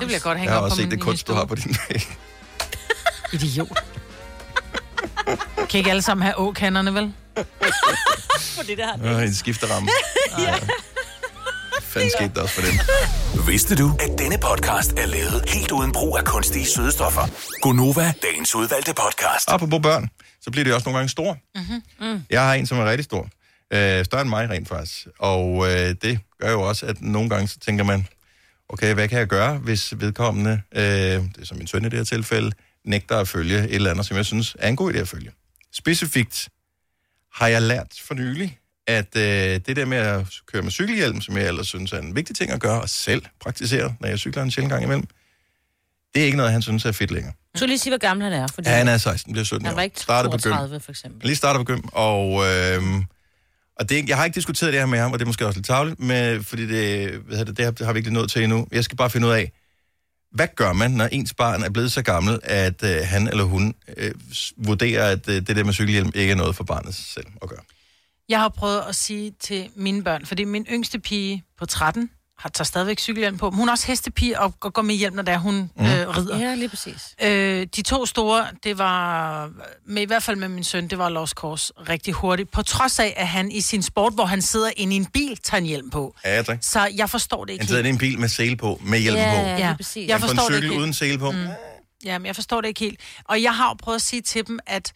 vil 0.08 0.10
jeg 0.12 0.20
godt 0.22 0.34
Jeg 0.34 0.40
hænge 0.40 0.50
har 0.52 0.58
op 0.58 0.64
også 0.64 0.74
på 0.74 0.76
set 0.76 0.84
min, 0.84 0.90
det 0.90 0.98
min 0.98 1.04
kunst, 1.04 1.26
du 1.28 1.34
har 1.34 1.44
på 1.44 1.54
din 1.54 1.76
væg. 1.88 2.02
Idiot. 3.32 3.84
kan 5.70 5.78
ikke 5.78 5.90
alle 5.90 6.02
sammen 6.02 6.22
have 6.22 6.38
åkanderne, 6.38 6.94
vel? 6.94 7.12
For 8.56 8.62
det 8.62 8.78
der 8.78 9.14
Åh, 9.16 9.22
en 9.22 9.34
skifteramme. 9.34 9.88
ja. 10.38 10.54
Fanden 11.92 12.10
skete 12.18 12.34
der 12.34 12.42
også 12.42 12.54
for 12.54 12.62
den. 12.62 13.46
Vidste 13.46 13.76
du, 13.76 13.96
at 14.00 14.18
denne 14.18 14.38
podcast 14.38 14.92
er 14.92 15.06
lavet 15.06 15.44
helt 15.48 15.72
uden 15.72 15.92
brug 15.92 16.18
af 16.18 16.24
kunstige 16.24 16.66
sødestoffer? 16.66 17.22
Gonova, 17.62 18.12
dagens 18.22 18.54
udvalgte 18.54 18.94
podcast. 18.94 19.48
Apropos 19.48 19.80
børn, 19.82 20.08
så 20.40 20.50
bliver 20.50 20.64
de 20.64 20.74
også 20.74 20.84
nogle 20.84 20.98
gange 20.98 21.08
store. 21.08 21.36
Mm-hmm. 21.54 22.08
Mm. 22.08 22.22
Jeg 22.30 22.42
har 22.42 22.54
en, 22.54 22.66
som 22.66 22.78
er 22.78 22.84
rigtig 22.84 23.04
stor. 23.04 23.28
Øh, 23.72 24.04
større 24.04 24.22
end 24.22 24.30
mig 24.30 24.50
rent 24.50 24.68
faktisk. 24.68 25.06
Og 25.18 25.70
øh, 25.70 25.94
det 26.02 26.20
gør 26.40 26.50
jo 26.50 26.62
også, 26.62 26.86
at 26.86 27.00
nogle 27.00 27.28
gange 27.30 27.48
så 27.48 27.58
tænker 27.58 27.84
man, 27.84 28.06
okay, 28.68 28.94
hvad 28.94 29.08
kan 29.08 29.18
jeg 29.18 29.26
gøre, 29.26 29.58
hvis 29.58 29.94
vedkommende, 30.00 30.62
øh, 30.74 30.82
det 30.82 31.38
er 31.40 31.44
som 31.44 31.56
min 31.56 31.66
søn 31.66 31.84
i 31.84 31.88
det 31.88 31.98
her 31.98 32.04
tilfælde, 32.04 32.52
nægter 32.84 33.18
at 33.18 33.28
følge 33.28 33.58
et 33.58 33.74
eller 33.74 33.90
andet, 33.90 34.06
som 34.06 34.16
jeg 34.16 34.26
synes 34.26 34.56
er 34.58 34.68
en 34.68 34.76
god 34.76 34.94
idé 34.94 34.98
at 34.98 35.08
følge. 35.08 35.30
Specifikt 35.72 36.48
har 37.32 37.46
jeg 37.46 37.62
lært 37.62 37.92
for 38.04 38.14
nylig, 38.14 38.58
at 38.86 39.16
øh, 39.16 39.22
det 39.66 39.76
der 39.76 39.84
med 39.84 39.98
at 39.98 40.26
køre 40.52 40.62
med 40.62 40.70
cykelhjelm, 40.70 41.20
som 41.20 41.36
jeg 41.36 41.48
ellers 41.48 41.66
synes 41.68 41.92
er 41.92 41.98
en 41.98 42.16
vigtig 42.16 42.36
ting 42.36 42.50
at 42.50 42.60
gøre, 42.60 42.80
og 42.80 42.88
selv 42.88 43.22
praktisere, 43.40 43.94
når 44.00 44.08
jeg 44.08 44.18
cykler 44.18 44.42
en 44.42 44.50
sjældent 44.50 44.72
gang 44.72 44.84
imellem, 44.84 45.06
det 46.14 46.22
er 46.22 46.26
ikke 46.26 46.36
noget, 46.36 46.52
han 46.52 46.62
synes 46.62 46.84
er 46.84 46.92
fedt 46.92 47.10
længere. 47.10 47.32
Så 47.54 47.66
lige 47.66 47.78
sige, 47.78 47.90
hvor 47.90 47.98
gammel 47.98 48.24
han 48.24 48.32
er. 48.32 48.46
Fordi 48.54 48.68
Ja, 48.68 48.74
han 48.76 48.88
er 48.88 48.98
16, 48.98 49.32
bliver 49.32 49.44
17 49.44 49.66
han 49.66 49.72
år. 49.72 49.76
var 49.76 49.82
ikke 49.82 50.00
Startede 50.00 50.30
på 50.30 50.36
gym. 50.36 50.50
32, 50.50 50.80
for 50.80 50.92
eksempel. 50.92 51.26
Lige 51.26 51.36
starter 51.36 51.60
på 51.60 51.64
gym, 51.64 51.80
og, 51.92 52.26
øh, 52.46 52.82
og 53.80 53.88
det, 53.88 54.08
jeg 54.08 54.16
har 54.16 54.24
ikke 54.24 54.34
diskuteret 54.34 54.72
det 54.72 54.80
her 54.80 54.86
med 54.86 54.98
ham, 54.98 55.12
og 55.12 55.18
det 55.18 55.24
er 55.24 55.26
måske 55.26 55.46
også 55.46 55.58
lidt 55.58 55.66
tavligt, 55.66 56.00
med, 56.00 56.42
fordi 56.42 56.66
det, 56.66 57.10
hvad 57.12 57.44
det, 57.44 57.56
det, 57.56 57.64
har, 57.64 57.72
det 57.72 57.86
har 57.86 57.92
vi 57.92 57.98
ikke 57.98 58.10
nået 58.12 58.30
til 58.30 58.42
endnu. 58.42 58.66
Jeg 58.72 58.84
skal 58.84 58.96
bare 58.96 59.10
finde 59.10 59.26
ud 59.26 59.32
af, 59.32 59.52
hvad 60.32 60.46
gør 60.56 60.72
man, 60.72 60.90
når 60.90 61.06
ens 61.12 61.34
barn 61.34 61.62
er 61.62 61.70
blevet 61.70 61.92
så 61.92 62.02
gammel, 62.02 62.38
at 62.42 62.82
øh, 62.82 62.96
han 63.04 63.28
eller 63.28 63.44
hun 63.44 63.74
øh, 63.96 64.12
vurderer, 64.56 65.10
at 65.10 65.28
øh, 65.28 65.34
det 65.34 65.56
der 65.56 65.64
med 65.64 65.72
cykelhjelm 65.72 66.10
ikke 66.14 66.32
er 66.32 66.36
noget 66.36 66.56
for 66.56 66.64
barnet 66.64 66.94
selv 66.94 67.26
at 67.42 67.48
gøre? 67.48 67.60
Jeg 68.32 68.40
har 68.40 68.48
prøvet 68.48 68.82
at 68.88 68.96
sige 68.96 69.32
til 69.40 69.68
mine 69.76 70.04
børn, 70.04 70.26
fordi 70.26 70.44
min 70.44 70.66
yngste 70.70 70.98
pige 70.98 71.44
på 71.58 71.66
13 71.66 72.10
har 72.38 72.48
tager 72.48 72.64
stadigvæk 72.64 72.98
cykelhjelm 72.98 73.38
på. 73.38 73.50
men 73.50 73.58
Hun 73.58 73.68
er 73.68 73.72
også 73.72 73.86
hestepige 73.86 74.40
og 74.40 74.54
og 74.60 74.72
går 74.72 74.82
med 74.82 74.94
hjelm, 74.94 75.14
når 75.16 75.22
der 75.22 75.38
hun 75.38 75.54
mm. 75.54 75.84
øh, 75.84 75.88
rider. 76.16 76.38
Ja, 76.38 76.54
lige 76.54 76.68
præcis. 76.68 77.14
Øh, 77.22 77.66
de 77.76 77.82
to 77.82 78.06
store, 78.06 78.46
det 78.64 78.78
var, 78.78 79.50
med, 79.86 80.02
i 80.02 80.04
hvert 80.04 80.22
fald 80.22 80.36
med 80.36 80.48
min 80.48 80.64
søn, 80.64 80.88
det 80.88 80.98
var 80.98 81.08
Lost 81.08 81.34
Course 81.34 81.72
rigtig 81.88 82.14
hurtigt. 82.14 82.50
På 82.50 82.62
trods 82.62 82.98
af, 82.98 83.14
at 83.16 83.28
han 83.28 83.50
i 83.52 83.60
sin 83.60 83.82
sport, 83.82 84.12
hvor 84.14 84.24
han 84.24 84.42
sidder 84.42 84.70
inde 84.76 84.94
i 84.94 84.96
en 84.96 85.06
bil, 85.06 85.36
tager 85.36 85.58
en 85.60 85.66
hjelm 85.66 85.90
på. 85.90 86.14
Ja, 86.24 86.42
tak. 86.42 86.58
Så 86.60 86.90
jeg 86.96 87.10
forstår 87.10 87.44
det 87.44 87.52
ikke 87.52 87.62
Han 87.62 87.68
sidder 87.68 87.84
i 87.84 87.88
en 87.88 87.98
bil 87.98 88.18
med 88.20 88.28
sele 88.28 88.56
på, 88.56 88.80
med 88.84 88.98
hjelm 88.98 89.16
Ja, 89.16 89.30
på. 89.34 89.46
ja, 89.48 89.56
lige 89.66 89.76
præcis. 89.76 90.08
Jeg 90.08 90.20
forstår 90.20 90.32
en 90.32 90.38
det 90.38 90.44
cykel 90.46 90.62
ikke 90.64 90.68
helt. 90.74 90.80
uden 90.80 90.94
sele 90.94 91.18
på. 91.18 91.30
Mm. 91.30 91.46
Jamen, 92.04 92.26
jeg 92.26 92.34
forstår 92.34 92.60
det 92.60 92.68
ikke 92.68 92.80
helt. 92.80 93.00
Og 93.24 93.42
jeg 93.42 93.56
har 93.56 93.68
jo 93.68 93.74
prøvet 93.74 93.96
at 93.96 94.02
sige 94.02 94.22
til 94.22 94.46
dem, 94.46 94.58
at 94.66 94.92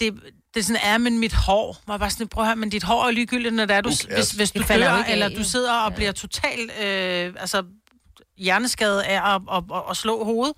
det, 0.00 0.14
det 0.56 0.62
er 0.62 0.64
sådan, 0.64 0.82
er, 0.82 0.98
men 0.98 1.18
mit 1.18 1.32
hår, 1.32 1.76
var 1.86 1.98
bare 1.98 2.10
sådan, 2.10 2.28
prøv 2.28 2.44
at 2.44 2.48
høre, 2.48 2.56
men 2.56 2.70
dit 2.70 2.82
hår 2.82 3.06
er 3.06 3.10
ligegyldigt, 3.10 3.54
når 3.54 3.64
det 3.64 3.76
er, 3.76 3.80
du, 3.80 3.88
Who 3.88 3.96
cares? 3.96 4.30
hvis, 4.30 4.30
hvis 4.30 4.50
du 4.50 4.62
dør, 4.68 4.74
ikke 4.74 4.86
af, 4.86 5.12
eller 5.12 5.28
du 5.28 5.44
sidder 5.44 5.72
og 5.72 5.94
bliver 5.94 6.12
totalt, 6.12 6.70
øh, 6.82 7.34
altså, 7.40 7.62
hjerneskadet 8.38 9.00
af 9.00 9.34
at, 9.34 9.40
at, 9.52 9.62
at, 9.74 9.82
at 9.90 9.96
slå 9.96 10.24
hovedet, 10.24 10.54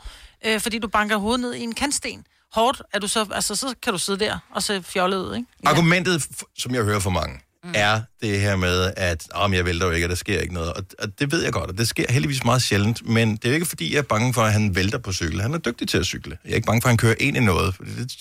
øh, 0.46 0.60
fordi 0.60 0.78
du 0.78 0.88
banker 0.88 1.16
hovedet 1.16 1.40
ned 1.40 1.54
i 1.54 1.60
en 1.62 1.74
kantsten. 1.74 2.24
Hårdt, 2.52 2.82
er 2.92 2.98
du 2.98 3.08
så, 3.08 3.26
altså, 3.32 3.54
så 3.54 3.74
kan 3.82 3.92
du 3.92 3.98
sidde 3.98 4.18
der 4.18 4.38
og 4.50 4.62
se 4.62 4.82
fjollet 4.82 5.18
ud, 5.18 5.36
ikke? 5.36 5.46
Argumentet, 5.64 6.26
som 6.58 6.74
jeg 6.74 6.84
hører 6.84 7.00
fra 7.00 7.10
mange, 7.10 7.40
mm. 7.64 7.72
er 7.74 8.00
det 8.22 8.40
her 8.40 8.56
med, 8.56 8.92
at 8.96 9.28
om 9.34 9.54
jeg 9.54 9.64
vælter 9.64 9.86
jo 9.86 9.92
ikke, 9.92 10.06
og 10.06 10.08
der 10.08 10.14
sker 10.14 10.40
ikke 10.40 10.54
noget. 10.54 10.72
Og, 10.72 10.84
og 10.98 11.18
det 11.18 11.32
ved 11.32 11.42
jeg 11.42 11.52
godt, 11.52 11.70
og 11.70 11.78
det 11.78 11.88
sker 11.88 12.12
heldigvis 12.12 12.44
meget 12.44 12.62
sjældent. 12.62 13.08
Men 13.08 13.36
det 13.36 13.44
er 13.44 13.48
jo 13.48 13.54
ikke, 13.54 13.66
fordi 13.66 13.92
jeg 13.92 13.98
er 13.98 14.02
bange 14.02 14.34
for, 14.34 14.42
at 14.42 14.52
han 14.52 14.74
vælter 14.74 14.98
på 14.98 15.12
cykel. 15.12 15.40
Han 15.40 15.54
er 15.54 15.58
dygtig 15.58 15.88
til 15.88 15.98
at 15.98 16.06
cykle. 16.06 16.38
Jeg 16.44 16.50
er 16.50 16.54
ikke 16.54 16.66
bange 16.66 16.82
for, 16.82 16.88
at 16.88 16.90
han 16.90 16.98
kører 16.98 17.14
ind 17.20 17.36
i 17.36 17.40
noget. 17.40 17.74
For 17.74 17.84
det, 17.84 18.12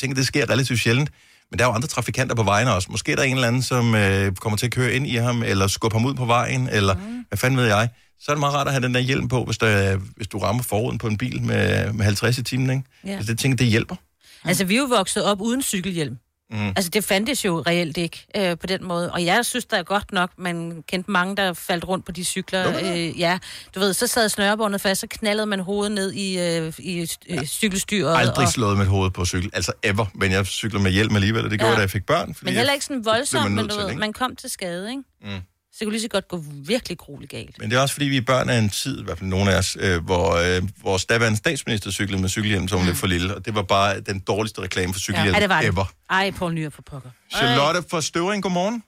tænker, 0.00 0.14
det 0.14 0.26
sker 0.26 0.50
relativt 0.50 0.80
sjældent. 0.80 1.10
Men 1.50 1.58
der 1.58 1.64
er 1.64 1.68
jo 1.68 1.74
andre 1.74 1.88
trafikanter 1.88 2.34
på 2.34 2.42
vejen 2.42 2.68
også. 2.68 2.88
Måske 2.90 3.12
er 3.12 3.16
der 3.16 3.22
en 3.22 3.34
eller 3.34 3.48
anden, 3.48 3.62
som 3.62 3.94
øh, 3.94 4.34
kommer 4.34 4.56
til 4.56 4.66
at 4.66 4.72
køre 4.72 4.92
ind 4.92 5.06
i 5.06 5.16
ham, 5.16 5.42
eller 5.42 5.66
skubbe 5.66 5.98
ham 5.98 6.06
ud 6.06 6.14
på 6.14 6.24
vejen, 6.24 6.68
eller 6.68 6.94
mm. 6.94 7.24
hvad 7.28 7.38
fanden 7.38 7.58
ved 7.58 7.66
jeg. 7.66 7.88
Så 8.20 8.32
er 8.32 8.34
det 8.34 8.40
meget 8.40 8.54
rart 8.54 8.66
at 8.66 8.72
have 8.72 8.82
den 8.82 8.94
der 8.94 9.00
hjelm 9.00 9.28
på, 9.28 9.44
hvis, 9.44 9.58
der, 9.58 9.96
hvis 10.16 10.26
du 10.26 10.38
rammer 10.38 10.62
forruden 10.62 10.98
på 10.98 11.06
en 11.06 11.18
bil 11.18 11.42
med, 11.42 11.92
med 11.92 12.04
50 12.04 12.38
i 12.38 12.42
timen. 12.42 12.70
Ikke? 12.70 12.82
Ja. 13.04 13.10
Altså, 13.10 13.32
det 13.32 13.38
tænker 13.38 13.56
det 13.56 13.66
hjælper. 13.66 13.96
Altså, 14.44 14.64
vi 14.64 14.74
er 14.74 14.78
jo 14.78 14.84
vokset 14.84 15.24
op 15.24 15.40
uden 15.40 15.62
cykelhjelm. 15.62 16.16
Mm. 16.50 16.68
Altså, 16.68 16.90
det 16.90 17.04
fandtes 17.04 17.44
jo 17.44 17.62
reelt 17.66 17.96
ikke 17.96 18.26
øh, 18.36 18.58
på 18.58 18.66
den 18.66 18.84
måde. 18.84 19.12
Og 19.12 19.24
jeg 19.24 19.44
synes, 19.44 19.64
der 19.64 19.76
er 19.76 19.82
godt 19.82 20.12
nok, 20.12 20.30
man 20.38 20.84
kendte 20.88 21.10
mange, 21.10 21.36
der 21.36 21.52
faldt 21.52 21.88
rundt 21.88 22.04
på 22.06 22.12
de 22.12 22.24
cykler. 22.24 22.80
Øh, 22.82 23.20
ja, 23.20 23.38
du 23.74 23.80
ved, 23.80 23.92
så 23.92 24.06
sad 24.06 24.28
snørebåndet 24.28 24.80
fast, 24.80 25.00
så 25.00 25.06
knaldede 25.10 25.46
man 25.46 25.60
hovedet 25.60 25.92
ned 25.92 26.12
i, 26.12 26.38
øh, 26.38 26.72
i 26.78 27.06
øh, 27.30 27.44
cykelstyret. 27.44 28.16
aldrig 28.16 28.46
og, 28.46 28.52
slået 28.52 28.78
mit 28.78 28.86
hoved 28.86 29.10
på 29.10 29.24
cykel. 29.24 29.50
Altså 29.52 29.72
ever. 29.82 30.06
Men 30.14 30.32
jeg 30.32 30.46
cykler 30.46 30.80
med 30.80 30.90
hjelm 30.90 31.14
alligevel, 31.14 31.44
og 31.44 31.50
det 31.50 31.58
gjorde 31.58 31.68
Ja. 31.68 31.72
jeg, 31.72 31.78
da 31.78 31.82
jeg 31.82 31.90
fik 31.90 32.06
børn. 32.06 32.34
Men 32.42 32.54
heller 32.54 32.72
ikke 32.72 32.84
sådan 32.84 32.96
jeg, 33.06 33.12
voldsomt, 33.12 33.52
men 33.52 33.68
du 33.68 33.76
ved, 33.76 33.94
man 33.94 34.12
kom 34.12 34.36
til 34.36 34.50
skade, 34.50 34.90
ikke? 34.90 35.02
Mm. 35.22 35.40
Så 35.78 35.84
det 35.84 35.86
kunne 35.86 35.92
lige 35.92 36.02
så 36.02 36.08
godt 36.08 36.28
gå 36.28 36.38
virkelig 36.74 36.98
grueligt 36.98 37.30
galt. 37.30 37.58
Men 37.58 37.70
det 37.70 37.76
er 37.76 37.80
også 37.80 37.94
fordi, 37.94 38.06
vi 38.06 38.16
er 38.16 38.26
børn 38.32 38.48
af 38.48 38.58
en 38.58 38.70
tid, 38.70 39.00
i 39.00 39.04
hvert 39.04 39.18
fald 39.18 39.30
nogle 39.30 39.52
af 39.52 39.58
os, 39.58 39.76
øh, 39.80 40.04
hvor 40.04 40.26
øh, 40.36 40.62
vores 40.82 41.04
daværende 41.06 41.38
statsminister 41.38 41.90
cyklede 41.90 42.20
med 42.20 42.28
cykelhjelm, 42.28 42.68
som 42.68 42.80
mm. 42.80 42.86
lidt 42.86 42.96
for 42.96 43.06
lille. 43.06 43.34
Og 43.34 43.46
det 43.46 43.54
var 43.54 43.62
bare 43.62 44.00
den 44.00 44.18
dårligste 44.20 44.62
reklame 44.62 44.92
for 44.92 45.00
cykelhjelm 45.00 45.34
ja, 45.34 45.40
det 45.40 45.48
var 45.48 45.60
det. 45.60 45.68
ever. 45.68 45.84
Ej, 46.10 46.30
Poul 46.38 46.54
Nyrup 46.54 46.72
for 46.72 46.82
pokker. 46.82 47.10
Charlotte 47.36 47.82
fra 47.90 48.00
Støvring, 48.00 48.42
godmorgen. 48.42 48.82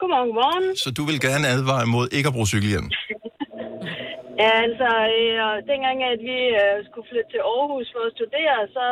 Godmorgen, 0.00 0.28
godmorgen. 0.28 0.76
Så 0.76 0.90
du 0.90 1.04
vil 1.04 1.20
gerne 1.20 1.48
advare 1.48 1.82
imod 1.82 2.08
ikke 2.12 2.26
at 2.26 2.32
bruge 2.32 2.46
cykelhjelm. 2.46 2.88
Ja, 4.42 4.50
altså, 4.66 4.88
øh, 5.18 5.54
dengang 5.72 5.98
at 6.12 6.20
vi 6.30 6.38
øh, 6.60 6.76
skulle 6.88 7.08
flytte 7.10 7.30
til 7.34 7.42
Aarhus 7.52 7.88
for 7.94 8.02
at 8.08 8.14
studere, 8.18 8.56
så 8.76 8.84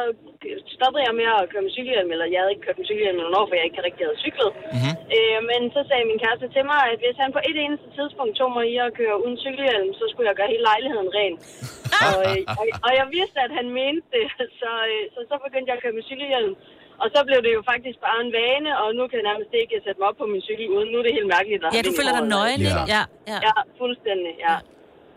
stoppede 0.77 1.03
jeg 1.09 1.15
med 1.21 1.29
at 1.39 1.49
køre 1.51 1.65
med 1.67 1.75
cykelhjelm, 1.77 2.11
eller 2.15 2.27
jeg 2.33 2.41
havde 2.41 2.53
ikke 2.55 2.65
kørt 2.67 2.81
med 2.81 2.89
cykelhjelm 2.91 3.19
i 3.19 3.23
nogle 3.25 3.39
år, 3.41 3.47
for 3.47 3.55
jeg 3.59 3.67
ikke 3.69 3.85
rigtig 3.87 4.05
havde 4.07 4.23
cyklet. 4.25 4.51
Mm-hmm. 4.75 4.95
Øh, 5.17 5.39
men 5.51 5.61
så 5.75 5.81
sagde 5.89 6.05
min 6.11 6.23
kæreste 6.25 6.47
til 6.57 6.65
mig, 6.73 6.81
at 6.93 6.99
hvis 7.03 7.19
han 7.23 7.31
på 7.37 7.43
et 7.51 7.59
eneste 7.65 7.89
tidspunkt 7.97 8.33
tog 8.41 8.51
mig 8.57 8.65
i 8.73 8.77
at 8.87 8.95
køre 9.01 9.17
uden 9.25 9.39
cykelhjelm, 9.45 9.91
så 10.01 10.05
skulle 10.11 10.29
jeg 10.31 10.39
gøre 10.39 10.53
hele 10.55 10.65
lejligheden 10.71 11.11
ren. 11.19 11.35
og, 12.07 12.19
øh, 12.29 12.41
og, 12.61 12.65
og 12.87 12.91
jeg 13.01 13.07
vidste, 13.17 13.39
at 13.47 13.53
han 13.59 13.67
mente 13.81 14.07
det, 14.15 14.27
så, 14.61 14.71
øh, 14.93 15.03
så 15.15 15.21
så 15.31 15.35
begyndte 15.47 15.69
jeg 15.71 15.77
at 15.79 15.83
køre 15.85 15.97
med 15.99 16.09
cykelhjelm. 16.11 16.55
Og 17.03 17.07
så 17.15 17.21
blev 17.29 17.39
det 17.47 17.53
jo 17.59 17.63
faktisk 17.73 17.99
bare 18.07 18.19
en 18.27 18.33
vane, 18.39 18.71
og 18.83 18.89
nu 18.99 19.03
kan 19.09 19.17
jeg 19.21 19.27
nærmest 19.31 19.53
ikke 19.63 19.75
sætte 19.85 19.99
mig 20.01 20.09
op 20.11 20.19
på 20.23 20.27
min 20.33 20.43
cykel 20.49 20.67
uden. 20.77 20.89
Nu 20.93 20.97
er 21.01 21.05
det 21.07 21.19
helt 21.19 21.31
mærkeligt. 21.37 21.61
at 21.67 21.75
Ja, 21.77 21.81
du 21.89 21.93
føler 21.99 22.13
dig 22.17 22.25
håret. 22.25 22.35
nøgen, 22.37 22.61
ikke? 22.69 22.85
Ja, 22.95 23.03
ja. 23.33 23.39
Ja, 23.47 23.55
fuldstændig, 23.83 24.33
ja. 24.47 24.57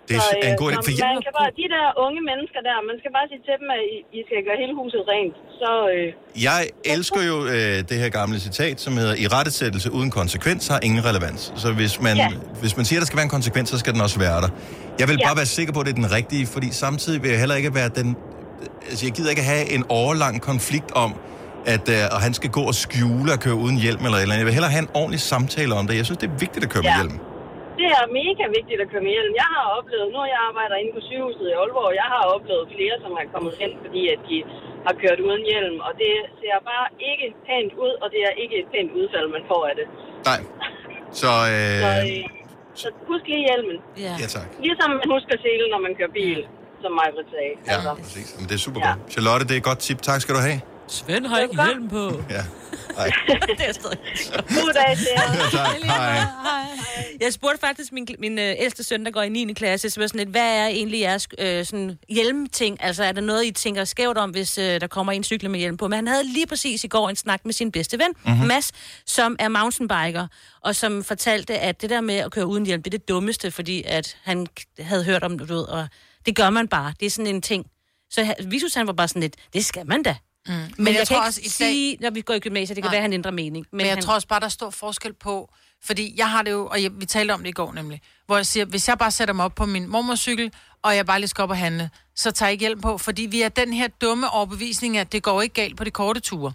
Det 0.10 0.16
er 0.18 0.22
Så, 0.22 0.36
en 0.52 0.58
god 0.64 0.70
idé, 0.72 0.76
for 0.88 0.94
jeg- 1.02 1.14
man 1.18 1.24
kan 1.28 1.34
bare, 1.42 1.52
de 1.62 1.66
der 1.76 1.86
unge 2.06 2.22
mennesker 2.32 2.60
der, 2.70 2.76
man 2.90 2.96
skal 3.02 3.12
bare 3.18 3.28
sige 3.32 3.42
til 3.48 3.56
dem, 3.62 3.68
at 3.78 3.82
I, 4.18 4.20
skal 4.28 4.40
gøre 4.48 4.58
hele 4.64 4.74
huset 4.82 5.02
rent. 5.14 5.36
Så 5.62 5.72
øh, 5.96 6.08
Jeg 6.48 6.62
elsker 6.96 7.22
jo 7.32 7.38
øh, 7.56 7.76
det 7.90 7.96
her 8.04 8.10
gamle 8.20 8.38
citat, 8.48 8.76
som 8.86 8.92
hedder, 9.02 9.16
i 9.24 9.28
rettesættelse 9.36 9.88
uden 9.98 10.12
konsekvens 10.20 10.62
har 10.74 10.80
ingen 10.88 11.02
relevans. 11.10 11.42
Så 11.64 11.68
hvis 11.80 11.94
man, 12.06 12.16
Ja. 12.18 12.28
hvis 12.62 12.74
man 12.78 12.86
siger, 12.86 12.98
at 13.00 13.02
der 13.02 13.06
skal 13.10 13.18
være 13.22 13.28
en 13.32 13.36
konsekvens, 13.40 13.68
så 13.74 13.78
skal 13.84 13.92
den 13.96 14.02
også 14.08 14.20
være 14.28 14.40
der. 14.46 14.50
Jeg 15.00 15.08
vil 15.10 15.18
Ja. 15.20 15.28
bare 15.28 15.38
være 15.42 15.50
sikker 15.60 15.74
på, 15.74 15.80
at 15.82 15.86
det 15.88 15.92
er 15.98 16.02
den 16.04 16.12
rigtige, 16.20 16.46
fordi 16.56 16.68
samtidig 16.86 17.18
vil 17.24 17.30
jeg 17.34 17.40
heller 17.40 17.56
ikke 17.56 17.76
være 17.80 17.90
den... 18.00 18.10
Altså, 18.90 19.06
jeg 19.06 19.14
gider 19.14 19.30
ikke 19.30 19.44
have 19.54 19.64
en 19.78 19.84
årlang 19.90 20.42
konflikt 20.42 20.92
om, 20.92 21.12
at 21.66 21.90
øh, 21.90 21.96
og 22.16 22.20
han 22.22 22.34
skal 22.34 22.50
gå 22.50 22.62
og 22.72 22.76
skjule 22.76 23.30
og 23.36 23.40
køre 23.40 23.56
uden 23.56 23.78
hjelm 23.78 24.06
eller 24.06 24.18
eller 24.18 24.24
andet. 24.34 24.38
Jeg 24.38 24.46
vil 24.46 24.54
hellere 24.54 24.72
have 24.72 24.82
en 24.82 24.90
ordentlig 24.94 25.20
samtale 25.20 25.74
om 25.76 25.88
det. 25.88 25.96
Jeg 25.98 26.06
synes, 26.06 26.18
det 26.18 26.28
er 26.30 26.38
vigtigt 26.40 26.64
at 26.66 26.70
køre 26.72 26.84
med 26.84 26.90
Ja. 26.92 26.98
hjelm. 27.02 27.20
Det 27.82 27.90
er 28.00 28.04
mega 28.20 28.44
vigtigt 28.58 28.80
at 28.84 28.88
køre 28.92 29.04
med 29.08 29.14
hjelm. 29.16 29.34
Jeg 29.44 29.50
har 29.56 29.64
oplevet, 29.78 30.08
nu 30.16 30.20
jeg 30.34 30.40
arbejder 30.50 30.76
inde 30.82 30.92
på 30.98 31.02
sygehuset 31.08 31.46
i 31.52 31.54
Aalborg, 31.62 31.92
jeg 32.02 32.08
har 32.14 32.24
oplevet 32.36 32.66
flere, 32.76 32.96
som 33.04 33.12
har 33.18 33.26
kommet 33.34 33.54
hen, 33.62 33.72
fordi 33.84 34.02
at 34.14 34.20
de 34.30 34.38
har 34.88 34.94
kørt 35.04 35.20
uden 35.28 35.44
hjelm. 35.52 35.78
Og 35.88 35.92
det 36.02 36.14
ser 36.40 36.56
bare 36.72 36.88
ikke 37.12 37.28
pænt 37.48 37.74
ud, 37.86 37.94
og 38.04 38.08
det 38.14 38.22
er 38.30 38.34
ikke 38.44 38.56
et 38.62 38.68
pænt 38.74 38.92
udfald, 39.00 39.28
man 39.38 39.44
får 39.52 39.62
af 39.70 39.76
det. 39.80 39.88
Nej. 40.30 40.40
Så, 41.22 41.22
Så, 41.22 41.32
øh, 41.56 41.90
øh, 41.92 42.24
så 42.82 42.88
husk 43.10 43.26
lige 43.32 43.44
hjelmen. 43.50 43.78
Ja. 44.06 44.14
ja 44.22 44.28
tak. 44.38 44.48
Ligesom 44.66 44.88
man 45.02 45.08
husker 45.16 45.34
selen, 45.46 45.70
når 45.74 45.82
man 45.86 45.92
kører 46.00 46.14
bil, 46.22 46.40
som 46.84 46.92
mig 47.00 47.08
vil 47.16 47.26
sige. 47.34 47.54
Ja, 47.72 47.78
præcis. 48.02 48.28
Men 48.38 48.44
det 48.50 48.56
er 48.60 48.64
super 48.68 48.80
godt. 48.88 49.00
Charlotte, 49.14 49.44
det 49.50 49.54
er 49.58 49.62
et 49.64 49.68
godt 49.72 49.82
tip. 49.88 50.00
Tak 50.10 50.20
skal 50.24 50.34
du 50.38 50.42
have. 50.50 50.60
Svend 50.90 51.26
har 51.26 51.40
ikke 51.40 51.64
hjelm 51.66 51.90
på. 51.90 52.12
Ja. 52.30 52.44
Ej. 52.98 53.12
det 53.58 53.68
er 53.68 53.74
stadig 53.74 53.98
God 54.48 54.74
dag 54.74 54.98
til 54.98 55.08
jer. 55.18 55.50
tak. 55.52 55.68
Hej. 55.84 56.20
Jeg 57.22 57.34
spurgte 57.34 57.60
faktisk 57.60 57.92
min, 57.92 58.08
min 58.20 58.40
øh, 58.40 58.56
ældste 58.60 58.84
søn, 58.84 59.06
der 59.06 59.12
går 59.12 59.22
i 59.22 59.30
9. 59.30 59.54
klasse, 59.54 59.90
så 59.90 60.00
var 60.00 60.08
sådan 60.08 60.20
lidt, 60.20 60.30
hvad 60.30 60.42
er 60.58 60.68
egentlig 60.68 61.00
jeres 61.00 61.28
øh, 61.40 61.66
sådan 61.66 62.00
hjelmting? 62.10 62.84
Altså, 62.84 63.04
er 63.04 63.12
der 63.12 63.22
noget, 63.22 63.46
I 63.46 63.52
tænker 63.52 63.84
skævt 63.84 64.18
om, 64.18 64.30
hvis 64.30 64.58
øh, 64.58 64.82
der 64.82 64.88
kommer 64.88 65.14
en 65.14 65.24
cykle 65.24 65.50
med 65.50 65.60
hjelm 65.60 65.78
på? 65.78 65.88
Men 65.88 65.96
han 65.96 66.08
havde 66.08 66.24
lige 66.24 66.48
præcis 66.48 66.84
i 66.84 66.88
går 66.88 67.10
en 67.10 67.16
snak 67.16 67.46
med 67.46 67.54
sin 67.54 67.72
bedste 67.72 68.00
ven, 68.00 68.08
Mhm. 68.24 68.32
mm-hmm. 68.34 68.48
Mads, 68.48 68.72
som 69.06 69.36
er 69.40 69.48
mountainbiker, 69.48 70.28
og 70.62 70.76
som 70.76 71.04
fortalte, 71.04 71.60
at 71.60 71.82
det 71.82 71.90
der 71.90 72.02
med 72.02 72.16
at 72.16 72.32
køre 72.32 72.46
uden 72.48 72.66
hjelm, 72.66 72.84
det 72.84 72.94
er 72.94 72.98
det 72.98 73.08
dummeste, 73.10 73.52
fordi 73.52 73.84
at 73.86 74.18
han 74.24 74.48
havde 74.80 75.04
hørt 75.04 75.24
om 75.24 75.38
det, 75.40 75.50
du 75.50 75.54
ved, 75.54 75.64
og 75.64 75.88
det 76.26 76.36
gør 76.36 76.50
man 76.50 76.68
bare. 76.68 76.94
Det 77.00 77.06
er 77.06 77.10
sådan 77.10 77.36
en 77.36 77.42
ting. 77.42 77.66
Så 78.12 78.34
Visus, 78.46 78.74
han 78.74 78.88
var 78.88 78.94
bare 78.94 79.08
sådan 79.08 79.22
lidt, 79.22 79.36
det 79.54 79.66
skal 79.66 79.86
man 79.88 80.04
da. 80.04 80.16
Mm. 80.50 80.56
Men, 80.56 80.74
Men 80.78 80.88
jeg, 80.88 80.96
jeg 81.00 81.08
tror 81.08 81.18
kan 81.18 81.26
også, 81.28 81.40
ikke 81.40 81.50
sige, 81.50 81.98
når 82.02 82.10
vi 82.10 82.22
går 82.22 82.34
i 82.34 82.40
gymnasiet, 82.40 82.76
det 82.76 82.84
kan 82.84 82.88
Nej. 82.90 82.94
være, 82.96 83.02
han 83.02 83.14
ændrer 83.14 83.32
mening. 83.32 83.66
Men, 83.72 83.78
men 83.78 83.86
jeg 83.86 83.96
han, 83.96 84.04
tror 84.04 84.14
også 84.14 84.28
bare, 84.28 84.40
der 84.40 84.46
er 84.46 84.50
stor 84.50 84.70
forskel 84.70 85.14
på, 85.14 85.50
fordi 85.84 86.14
jeg 86.18 86.30
har 86.32 86.42
det 86.42 86.52
jo, 86.52 86.68
og 86.68 86.84
jeg, 86.84 86.92
vi 87.00 87.06
talte 87.06 87.32
om 87.32 87.40
det 87.40 87.50
i 87.50 87.52
går 87.52 87.74
nemlig, 87.74 88.02
hvor 88.26 88.36
jeg 88.36 88.46
siger, 88.46 88.66
hvis 88.66 88.88
jeg 88.88 88.98
bare 88.98 89.12
sætter 89.12 89.34
mig 89.34 89.46
op 89.46 89.56
på 89.56 89.66
min 89.66 89.88
mormorcykel, 89.88 90.52
og 90.82 90.96
jeg 90.96 91.06
bare 91.06 91.20
lige 91.20 91.28
skal 91.28 91.42
op 91.42 91.50
og 91.50 91.58
handle, 91.58 91.90
så 92.16 92.32
tager 92.32 92.48
jeg 92.48 92.52
ikke 92.52 92.62
hjælp 92.62 92.82
på, 92.82 92.98
fordi 92.98 93.22
vi 93.22 93.42
er 93.42 93.50
den 93.50 93.74
her 93.74 93.88
dumme 93.88 94.30
overbevisning, 94.30 94.98
at 94.98 95.12
det 95.12 95.24
går 95.24 95.42
ikke 95.42 95.54
galt 95.54 95.78
på 95.78 95.84
de 95.84 95.92
korte 95.92 96.20
ture. 96.20 96.54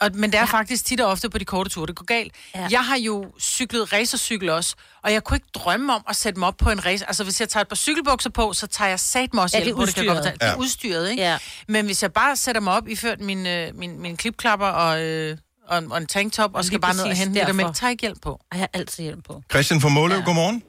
Og, 0.00 0.10
men 0.14 0.30
det 0.32 0.34
er 0.38 0.38
ja. 0.40 0.44
faktisk 0.44 0.84
tit 0.84 1.00
og 1.00 1.10
ofte 1.10 1.30
på 1.30 1.38
de 1.38 1.44
korte 1.44 1.70
ture, 1.70 1.86
det 1.86 1.96
går 1.96 2.04
galt. 2.04 2.32
Ja. 2.54 2.66
Jeg 2.70 2.84
har 2.84 2.96
jo 2.98 3.24
cyklet 3.40 3.92
racercykel 3.92 4.48
også, 4.50 4.74
og 5.02 5.12
jeg 5.12 5.24
kunne 5.24 5.36
ikke 5.36 5.46
drømme 5.54 5.94
om 5.94 6.02
at 6.08 6.16
sætte 6.16 6.38
mig 6.38 6.48
op 6.48 6.56
på 6.56 6.70
en 6.70 6.86
race. 6.86 7.06
Altså, 7.06 7.24
hvis 7.24 7.40
jeg 7.40 7.48
tager 7.48 7.62
et 7.62 7.68
par 7.68 7.76
cykelbukser 7.76 8.30
på, 8.30 8.52
så 8.52 8.66
tager 8.66 8.88
jeg 8.88 9.00
sat 9.00 9.34
mig 9.34 9.42
også 9.42 9.58
Ja, 9.58 9.64
det 9.64 9.70
er 9.70 9.74
udstyret. 9.74 10.16
fortælle. 10.16 10.32
Det 10.34 10.42
er 10.42 10.46
Ja. 10.50 10.56
udstyret, 10.58 11.10
ikke? 11.10 11.22
Ja. 11.22 11.38
Men 11.68 11.86
hvis 11.86 12.02
jeg 12.02 12.12
bare 12.12 12.36
sætter 12.36 12.60
mig 12.60 12.72
op, 12.72 12.88
iført 12.88 13.20
min, 13.20 13.46
øh, 13.46 13.74
min, 13.74 14.00
min 14.02 14.16
klipklapper 14.16 14.66
og, 14.66 15.02
øh, 15.02 15.36
og, 15.68 15.78
en- 15.78 15.92
og 15.92 15.98
en 15.98 16.06
tanktop, 16.06 16.54
og 16.54 16.64
skal 16.64 16.80
bare 16.80 16.94
ned 16.94 17.02
og 17.04 17.16
hente 17.16 17.40
derfor. 17.40 17.52
mælk, 17.52 17.74
tager 17.74 17.88
jeg 17.88 17.90
ikke 17.92 18.00
hjælp 18.02 18.18
på. 18.22 18.40
Jeg 18.52 18.58
har 18.60 18.68
altid 18.72 19.02
hjælp 19.04 19.24
på. 19.24 19.42
Christian 19.50 19.80
fra 19.80 19.88
Måløv, 19.88 20.18
ja. 20.18 20.24
godmorgen. 20.24 20.62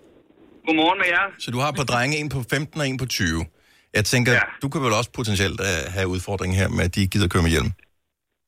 Godmorgen 0.68 1.00
med 1.00 1.08
jer. 1.08 1.36
Så 1.40 1.52
du 1.52 1.60
har 1.60 1.72
på 1.72 1.84
drenge 1.84 2.18
en 2.18 2.30
på 2.30 2.44
15 2.50 2.82
og 2.82 2.88
en 2.88 2.98
på 2.98 3.06
20. 3.06 3.46
Jeg 3.94 4.06
tænker, 4.06 4.34
ja. 4.34 4.40
du 4.62 4.70
kan 4.70 4.82
vel 4.84 4.94
også 4.94 5.10
potentielt 5.12 5.60
uh, 5.60 5.94
have 5.94 6.08
udfordringen 6.08 6.60
her 6.60 6.68
med, 6.68 6.86
at 6.86 6.96
de 6.96 7.08
gider 7.08 7.28
køre 7.28 7.44
med 7.44 7.52
hjelm. 7.52 7.72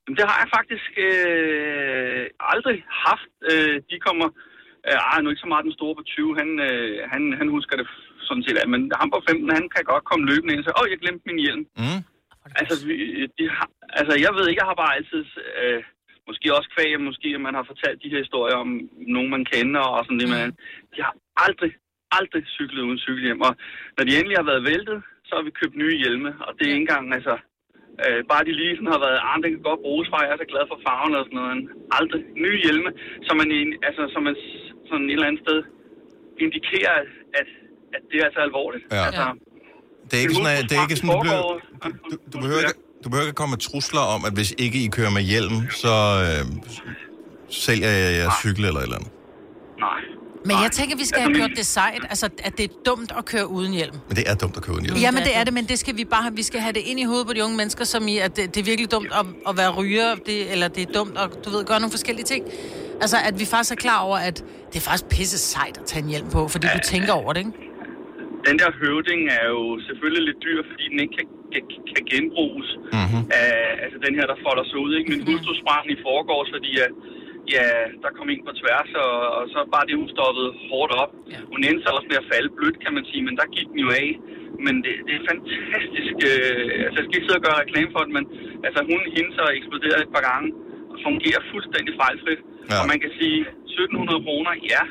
Jamen, 0.09 0.19
Det 0.21 0.29
har 0.31 0.39
jeg 0.43 0.49
faktisk 0.57 0.91
øh, 1.07 2.23
aldrig 2.53 2.77
haft. 3.07 3.33
Øh, 3.51 3.75
de 3.89 3.97
kommer... 4.07 4.27
Øh, 4.87 4.99
ej, 5.09 5.17
nu 5.21 5.29
ikke 5.29 5.45
så 5.45 5.51
meget 5.53 5.67
den 5.67 5.77
store 5.79 5.95
på 5.95 6.03
20. 6.03 6.39
Han, 6.41 6.49
øh, 6.67 6.95
han, 7.13 7.21
han 7.39 7.47
husker 7.55 7.75
det 7.77 7.87
sådan 8.27 8.43
set. 8.43 8.57
af, 8.57 8.67
Men 8.73 8.81
ham 9.01 9.09
på 9.11 9.19
15, 9.29 9.57
han 9.59 9.65
kan 9.73 9.83
godt 9.91 10.05
komme 10.09 10.27
løbende 10.31 10.51
ind 10.53 10.61
og 10.61 10.65
sige, 10.65 10.79
åh, 10.79 10.87
jeg 10.91 10.99
glemte 11.03 11.27
min 11.29 11.43
hjelm. 11.45 11.63
Mm. 11.81 12.01
Altså, 12.59 12.75
vi, 12.87 12.95
de 13.37 13.45
har, 13.57 13.69
altså, 13.99 14.13
jeg 14.25 14.31
ved 14.35 14.45
ikke, 14.47 14.61
jeg 14.61 14.69
har 14.71 14.81
bare 14.83 14.95
altid... 14.97 15.23
Øh, 15.61 15.83
måske 16.29 16.55
også 16.57 16.69
kvæg, 16.75 17.01
måske 17.09 17.29
at 17.37 17.41
man 17.47 17.57
har 17.57 17.65
fortalt 17.71 18.03
de 18.03 18.11
her 18.13 18.23
historier 18.25 18.57
om 18.65 18.71
nogen, 19.15 19.29
man 19.35 19.45
kender 19.53 19.83
og 19.95 20.05
sådan 20.05 20.19
det, 20.21 20.29
men 20.29 20.49
de 20.93 20.99
har 21.05 21.13
aldrig, 21.45 21.71
aldrig 22.19 22.43
cyklet 22.57 22.81
uden 22.87 22.99
cykelhjelm. 23.05 23.41
Og 23.47 23.53
når 23.95 24.03
de 24.05 24.17
endelig 24.17 24.37
har 24.37 24.47
været 24.51 24.63
væltet, 24.71 24.99
så 25.27 25.31
har 25.35 25.43
vi 25.47 25.59
købt 25.61 25.75
nye 25.83 25.97
hjelme, 26.01 26.31
og 26.45 26.51
det 26.57 26.63
er 26.63 26.71
ikke 26.71 26.85
engang, 26.87 27.13
altså... 27.17 27.35
Øh, 28.05 28.19
bare 28.31 28.43
de 28.47 28.51
lige 28.61 28.73
sådan 28.77 28.93
har 28.95 29.01
været, 29.07 29.19
ah, 29.29 29.35
den 29.43 29.49
kan 29.55 29.63
godt 29.69 29.81
bruges, 29.87 30.07
far, 30.11 30.21
jeg 30.25 30.33
er 30.35 30.41
så 30.43 30.47
glad 30.53 30.63
for 30.71 30.77
farven 30.87 31.13
og 31.19 31.23
sådan 31.27 31.39
noget. 31.41 31.57
Aldrig 31.97 32.21
nye 32.45 32.57
hjelme, 32.65 32.89
som 33.27 33.33
man, 33.41 33.47
en- 33.59 33.77
altså, 33.87 34.03
som 34.13 34.21
man 34.27 34.35
sådan 34.89 35.05
et 35.09 35.13
eller 35.15 35.27
andet 35.29 35.41
sted 35.45 35.59
indikerer, 36.45 36.95
at, 37.39 37.47
at 37.95 38.01
det 38.09 38.15
er 38.21 38.25
altså 38.29 38.41
alvorligt. 38.47 38.83
Ja. 38.97 39.03
Altså, 39.09 39.25
Det 40.07 40.13
er 40.17 40.23
ikke 40.25 40.35
sådan, 40.39 40.53
at, 40.59 40.63
det 40.69 40.75
er 40.79 40.83
ikke 40.87 40.97
sådan, 41.01 41.11
du, 41.15 41.21
behøver, 41.25 41.53
du, 42.09 42.15
du, 42.33 42.37
behøver 42.43 42.61
ikke, 42.69 42.81
du 43.03 43.07
behøver 43.09 43.27
ikke 43.29 43.39
komme 43.41 43.53
med 43.55 43.61
trusler 43.69 44.03
om, 44.15 44.19
at 44.27 44.33
hvis 44.37 44.51
ikke 44.65 44.77
I 44.85 44.87
kører 44.97 45.11
med 45.17 45.23
hjelm, 45.31 45.57
så 45.83 45.93
øh, 46.27 46.43
sælger 47.65 47.91
jeg 48.03 48.09
jeres 48.19 48.35
cykel 48.43 48.63
eller 48.69 48.81
et 48.81 48.87
eller 48.89 48.99
andet. 48.99 49.11
Nej. 49.87 49.99
Men 50.49 50.57
jeg 50.65 50.71
tænker, 50.79 50.93
vi 51.03 51.07
skal 51.11 51.21
have 51.25 51.33
gjort 51.41 51.53
det 51.61 51.65
sejt, 51.65 52.03
altså 52.13 52.25
at 52.47 52.53
det 52.57 52.63
er 52.69 52.73
dumt 52.89 53.11
at 53.19 53.23
køre 53.31 53.47
uden 53.57 53.73
hjelm. 53.79 53.95
Men 54.07 54.15
det 54.19 54.25
er 54.31 54.35
dumt 54.43 54.55
at 54.59 54.63
køre 54.65 54.73
uden 54.75 54.85
hjelm. 54.85 54.99
Jamen 55.05 55.21
det 55.27 55.33
er 55.39 55.43
det, 55.47 55.53
men 55.59 55.65
det 55.71 55.77
skal 55.83 55.93
vi 55.97 56.05
bare 56.13 56.23
have, 56.27 56.35
vi 56.41 56.45
skal 56.49 56.59
have 56.65 56.73
det 56.79 56.83
ind 56.89 56.99
i 57.03 57.05
hovedet 57.11 57.27
på 57.27 57.33
de 57.37 57.41
unge 57.45 57.57
mennesker, 57.61 57.83
som 57.93 58.01
i, 58.13 58.15
at 58.27 58.31
det, 58.37 58.43
det 58.53 58.59
er 58.63 58.67
virkelig 58.71 58.91
dumt 58.91 59.11
at, 59.19 59.25
at 59.49 59.53
være 59.61 59.71
ryger, 59.79 60.09
det, 60.29 60.37
eller 60.53 60.67
det 60.75 60.81
er 60.87 60.91
dumt 60.99 61.15
at, 61.23 61.27
du 61.45 61.49
ved, 61.53 61.61
gøre 61.71 61.79
nogle 61.83 61.95
forskellige 61.97 62.27
ting. 62.33 62.43
Altså, 63.03 63.17
at 63.27 63.35
vi 63.41 63.45
faktisk 63.53 63.71
er 63.77 63.81
klar 63.85 63.99
over, 64.07 64.17
at 64.29 64.37
det 64.71 64.77
er 64.81 64.85
faktisk 64.89 65.05
pisse 65.15 65.37
sejt 65.53 65.75
at 65.81 65.85
tage 65.91 66.01
en 66.05 66.09
hjelm 66.13 66.29
på, 66.35 66.41
fordi 66.53 66.67
du 66.77 66.81
tænker 66.93 67.13
over 67.21 67.31
det, 67.33 67.39
ikke? 67.45 67.53
Den 68.49 68.55
der 68.63 68.71
høvding 68.81 69.21
er 69.39 69.45
jo 69.55 69.63
selvfølgelig 69.87 70.23
lidt 70.29 70.39
dyr, 70.47 70.59
fordi 70.69 70.83
den 70.91 70.99
ikke 71.03 71.15
kan, 71.17 71.27
kan, 71.53 71.63
kan 71.91 72.03
genbruges. 72.13 72.69
Mm-hmm. 72.97 73.23
af, 73.41 73.53
altså 73.83 73.97
den 74.05 74.13
her, 74.17 74.25
der 74.31 74.37
folder 74.45 74.65
sig 74.69 74.77
ud. 74.85 74.91
Ikke? 74.97 75.07
Min 75.13 75.21
hustru 75.29 75.51
sprang 75.63 75.83
i 75.95 75.97
forgårs, 76.07 76.49
fordi 76.55 76.71
at, 76.85 76.91
ja, 77.55 77.67
der 78.03 78.09
kom 78.17 78.27
en 78.33 78.43
på 78.47 78.53
tværs, 78.61 78.91
og, 79.05 79.15
og 79.37 79.43
så 79.53 79.59
var 79.75 79.83
det, 79.87 79.99
hun 80.01 80.09
stoppede 80.15 80.49
hårdt 80.69 80.93
op. 81.03 81.11
Ja. 81.33 81.39
Hun 81.51 81.59
endte 81.67 81.81
så 81.83 81.89
også 81.97 82.07
med 82.11 82.21
at 82.21 82.29
falde 82.31 82.49
blødt, 82.57 82.77
kan 82.83 82.93
man 82.97 83.05
sige, 83.09 83.23
men 83.27 83.35
der 83.39 83.53
gik 83.55 83.67
den 83.73 83.79
jo 83.85 83.89
af. 84.03 84.09
Men 84.65 84.73
det, 84.83 84.93
det 85.07 85.13
er 85.19 85.23
fantastisk. 85.31 86.15
Øh, 86.31 86.85
altså, 86.85 86.97
jeg 86.99 87.05
skal 87.05 87.17
ikke 87.17 87.27
sidde 87.27 87.41
og 87.41 87.47
gøre 87.47 87.61
reklame 87.63 87.89
for 87.95 88.01
det, 88.05 88.13
men 88.17 88.25
altså, 88.67 88.79
hun 88.91 88.99
hende 89.15 89.31
så 89.39 89.43
eksploderet 89.57 89.99
et 90.01 90.11
par 90.15 90.23
gange 90.29 90.47
og 90.91 90.97
fungerer 91.07 91.41
fuldstændig 91.53 91.93
fejlfrit. 92.01 92.41
Ja. 92.71 92.75
Og 92.81 92.85
man 92.91 92.99
kan 93.03 93.11
sige, 93.19 93.39
1700 93.67 94.25
kroner, 94.25 94.53
ja, 94.73 94.83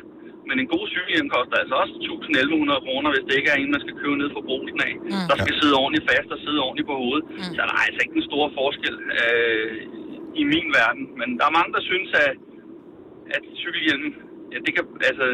men 0.48 0.56
en 0.62 0.68
god 0.74 0.84
cykelhjelm 0.94 1.28
koster 1.36 1.56
altså 1.62 1.74
også 1.82 1.94
1000-1100 2.04 2.86
kroner, 2.86 3.08
hvis 3.14 3.24
det 3.28 3.34
ikke 3.38 3.50
er 3.54 3.58
en, 3.62 3.74
man 3.74 3.82
skal 3.84 3.94
købe 4.00 4.16
ned 4.20 4.28
fra 4.34 4.46
brusen 4.48 4.78
af. 4.88 4.92
Mm. 5.12 5.26
Der 5.30 5.36
skal 5.42 5.54
sidde 5.60 5.74
ordentligt 5.82 6.08
fast 6.10 6.28
og 6.34 6.38
sidde 6.44 6.60
ordentligt 6.66 6.88
på 6.90 6.96
hovedet. 7.02 7.24
Mm. 7.28 7.54
Så 7.56 7.60
der 7.68 7.74
er 7.78 7.84
altså 7.88 8.00
ikke 8.04 8.16
en 8.20 8.28
stor 8.30 8.44
forskel 8.60 8.96
øh, 9.20 9.70
i 10.40 10.42
min 10.52 10.66
verden. 10.78 11.04
Men 11.20 11.28
der 11.38 11.44
er 11.46 11.56
mange, 11.58 11.72
der 11.76 11.82
synes, 11.90 12.10
at, 12.24 12.32
at 13.36 13.42
cykelhjelmen, 13.62 14.10
ja, 14.52 14.58
det 14.66 14.72
kan, 14.76 14.84
altså, 15.10 15.26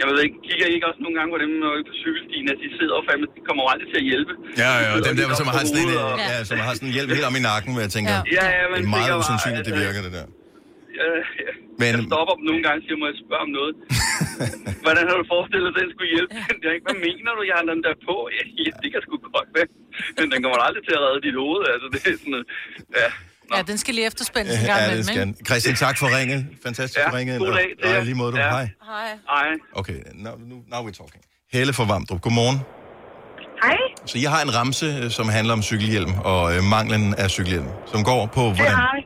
jeg 0.00 0.04
ved 0.08 0.16
ikke, 0.26 0.36
kigger 0.48 0.66
I 0.70 0.72
ikke 0.76 0.86
også 0.90 1.00
nogle 1.04 1.16
gange 1.18 1.30
på 1.34 1.38
dem 1.44 1.50
på 1.90 1.94
cykelstien, 2.04 2.44
at 2.52 2.58
de 2.62 2.68
sidder 2.78 2.94
og 3.00 3.04
fandme, 3.08 3.26
de 3.36 3.40
kommer 3.48 3.62
aldrig 3.72 3.88
til 3.92 3.98
at 4.02 4.06
hjælpe. 4.10 4.32
Ja, 4.62 4.70
ja, 4.82 4.88
og 4.96 5.00
dem 5.06 5.14
der, 5.18 5.24
de 5.32 5.36
som 5.42 5.48
har 5.54 5.62
sådan 5.68 5.80
en, 5.84 5.90
og- 6.06 6.18
ja, 6.30 6.36
som 6.50 6.56
har 6.66 6.72
sådan 6.76 6.88
en 6.90 6.94
hjelm 6.96 7.10
helt 7.16 7.26
om 7.30 7.34
i 7.40 7.42
nakken, 7.50 7.70
hvor 7.74 7.82
jeg 7.86 7.92
tænker, 7.96 8.14
Ja. 8.38 8.46
Ja, 8.58 8.64
man 8.72 8.78
det 8.80 8.88
er 8.90 8.94
meget 8.98 9.14
usandsynligt, 9.22 9.64
det 9.68 9.72
altså- 9.72 9.84
virker, 9.86 10.02
det 10.08 10.12
der. 10.18 10.26
Ja, 11.00 11.10
ja. 11.44 11.50
Men, 11.80 11.92
Jeg 11.96 12.04
stopper 12.12 12.34
dem 12.38 12.44
nogle 12.50 12.62
gange 12.66 12.76
og 12.80 12.84
siger, 12.86 12.96
må 13.02 13.06
jeg 13.10 13.16
spørge 13.24 13.42
om 13.46 13.50
noget? 13.58 13.72
Hvordan 14.84 15.04
har 15.08 15.16
du 15.20 15.24
forestillet 15.34 15.68
dig, 15.68 15.74
at 15.76 15.80
den 15.82 15.88
skulle 15.94 16.10
hjælpe 16.16 16.32
den 16.50 16.58
der? 16.62 16.70
Ikke? 16.76 16.86
Hvad 16.88 16.98
mener 17.08 17.30
du, 17.38 17.42
jeg 17.50 17.56
har 17.60 17.66
den 17.72 17.80
der 17.86 17.94
på? 18.08 18.14
Ja, 18.36 18.42
ja, 18.66 18.70
det 18.82 18.88
kan 18.92 19.00
sgu 19.04 19.12
godt 19.38 19.50
være. 19.56 19.68
Men 20.18 20.26
den 20.32 20.38
kommer 20.44 20.58
aldrig 20.68 20.82
til 20.88 20.94
at 20.98 21.02
redde 21.06 21.20
dit 21.28 21.36
hoved. 21.42 21.62
Altså, 21.72 21.86
det 21.94 22.00
er 22.10 22.16
sådan 22.22 22.32
noget. 22.36 22.46
Ja. 23.00 23.08
Ja, 23.56 23.62
den 23.62 23.78
skal 23.78 23.94
lige 23.94 24.06
efterspændes 24.06 24.60
en 24.60 24.66
gang 24.66 24.80
ja, 24.80 24.96
det 24.96 25.04
skal 25.06 25.20
ikke? 25.20 25.34
den. 25.38 25.46
Christian, 25.48 25.74
tak 25.86 25.96
for 25.98 26.06
ringet. 26.18 26.40
Fantastisk 26.66 26.98
Ja, 26.98 27.10
for 27.10 27.16
ringet. 27.16 27.38
god 27.38 27.52
dag 27.52 27.68
jer. 27.90 27.98
og 27.98 28.04
lige 28.08 28.14
måde, 28.14 28.32
du. 28.32 28.38
Ja. 28.38 28.50
Hej. 28.50 28.68
Hej. 28.92 29.08
Hej. 29.34 29.48
Okay, 29.80 29.98
now, 30.24 30.34
now 30.72 30.80
we're 30.86 30.96
talking. 31.02 31.22
Helle 31.54 31.72
fra 31.78 31.84
Vamdrup, 31.90 32.20
godmorgen. 32.26 32.58
Hej. 33.64 33.78
Så 34.10 34.16
jeg 34.24 34.30
har 34.34 34.40
en 34.48 34.52
ramse, 34.58 34.86
øh, 35.02 35.10
som 35.18 35.26
handler 35.36 35.52
om 35.58 35.62
cykelhjelm 35.70 36.12
og 36.32 36.42
øh, 36.54 36.60
manglen 36.76 37.04
af 37.22 37.26
cykelhjelm, 37.36 37.68
som 37.92 38.00
går 38.10 38.20
på 38.36 38.42
Det 38.48 38.56
hvordan? 38.58 38.76
har 38.82 38.92
vi. 38.96 39.02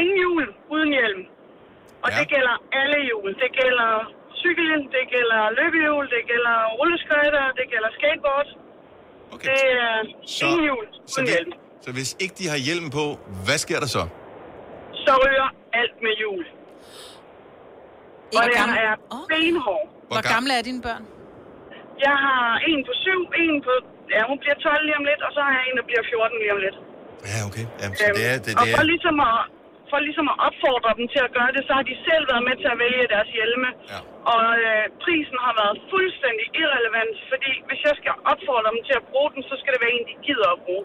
Ingen 0.00 0.16
hjul 0.22 0.44
uden 0.74 0.90
hjelm. 0.98 1.22
Og 2.04 2.08
ja. 2.12 2.16
det 2.20 2.26
gælder 2.34 2.54
alle 2.80 2.98
hjul. 3.08 3.28
Det 3.42 3.50
gælder 3.60 3.90
cykelhjelm, 4.42 4.86
det 4.96 5.04
gælder 5.14 5.40
løbehjul, 5.58 6.04
det 6.14 6.22
gælder 6.32 6.56
rulleskøjter, 6.78 7.44
det 7.58 7.66
gælder 7.72 7.90
skateboard. 7.98 8.48
Okay. 9.34 9.46
Det 9.50 9.62
er 9.86 9.94
Så, 10.36 10.44
ingen 10.46 10.62
hjul 10.68 10.84
så, 10.92 11.20
uden 11.20 11.26
vi, 11.26 11.32
hjelm. 11.34 11.52
Så 11.86 11.90
hvis 11.98 12.10
ikke 12.24 12.34
de 12.40 12.46
har 12.52 12.58
hjelm 12.68 12.86
på, 12.98 13.04
hvad 13.46 13.58
sker 13.64 13.78
der 13.84 13.90
så? 13.96 14.02
Så 15.04 15.12
ryger 15.24 15.48
alt 15.80 15.96
med 16.06 16.12
hjul. 16.20 16.42
Og 18.40 18.44
gammel- 18.58 18.78
er 18.86 18.94
benhård. 19.32 19.86
Hvor 20.10 20.22
gamle 20.34 20.52
er 20.58 20.62
dine 20.70 20.80
børn? 20.88 21.02
Jeg 22.06 22.16
har 22.26 22.44
en 22.70 22.80
på 22.88 22.92
syv, 23.04 23.20
en 23.44 23.56
på... 23.66 23.72
Ja, 24.14 24.20
hun 24.30 24.36
bliver 24.42 24.56
12 24.66 24.86
lige 24.88 24.96
om 25.00 25.04
lidt, 25.10 25.20
og 25.26 25.30
så 25.36 25.40
har 25.46 25.52
jeg 25.58 25.64
en, 25.68 25.74
der 25.80 25.84
bliver 25.90 26.02
14 26.10 26.42
lige 26.42 26.52
om 26.56 26.60
lidt. 26.66 26.76
Ja, 27.30 27.38
okay. 27.48 27.64
Jamen, 27.80 27.94
så 28.00 28.04
det 28.18 28.24
er... 28.32 28.36
Det, 28.46 28.52
og 28.58 28.62
det 28.66 28.72
for 28.76 28.82
er 28.84 28.90
ligesom, 28.94 29.16
at, 29.30 29.38
for 29.90 29.98
ligesom 30.08 30.26
at 30.32 30.36
opfordre 30.48 30.90
dem 30.98 31.06
til 31.14 31.20
at 31.26 31.30
gøre 31.38 31.50
det, 31.56 31.62
så 31.68 31.72
har 31.78 31.84
de 31.90 31.94
selv 32.08 32.24
været 32.32 32.44
med 32.48 32.56
til 32.62 32.68
at 32.74 32.78
vælge 32.84 33.04
deres 33.14 33.28
hjelme. 33.36 33.68
Ja. 33.92 33.98
Og 34.34 34.44
øh, 34.66 34.82
prisen 35.04 35.38
har 35.46 35.54
været 35.62 35.76
fuldstændig 35.92 36.46
irrelevant, 36.62 37.14
fordi 37.32 37.52
hvis 37.68 37.80
jeg 37.88 37.94
skal 38.00 38.12
opfordre 38.32 38.70
dem 38.74 38.80
til 38.88 38.94
at 39.00 39.04
bruge 39.10 39.30
den, 39.34 39.42
så 39.50 39.54
skal 39.60 39.70
det 39.74 39.80
være 39.84 39.94
en, 39.98 40.04
de 40.10 40.14
gider 40.26 40.48
at 40.56 40.60
bruge. 40.66 40.84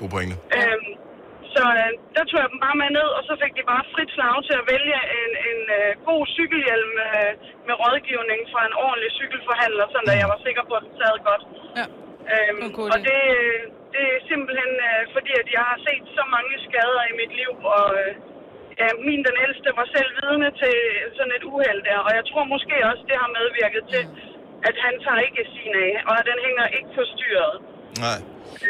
God 0.00 0.08
pointe. 0.14 0.34
Øhm, 0.58 0.90
så 1.54 1.62
øh, 1.82 1.90
der 2.16 2.24
tog 2.28 2.38
jeg 2.42 2.50
dem 2.52 2.60
bare 2.66 2.76
med 2.82 2.90
ned, 2.98 3.08
og 3.18 3.22
så 3.28 3.34
fik 3.42 3.52
de 3.58 3.64
bare 3.72 3.84
frit 3.94 4.10
slag 4.16 4.36
til 4.48 4.56
at 4.60 4.68
vælge 4.74 4.98
en, 5.20 5.32
en 5.48 5.60
øh, 5.78 5.90
god 6.08 6.22
cykelhjelm 6.36 6.92
øh, 7.08 7.32
med 7.66 7.74
rådgivning 7.82 8.40
fra 8.52 8.62
en 8.68 8.74
ordentlig 8.86 9.10
cykelforhandler, 9.20 9.84
sådan 9.94 10.12
at 10.14 10.18
jeg 10.22 10.28
var 10.34 10.40
sikker 10.46 10.62
på, 10.68 10.72
at 10.78 10.84
den 10.86 10.94
sad 11.00 11.16
godt. 11.30 11.42
Ja. 11.80 11.86
Øhm, 12.32 12.60
og 12.92 12.98
det, 13.08 13.20
øh, 13.40 13.60
det 13.94 14.04
er 14.14 14.20
simpelthen 14.30 14.72
øh, 14.88 15.02
fordi, 15.14 15.32
at 15.42 15.48
jeg 15.56 15.64
har 15.70 15.78
set 15.86 16.04
så 16.18 16.24
mange 16.34 16.54
skader 16.66 17.02
i 17.10 17.14
mit 17.20 17.32
liv, 17.40 17.52
og 17.76 17.86
øh, 18.00 18.12
ja, 18.80 18.88
min 19.06 19.20
den 19.28 19.36
ældste 19.44 19.68
var 19.80 19.86
selv 19.96 20.10
vidne 20.20 20.48
til 20.62 20.76
sådan 21.16 21.34
et 21.38 21.44
uheld 21.52 21.82
der, 21.88 21.98
og 22.06 22.12
jeg 22.18 22.24
tror 22.30 22.44
måske 22.54 22.76
også, 22.90 23.02
det 23.10 23.16
har 23.22 23.30
medvirket 23.40 23.84
til, 23.92 24.04
at 24.68 24.76
han 24.84 24.94
tager 25.04 25.20
ikke 25.28 25.42
sin 25.54 25.74
af, 25.86 25.92
og 26.08 26.14
at 26.20 26.24
den 26.30 26.38
hænger 26.46 26.66
ikke 26.76 26.90
på 26.98 27.04
styret. 27.14 27.54
Nej. 28.00 28.20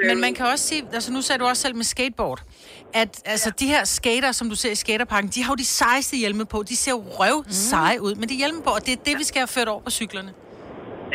Men 0.08 0.20
man 0.20 0.32
kan 0.34 0.44
også 0.52 0.64
sige, 0.70 0.82
altså 0.98 1.10
nu 1.12 1.20
sagde 1.26 1.38
du 1.42 1.46
også 1.52 1.62
selv 1.62 1.76
med 1.82 1.84
skateboard, 1.94 2.40
at 3.02 3.12
altså, 3.34 3.48
de 3.60 3.66
her 3.74 3.82
skater, 3.98 4.30
som 4.32 4.46
du 4.52 4.56
ser 4.62 4.72
i 4.76 4.80
skaterparken, 4.84 5.28
de 5.34 5.40
har 5.44 5.50
jo 5.54 5.58
de 5.64 5.70
sejeste 5.82 6.14
hjelme 6.22 6.44
på. 6.54 6.58
De 6.72 6.76
ser 6.82 6.92
jo 6.96 7.02
røv 7.18 7.38
seje 7.70 7.98
ud, 8.06 8.12
men 8.20 8.26
de 8.30 8.34
hjelme 8.42 8.60
på, 8.66 8.70
og 8.78 8.82
det 8.86 8.92
er 8.96 9.00
det, 9.08 9.14
vi 9.22 9.24
skal 9.30 9.38
have 9.44 9.52
ført 9.56 9.68
over 9.74 9.82
på 9.88 9.92
cyklerne. 10.00 10.30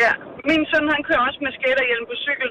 Ja, 0.03 0.11
min 0.49 0.63
søn 0.69 0.85
han 0.95 1.03
kører 1.07 1.23
også 1.27 1.39
med 1.45 1.51
skaterhjelm 1.59 2.05
på 2.11 2.15
cykel, 2.25 2.49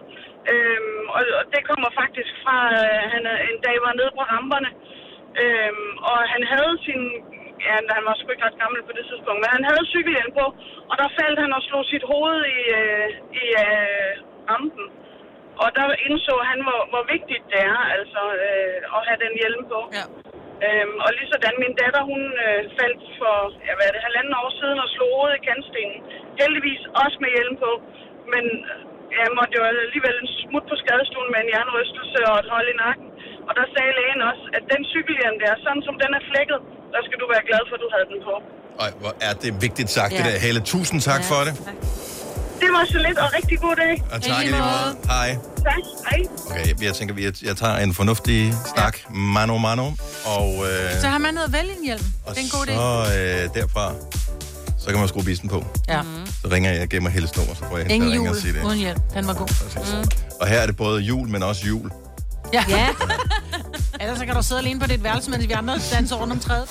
øhm, 0.53 1.05
og, 1.17 1.23
og 1.39 1.45
det 1.55 1.61
kommer 1.71 1.89
faktisk 2.01 2.33
fra, 2.43 2.57
øh, 2.81 3.03
han 3.13 3.23
en 3.51 3.59
dag 3.67 3.77
var 3.87 3.93
nede 4.01 4.13
på 4.19 4.23
ramperne, 4.33 4.71
øhm, 5.43 5.93
og 6.11 6.19
han 6.33 6.43
havde 6.53 6.75
sin, 6.87 7.03
ja, 7.67 7.75
han 7.99 8.05
var 8.09 8.15
sgu 8.17 8.27
ikke 8.31 8.47
ret 8.49 8.61
gammel 8.63 8.81
på 8.89 8.93
det 8.99 9.05
tidspunkt, 9.11 9.41
men 9.43 9.51
han 9.57 9.65
havde 9.71 9.91
cykelhjelm 9.93 10.33
på, 10.41 10.47
og 10.91 10.95
der 11.01 11.17
faldt 11.19 11.39
han 11.45 11.53
og 11.59 11.63
slog 11.69 11.83
sit 11.93 12.05
hoved 12.13 12.39
i, 12.59 12.61
øh, 12.81 13.09
i 13.43 13.45
øh, 13.65 14.13
rampen. 14.53 14.87
Og 15.65 15.69
der 15.77 15.87
indså 16.07 16.35
han, 16.51 16.59
hvor, 16.67 16.81
hvor 16.93 17.05
vigtigt 17.15 17.45
det 17.53 17.61
er, 17.73 17.81
altså, 17.97 18.23
øh, 18.47 18.97
at 18.97 19.01
have 19.09 19.21
den 19.25 19.35
hjelm 19.41 19.63
på. 19.73 19.81
Ja. 19.99 20.05
Øhm, 20.67 20.95
og 21.05 21.09
lige 21.17 21.29
sådan, 21.33 21.57
min 21.65 21.75
datter, 21.81 22.03
hun 22.11 22.23
øh, 22.47 22.61
faldt 22.79 23.03
for, 23.21 23.37
ja, 23.67 23.73
hvad 23.77 23.87
er 23.89 23.95
det, 23.95 24.07
halvanden 24.09 24.35
år 24.43 24.51
siden 24.61 24.79
og 24.85 24.89
slog 24.95 25.11
hovedet 25.17 25.39
i 25.41 25.47
kantstenen. 25.49 25.99
Heldigvis 26.41 26.83
også 27.03 27.17
med 27.25 27.31
hjelm 27.37 27.55
på, 27.65 27.71
men 28.33 28.45
øh, 28.73 28.81
jeg 29.19 29.29
måtte 29.39 29.53
jo 29.59 29.63
alligevel 29.73 30.17
en 30.23 30.31
smut 30.41 30.65
på 30.71 30.77
skadestuen 30.83 31.29
med 31.33 31.41
en 31.45 31.51
jernrystelse 31.55 32.21
og 32.31 32.37
et 32.43 32.49
hold 32.55 32.69
i 32.75 32.77
nakken. 32.85 33.09
Og 33.49 33.53
der 33.59 33.67
sagde 33.75 33.93
lægen 33.99 34.21
også, 34.31 34.45
at 34.57 34.65
den 34.73 34.83
cykelhjelm 34.93 35.37
der, 35.45 35.53
sådan 35.67 35.83
som 35.89 35.95
den 36.03 36.11
er 36.19 36.23
flækket, 36.31 36.59
der 36.95 37.01
skal 37.07 37.19
du 37.23 37.27
være 37.35 37.45
glad 37.49 37.63
for, 37.69 37.75
at 37.79 37.83
du 37.85 37.91
havde 37.95 38.09
den 38.13 38.21
på. 38.29 38.35
Ej, 38.85 38.91
hvor 39.03 39.13
er 39.29 39.35
det 39.43 39.51
vigtigt 39.67 39.91
sagt, 39.99 40.13
ja. 40.13 40.17
det 40.19 40.25
Ja. 40.27 40.31
der, 40.31 40.39
Helle. 40.45 40.61
Tusind 40.75 41.01
tak 41.11 41.23
ja. 41.23 41.31
for 41.31 41.41
det. 41.47 41.55
Det 42.61 42.69
var 42.73 42.85
så 42.93 42.99
lidt, 43.09 43.19
og 43.19 43.29
rigtig 43.37 43.59
god 43.61 43.77
dag. 43.77 44.03
Og 44.13 44.23
tak 44.23 44.43
i 44.45 44.47
lige 44.47 44.59
måde. 44.59 44.97
Hej. 45.07 45.37
Tak, 45.57 45.75
hej. 46.11 46.21
Okay, 46.51 46.69
jeg, 46.69 46.83
jeg 46.83 46.95
tænker, 46.95 47.15
jeg, 47.19 47.33
jeg 47.45 47.57
tager 47.57 47.77
en 47.77 47.95
fornuftig 47.95 48.55
snak, 48.75 48.97
mano 49.11 49.59
mano, 49.59 49.91
og, 50.25 50.49
øh, 50.67 51.01
Så 51.01 51.07
har 51.09 51.19
man 51.19 51.35
noget 51.35 51.47
at 51.47 51.53
vælge 51.53 51.71
en 51.79 51.85
hjelm. 51.85 52.05
og 52.27 52.35
Det 52.35 52.41
er 52.41 52.45
en 52.45 52.51
god 52.51 52.67
idé. 52.67 52.75
så 52.75 53.55
øh, 53.55 53.55
derfra, 53.63 53.93
så 54.79 54.87
kan 54.91 54.99
man 54.99 55.09
skrue 55.09 55.25
bissen 55.25 55.49
på. 55.49 55.65
Ja. 55.89 56.01
Så 56.43 56.49
ringer 56.51 56.73
jeg 56.73 56.83
og 56.83 56.89
gemmer 56.89 57.11
Helles 57.11 57.37
nummer, 57.37 57.55
så 57.55 57.61
får 57.71 57.79
jeg 57.79 57.91
Ingen 57.91 58.13
jul 58.13 58.29
og 58.29 58.37
sige 58.37 58.53
det. 58.53 58.63
uden 58.65 58.79
hjelm. 58.79 59.01
Den 59.15 59.27
var 59.27 59.35
god. 59.35 59.49
Mm. 60.03 60.11
Og 60.41 60.47
her 60.47 60.59
er 60.59 60.67
det 60.67 60.77
både 60.77 61.01
jul, 61.03 61.29
men 61.29 61.43
også 61.43 61.67
jul. 61.67 61.91
Ja. 62.53 62.65
ja. 62.69 62.89
Ellers 64.01 64.19
så 64.19 64.27
kan 64.27 64.35
du 64.35 64.43
sidde 64.43 64.61
alene 64.61 64.81
på 64.81 64.87
dit 64.87 65.05
værelse, 65.05 65.31
mens 65.31 65.49
vi 65.49 65.53
andre 65.53 65.79
danser 65.93 66.17
rundt 66.17 66.33
om 66.33 66.41
træet. 66.41 66.69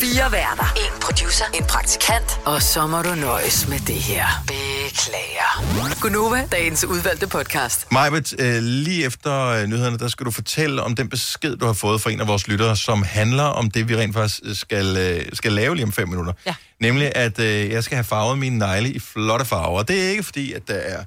Fire 0.00 0.32
værter. 0.32 0.74
En 0.76 1.00
producer. 1.02 1.44
En 1.54 1.64
praktikant. 1.64 2.40
Og 2.44 2.62
så 2.62 2.86
må 2.86 3.02
du 3.02 3.14
nøjes 3.14 3.68
med 3.68 3.78
det 3.78 3.94
her. 3.94 4.26
Beklager. 4.46 6.00
Gunova, 6.00 6.48
dagens 6.52 6.84
udvalgte 6.84 7.26
podcast. 7.26 7.92
Majbet, 7.92 8.34
øh, 8.40 8.62
lige 8.62 9.04
efter 9.04 9.46
øh, 9.46 9.66
nyhederne, 9.66 9.98
der 9.98 10.08
skal 10.08 10.26
du 10.26 10.30
fortælle 10.30 10.82
om 10.82 10.96
den 10.96 11.08
besked, 11.08 11.56
du 11.56 11.66
har 11.66 11.72
fået 11.72 12.00
fra 12.00 12.10
en 12.10 12.20
af 12.20 12.26
vores 12.26 12.48
lyttere, 12.48 12.76
som 12.76 13.02
handler 13.02 13.44
om 13.44 13.70
det, 13.70 13.88
vi 13.88 13.96
rent 13.96 14.14
faktisk 14.14 14.60
skal, 14.60 14.96
øh, 14.96 15.26
skal 15.32 15.52
lave 15.52 15.74
lige 15.74 15.84
om 15.84 15.92
fem 15.92 16.08
minutter. 16.08 16.32
Ja. 16.46 16.54
Nemlig, 16.80 17.12
at 17.16 17.38
øh, 17.38 17.70
jeg 17.70 17.84
skal 17.84 17.96
have 17.96 18.04
farvet 18.04 18.38
mine 18.38 18.58
negle 18.58 18.92
i 18.92 18.98
flotte 18.98 19.44
farver. 19.44 19.82
Det 19.82 20.04
er 20.04 20.10
ikke 20.10 20.22
fordi, 20.22 20.52
at 20.52 20.68
der 20.68 20.74
er 20.74 21.04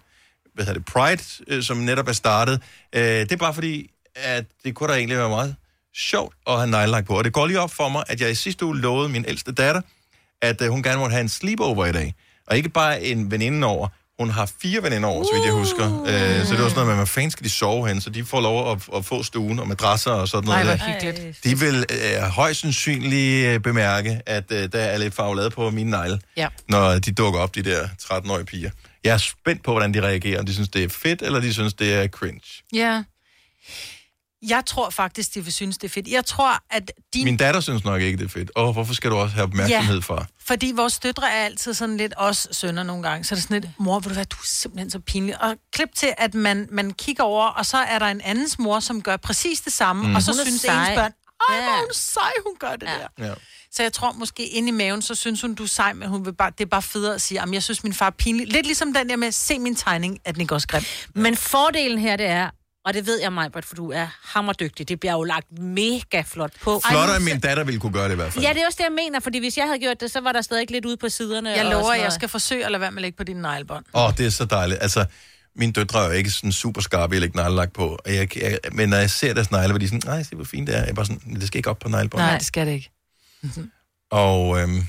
hvad 0.55 0.65
hedder 0.65 0.79
det, 0.79 0.85
Pride, 0.85 1.21
øh, 1.47 1.63
som 1.63 1.77
netop 1.77 2.07
er 2.07 2.13
startet. 2.13 2.61
Øh, 2.95 3.01
det 3.03 3.31
er 3.31 3.37
bare 3.37 3.53
fordi, 3.53 3.90
at 4.15 4.45
det 4.65 4.75
kunne 4.75 4.89
da 4.93 4.97
egentlig 4.97 5.17
være 5.17 5.29
meget 5.29 5.55
sjovt 5.95 6.35
at 6.47 6.53
have 6.55 6.67
neglelak 6.67 7.05
på. 7.05 7.17
Og 7.17 7.23
det 7.23 7.33
går 7.33 7.47
lige 7.47 7.59
op 7.59 7.71
for 7.71 7.89
mig, 7.89 8.03
at 8.07 8.21
jeg 8.21 8.31
i 8.31 8.35
sidste 8.35 8.65
uge 8.65 8.77
lovede 8.77 9.09
min 9.09 9.25
ældste 9.27 9.51
datter, 9.51 9.81
at 10.41 10.61
øh, 10.61 10.69
hun 10.69 10.83
gerne 10.83 10.99
måtte 10.99 11.13
have 11.13 11.21
en 11.21 11.29
sleepover 11.29 11.85
i 11.85 11.91
dag. 11.91 12.13
Og 12.47 12.57
ikke 12.57 12.69
bare 12.69 13.03
en 13.03 13.31
veninde 13.31 13.67
over. 13.67 13.87
Hun 14.19 14.29
har 14.29 14.51
fire 14.61 14.83
veninder 14.83 15.09
over, 15.09 15.23
så 15.23 15.29
vidt 15.33 15.45
jeg 15.45 15.53
husker. 15.53 16.01
Øh, 16.01 16.45
så 16.45 16.53
det 16.53 16.63
var 16.63 16.69
sådan 16.69 16.73
noget 16.73 16.87
med, 16.87 16.95
hvor 16.95 17.05
fanden 17.05 17.31
skal 17.31 17.43
de 17.43 17.49
sove 17.49 17.87
hen? 17.87 18.01
Så 18.01 18.09
de 18.09 18.25
får 18.25 18.41
lov 18.41 18.71
at, 18.71 18.89
at 18.95 19.05
få 19.05 19.23
stuen 19.23 19.59
og 19.59 19.67
madrasser 19.67 20.11
og 20.11 20.27
sådan 20.27 20.45
noget. 20.47 20.65
Nej, 20.65 20.75
der. 20.75 20.83
hvor 20.83 21.09
hyggeligt. 21.11 21.43
De 21.43 21.59
vil 21.59 21.85
øh, 21.91 22.21
højst 22.21 22.59
sandsynligt 22.59 23.63
bemærke, 23.63 24.21
at 24.25 24.51
øh, 24.51 24.71
der 24.71 24.79
er 24.79 24.97
lidt 24.97 25.13
farvelade 25.13 25.49
på 25.49 25.69
mine 25.69 25.89
negle, 25.89 26.19
Ja. 26.37 26.47
når 26.69 26.99
de 26.99 27.11
dukker 27.11 27.39
op, 27.39 27.55
de 27.55 27.61
der 27.61 27.87
13-årige 28.03 28.45
piger. 28.45 28.69
Jeg 29.03 29.13
er 29.13 29.17
spændt 29.17 29.63
på, 29.63 29.71
hvordan 29.71 29.93
de 29.93 30.01
reagerer. 30.01 30.39
Om 30.39 30.45
de 30.45 30.53
synes, 30.53 30.69
det 30.69 30.83
er 30.83 30.89
fedt, 30.89 31.21
eller 31.21 31.39
de 31.39 31.53
synes, 31.53 31.73
det 31.73 31.93
er 31.93 32.07
cringe. 32.07 32.41
Ja. 32.73 33.03
Jeg 34.47 34.63
tror 34.65 34.89
faktisk, 34.89 35.33
de 35.33 35.43
vil 35.43 35.53
synes, 35.53 35.77
det 35.77 35.87
er 35.87 35.91
fedt. 35.91 36.07
Jeg 36.07 36.25
tror, 36.25 36.57
at 36.69 36.91
din... 37.13 37.25
Min 37.25 37.37
datter 37.37 37.61
synes 37.61 37.83
nok 37.83 38.01
ikke, 38.01 38.17
det 38.17 38.25
er 38.25 38.29
fedt. 38.29 38.51
Åh, 38.55 38.71
hvorfor 38.73 38.93
skal 38.93 39.11
du 39.11 39.15
også 39.15 39.35
have 39.35 39.43
opmærksomhed 39.43 39.95
Ja. 39.95 40.01
fra? 40.01 40.25
Fordi 40.45 40.71
vores 40.75 40.99
døtre 40.99 41.31
er 41.31 41.45
altid 41.45 41.73
sådan 41.73 41.97
lidt 41.97 42.13
os 42.17 42.47
sønner 42.51 42.83
nogle 42.83 43.03
gange. 43.03 43.23
Så 43.23 43.35
er 43.35 43.37
det 43.37 43.43
sådan 43.43 43.61
lidt, 43.61 43.71
mor, 43.79 43.99
vil 43.99 44.09
du 44.09 44.15
være, 44.15 44.25
du 44.25 44.35
er 44.35 44.45
simpelthen 44.45 44.89
så 44.91 44.99
pinlig. 44.99 45.41
Og 45.43 45.55
klip 45.73 45.89
til, 45.95 46.13
at 46.17 46.33
man, 46.33 46.67
man 46.71 46.91
kigger 46.93 47.23
over, 47.23 47.45
og 47.47 47.65
så 47.65 47.77
er 47.77 47.99
der 47.99 48.05
en 48.05 48.21
andens 48.21 48.59
mor, 48.59 48.79
som 48.79 49.01
gør 49.01 49.17
præcis 49.17 49.61
det 49.61 49.73
samme. 49.73 50.07
Mm. 50.07 50.15
Og 50.15 50.21
så 50.21 50.31
Hun 50.31 50.39
synes 50.45 50.61
sej. 50.61 50.89
ens 50.89 50.97
børn, 50.97 51.11
ej, 51.49 51.55
Ja. 51.55 51.63
hvor 51.63 51.77
hun 51.79 51.93
sej, 51.93 52.31
hun 52.45 52.55
gør 52.59 52.75
det 52.75 52.87
ja. 52.87 53.23
der. 53.23 53.27
Ja. 53.27 53.33
Så 53.71 53.83
jeg 53.83 53.93
tror 53.93 54.11
måske 54.11 54.45
inde 54.47 54.67
i 54.67 54.71
maven, 54.71 55.01
så 55.01 55.15
synes 55.15 55.41
hun, 55.41 55.53
du 55.55 55.63
er 55.63 55.67
sej, 55.67 55.93
men 55.93 56.09
hun 56.09 56.25
vil 56.25 56.33
bare, 56.33 56.51
det 56.57 56.61
er 56.65 56.69
bare 56.69 56.81
federe 56.81 57.15
at 57.15 57.21
sige, 57.21 57.41
at 57.41 57.53
jeg 57.53 57.63
synes, 57.63 57.83
min 57.83 57.93
far 57.93 58.05
er 58.05 58.09
pinlig. 58.09 58.47
Lidt 58.47 58.65
ligesom 58.65 58.93
den 58.93 59.09
der 59.09 59.15
med, 59.15 59.31
se 59.31 59.59
min 59.59 59.75
tegning, 59.75 60.19
at 60.25 60.33
den 60.35 60.41
ikke 60.41 60.55
også 60.55 60.67
grim. 60.67 60.83
Men 61.15 61.35
fordelen 61.37 61.97
her, 61.99 62.15
det 62.17 62.25
er, 62.25 62.49
og 62.85 62.93
det 62.93 63.05
ved 63.05 63.21
jeg 63.21 63.33
mig, 63.33 63.49
for 63.63 63.75
du 63.75 63.91
er 63.91 64.07
hammerdygtig, 64.23 64.89
det 64.89 64.99
bliver 64.99 65.13
jo 65.13 65.23
lagt 65.23 65.59
mega 65.59 66.21
flot 66.25 66.51
på. 66.61 66.81
Flottere 66.89 67.15
end 67.15 67.25
min 67.25 67.39
datter 67.39 67.63
ville 67.63 67.79
kunne 67.79 67.93
gøre 67.93 68.05
det 68.05 68.11
i 68.11 68.15
hvert 68.15 68.33
fald. 68.33 68.45
Ja, 68.45 68.53
det 68.53 68.61
er 68.61 68.65
også 68.65 68.77
det, 68.77 68.83
jeg 68.83 68.91
mener, 68.91 69.19
fordi 69.19 69.39
hvis 69.39 69.57
jeg 69.57 69.65
havde 69.65 69.79
gjort 69.79 70.01
det, 70.01 70.11
så 70.11 70.21
var 70.21 70.31
der 70.31 70.41
stadig 70.41 70.71
lidt 70.71 70.85
ude 70.85 70.97
på 70.97 71.09
siderne. 71.09 71.49
Jeg 71.49 71.65
og 71.65 71.71
lover, 71.71 71.91
at 71.91 72.01
jeg 72.01 72.11
skal 72.11 72.29
forsøge 72.29 72.65
at 72.65 72.71
lade 72.71 72.81
være 72.81 72.91
med 72.91 72.97
at 72.97 73.01
lægge 73.01 73.17
på 73.17 73.23
dine 73.23 73.41
neglebånd. 73.41 73.85
Åh, 73.93 74.05
oh, 74.05 74.17
det 74.17 74.25
er 74.25 74.29
så 74.29 74.45
dejligt. 74.45 74.79
Altså, 74.81 75.05
mine 75.55 75.71
døtre 75.71 75.99
er 76.03 76.05
jo 76.05 76.11
ikke 76.11 76.29
sådan 76.29 76.51
super 76.51 76.81
skarpe, 76.81 77.13
jeg 77.13 77.21
lægger 77.21 77.43
neglelak 77.43 77.73
på. 77.73 77.97
Og 78.05 78.15
jeg, 78.15 78.37
jeg, 78.37 78.59
men 78.71 78.89
når 78.89 78.97
jeg 78.97 79.09
ser 79.09 79.33
deres 79.33 79.51
negle, 79.51 79.71
hvor 79.71 79.79
de 79.79 79.85
er 79.85 79.89
sådan, 79.89 80.01
nej, 80.05 80.23
se 80.23 80.35
hvor 80.35 80.45
fint 80.45 80.67
det 80.67 80.75
er. 80.75 80.79
Jeg 80.79 80.89
er 80.89 80.93
bare 80.93 81.05
sådan, 81.05 81.35
det 81.35 81.47
skal 81.47 81.57
ikke 81.57 81.69
op 81.69 81.79
på 81.79 81.89
neglebåndet. 81.89 82.27
Nej, 82.27 82.37
det 82.37 82.47
skal 82.47 82.67
det 82.67 82.73
ikke. 82.73 82.91
Og 84.11 84.61
øhm. 84.61 84.83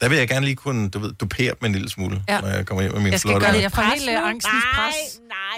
Der 0.00 0.08
vil 0.08 0.18
jeg 0.18 0.28
gerne 0.28 0.46
lige 0.46 0.56
kunne, 0.56 0.88
du 0.90 0.98
ved, 0.98 1.12
dupere 1.12 1.52
dem 1.60 1.66
en 1.66 1.72
lille 1.72 1.90
smule, 1.90 2.22
Ja. 2.28 2.40
når 2.40 2.48
jeg 2.48 2.66
kommer 2.66 2.82
hjem 2.82 2.92
med 2.92 3.00
min 3.00 3.12
Jeg 3.12 3.20
skal 3.20 3.28
flotte... 3.30 3.46
gøre 3.46 3.54
det. 3.56 3.62
Jeg 3.62 3.72
får 3.72 3.82
helt 3.82 4.08
øh, 4.10 4.28
angstens 4.28 4.64
pres. 4.74 4.94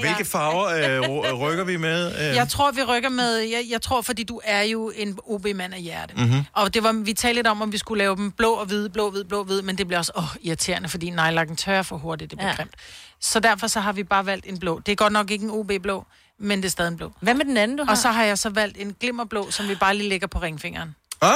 Hvilke 0.01 0.25
farver 0.25 0.67
øh, 0.79 1.01
ry- 1.09 1.33
rykker 1.33 1.65
vi 1.65 1.77
med? 1.77 2.07
Øh, 2.15 2.37
Jeg 2.37 2.49
tror, 2.49 2.71
vi 2.73 2.83
rykker 2.83 3.09
med... 3.09 3.37
Jeg, 3.39 3.65
jeg 3.71 3.83
tror, 3.83 4.01
fordi 4.03 4.23
du 4.23 4.41
er 4.45 4.63
jo 4.63 4.93
en 4.97 5.19
OB-mand 5.27 5.75
af 5.75 5.81
hjerte. 5.81 6.15
Mhm. 6.17 6.41
Og 6.53 6.75
det 6.75 6.83
var, 6.83 6.93
vi 6.93 7.13
talte 7.13 7.35
lidt 7.35 7.47
om, 7.47 7.63
om 7.63 7.73
vi 7.73 7.79
skulle 7.79 7.99
lave 7.99 8.17
dem 8.17 8.31
blå 8.33 8.53
og 8.53 8.67
hvide, 8.67 8.91
blå, 8.91 9.11
hvid, 9.11 9.25
blå, 9.25 9.45
hvid, 9.45 9.63
men 9.63 9.79
det 9.79 9.87
bliver 9.87 9.99
også 9.99 10.13
åh, 10.17 10.25
irriterende, 10.43 10.89
fordi 10.89 11.11
nejlakken 11.11 11.57
tørrer 11.57 11.83
for 11.83 11.97
hurtigt, 11.97 12.31
det 12.31 12.39
bliver 12.39 12.49
Ja. 12.49 12.53
ja. 12.53 12.57
grimt. 12.63 12.75
Så 13.21 13.41
derfor 13.41 13.67
så 13.67 13.81
har 13.81 13.93
vi 13.93 14.03
bare 14.05 14.27
valgt 14.27 14.47
en 14.49 14.59
blå. 14.59 14.81
Det 14.87 14.93
er 14.93 14.97
godt 14.97 15.13
nok 15.13 15.31
ikke 15.31 15.45
en 15.45 15.51
OB-blå, 15.51 16.07
men 16.41 16.59
det 16.59 16.65
er 16.65 16.71
stadig 16.71 16.89
en 16.91 16.97
blå. 16.97 17.13
Hvad 17.21 17.35
med 17.35 17.45
den 17.45 17.57
anden, 17.57 17.77
du 17.77 17.85
har? 17.85 17.91
Og 17.91 17.99
så 17.99 18.09
har 18.09 18.25
jeg 18.25 18.39
så 18.39 18.51
valgt 18.51 18.77
en 18.81 18.95
glimmerblå, 19.01 19.51
som 19.51 19.69
vi 19.69 19.75
bare 19.75 19.95
lige 19.97 20.09
lægger 20.09 20.27
på 20.27 20.39
ringfingeren. 20.39 20.95
Ah, 21.23 21.31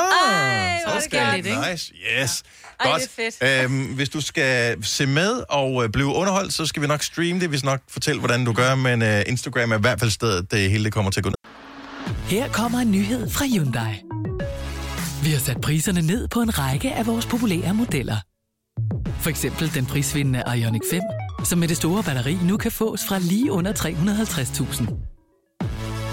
hvor 0.84 0.92
er 0.92 1.00
det 1.00 1.06
okay. 1.06 1.54
godt. 1.54 1.70
Nice, 1.70 1.92
yes. 2.22 2.42
Ej, 2.80 2.90
Godt. 2.90 3.02
det 3.16 3.28
er 3.28 3.30
fedt. 3.40 3.64
Øhm, 3.64 3.84
hvis 3.84 4.08
du 4.08 4.20
skal 4.20 4.84
se 4.84 5.06
med 5.06 5.42
og 5.48 5.84
øh, 5.84 5.90
blive 5.90 6.06
underholdt, 6.14 6.54
så 6.54 6.66
skal 6.66 6.82
vi 6.82 6.86
nok 6.86 7.02
streame 7.02 7.40
det. 7.40 7.52
Vi 7.52 7.58
skal 7.58 7.66
nok 7.66 7.80
fortælle, 7.88 8.18
hvordan 8.18 8.44
du 8.44 8.52
gør, 8.52 8.74
men 8.74 9.02
øh, 9.02 9.22
Instagram 9.26 9.72
er 9.72 9.78
i 9.78 9.80
hvert 9.80 10.00
fald 10.00 10.10
stedet, 10.10 10.50
det 10.50 10.70
hele 10.70 10.84
det 10.84 10.92
kommer 10.92 11.10
til 11.10 11.20
at 11.20 11.24
gå 11.24 11.30
ned. 11.30 11.36
Her 12.26 12.48
kommer 12.48 12.78
en 12.78 12.90
nyhed 12.90 13.30
fra 13.30 13.44
Hyundai. 13.44 14.02
Vi 15.24 15.30
har 15.30 15.38
sat 15.38 15.60
priserne 15.60 16.02
ned 16.02 16.28
på 16.28 16.40
en 16.40 16.58
række 16.58 16.92
af 16.92 17.06
vores 17.06 17.26
populære 17.26 17.74
modeller. 17.74 18.16
For 19.20 19.30
eksempel 19.30 19.74
den 19.74 19.86
prisvindende 19.86 20.42
Ioniq 20.56 20.80
5, 20.90 21.00
som 21.44 21.58
med 21.58 21.68
det 21.68 21.76
store 21.76 22.02
batteri 22.02 22.38
nu 22.42 22.56
kan 22.56 22.72
fås 22.72 23.00
fra 23.08 23.18
lige 23.18 23.52
under 23.52 23.72
350.000. 23.72 24.82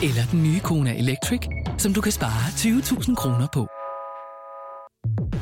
Eller 0.04 0.26
den 0.32 0.44
nye 0.44 0.60
Kona 0.60 0.98
Electric, 0.98 1.40
som 1.80 1.94
du 1.94 2.02
kan 2.02 2.12
spare 2.12 2.46
20.000 2.50 3.16
kroner 3.16 3.48
på. 3.54 3.68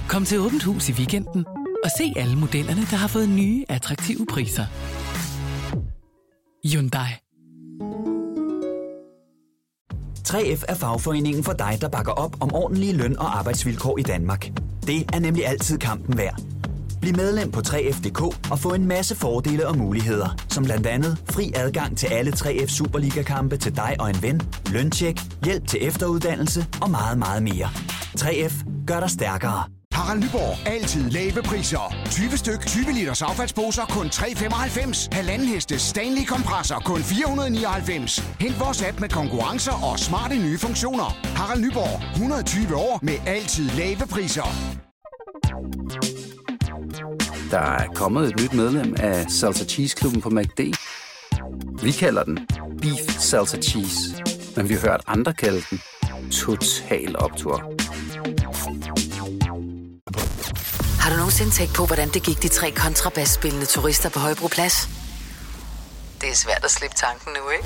Kom 0.09 0.25
til 0.25 0.39
Åbent 0.39 0.63
Hus 0.63 0.89
i 0.89 0.91
weekenden 0.91 1.45
og 1.83 1.89
se 1.97 2.13
alle 2.15 2.35
modellerne, 2.35 2.81
der 2.81 2.95
har 2.95 3.07
fået 3.07 3.29
nye, 3.29 3.65
attraktive 3.69 4.25
priser. 4.29 4.65
Hyundai. 6.71 7.11
3F 10.27 10.63
er 10.67 10.75
fagforeningen 10.75 11.43
for 11.43 11.53
dig, 11.53 11.77
der 11.81 11.89
bakker 11.89 12.11
op 12.11 12.41
om 12.41 12.53
ordentlige 12.53 12.93
løn- 12.93 13.19
og 13.19 13.37
arbejdsvilkår 13.37 13.97
i 13.97 14.01
Danmark. 14.01 14.51
Det 14.87 15.05
er 15.13 15.19
nemlig 15.19 15.47
altid 15.47 15.77
kampen 15.77 16.17
værd. 16.17 16.41
Bliv 17.01 17.15
medlem 17.15 17.51
på 17.51 17.59
3F.dk 17.59 18.21
og 18.51 18.59
få 18.59 18.73
en 18.73 18.87
masse 18.87 19.15
fordele 19.15 19.67
og 19.67 19.77
muligheder, 19.77 20.35
som 20.49 20.63
blandt 20.63 20.87
andet 20.87 21.23
fri 21.29 21.51
adgang 21.55 21.97
til 21.97 22.07
alle 22.07 22.31
3F 22.31 22.67
Superliga-kampe 22.67 23.57
til 23.57 23.75
dig 23.75 23.95
og 23.99 24.09
en 24.09 24.21
ven, 24.21 24.41
løntjek, 24.71 25.19
hjælp 25.45 25.67
til 25.67 25.87
efteruddannelse 25.87 26.65
og 26.81 26.89
meget, 26.89 27.17
meget 27.17 27.43
mere. 27.43 27.69
3F 28.19 28.85
gør 28.87 28.99
dig 28.99 29.09
stærkere. 29.09 29.63
Harald 29.93 30.23
Nyborg. 30.23 30.67
Altid 30.67 31.09
lave 31.09 31.41
priser. 31.43 31.95
20 32.05 32.37
styk, 32.37 32.65
20 32.65 32.91
liters 32.93 33.21
affaldsposer 33.21 33.85
kun 33.85 34.05
3,95. 34.05 35.07
Halvanden 35.11 35.47
heste 35.47 35.79
Stanley 35.79 36.25
kompresser 36.25 36.79
kun 36.79 36.99
499. 36.99 38.19
Hent 38.39 38.59
vores 38.59 38.83
app 38.83 38.99
med 38.99 39.09
konkurrencer 39.09 39.91
og 39.91 39.99
smarte 39.99 40.35
nye 40.35 40.57
funktioner. 40.57 41.17
Harald 41.35 41.61
Nyborg. 41.61 42.11
120 42.13 42.75
år 42.75 42.99
med 43.01 43.15
altid 43.25 43.69
lave 43.69 44.07
priser. 44.09 44.47
Der 47.51 47.59
er 47.59 47.87
kommet 47.95 48.27
et 48.27 48.41
nyt 48.41 48.53
medlem 48.53 48.95
af 48.99 49.31
Salsa 49.31 49.65
Cheese 49.65 49.95
Klubben 49.95 50.21
på 50.21 50.29
MACD. 50.29 50.59
Vi 51.83 51.91
kalder 51.91 52.23
den 52.23 52.39
Beef 52.81 53.19
Salsa 53.19 53.57
Cheese, 53.57 54.23
men 54.55 54.69
vi 54.69 54.73
har 54.73 54.81
hørt 54.81 55.01
andre 55.07 55.33
kalde 55.33 55.61
den 55.69 55.81
Total 56.31 57.15
Optor. 57.19 57.57
Har 60.99 61.09
du 61.11 61.17
nogensinde 61.17 61.51
tænkt 61.51 61.73
på, 61.75 61.85
hvordan 61.85 62.09
det 62.09 62.23
gik 62.23 62.43
de 62.43 62.47
tre 62.47 62.71
kontrabasspillende 62.71 63.65
turister 63.65 64.09
på 64.09 64.19
Højbroplads? 64.19 65.06
Det 66.21 66.29
er 66.29 66.33
svært 66.35 66.63
at 66.63 66.71
slippe 66.71 66.95
tanken 66.95 67.33
nu, 67.33 67.49
ikke? 67.49 67.65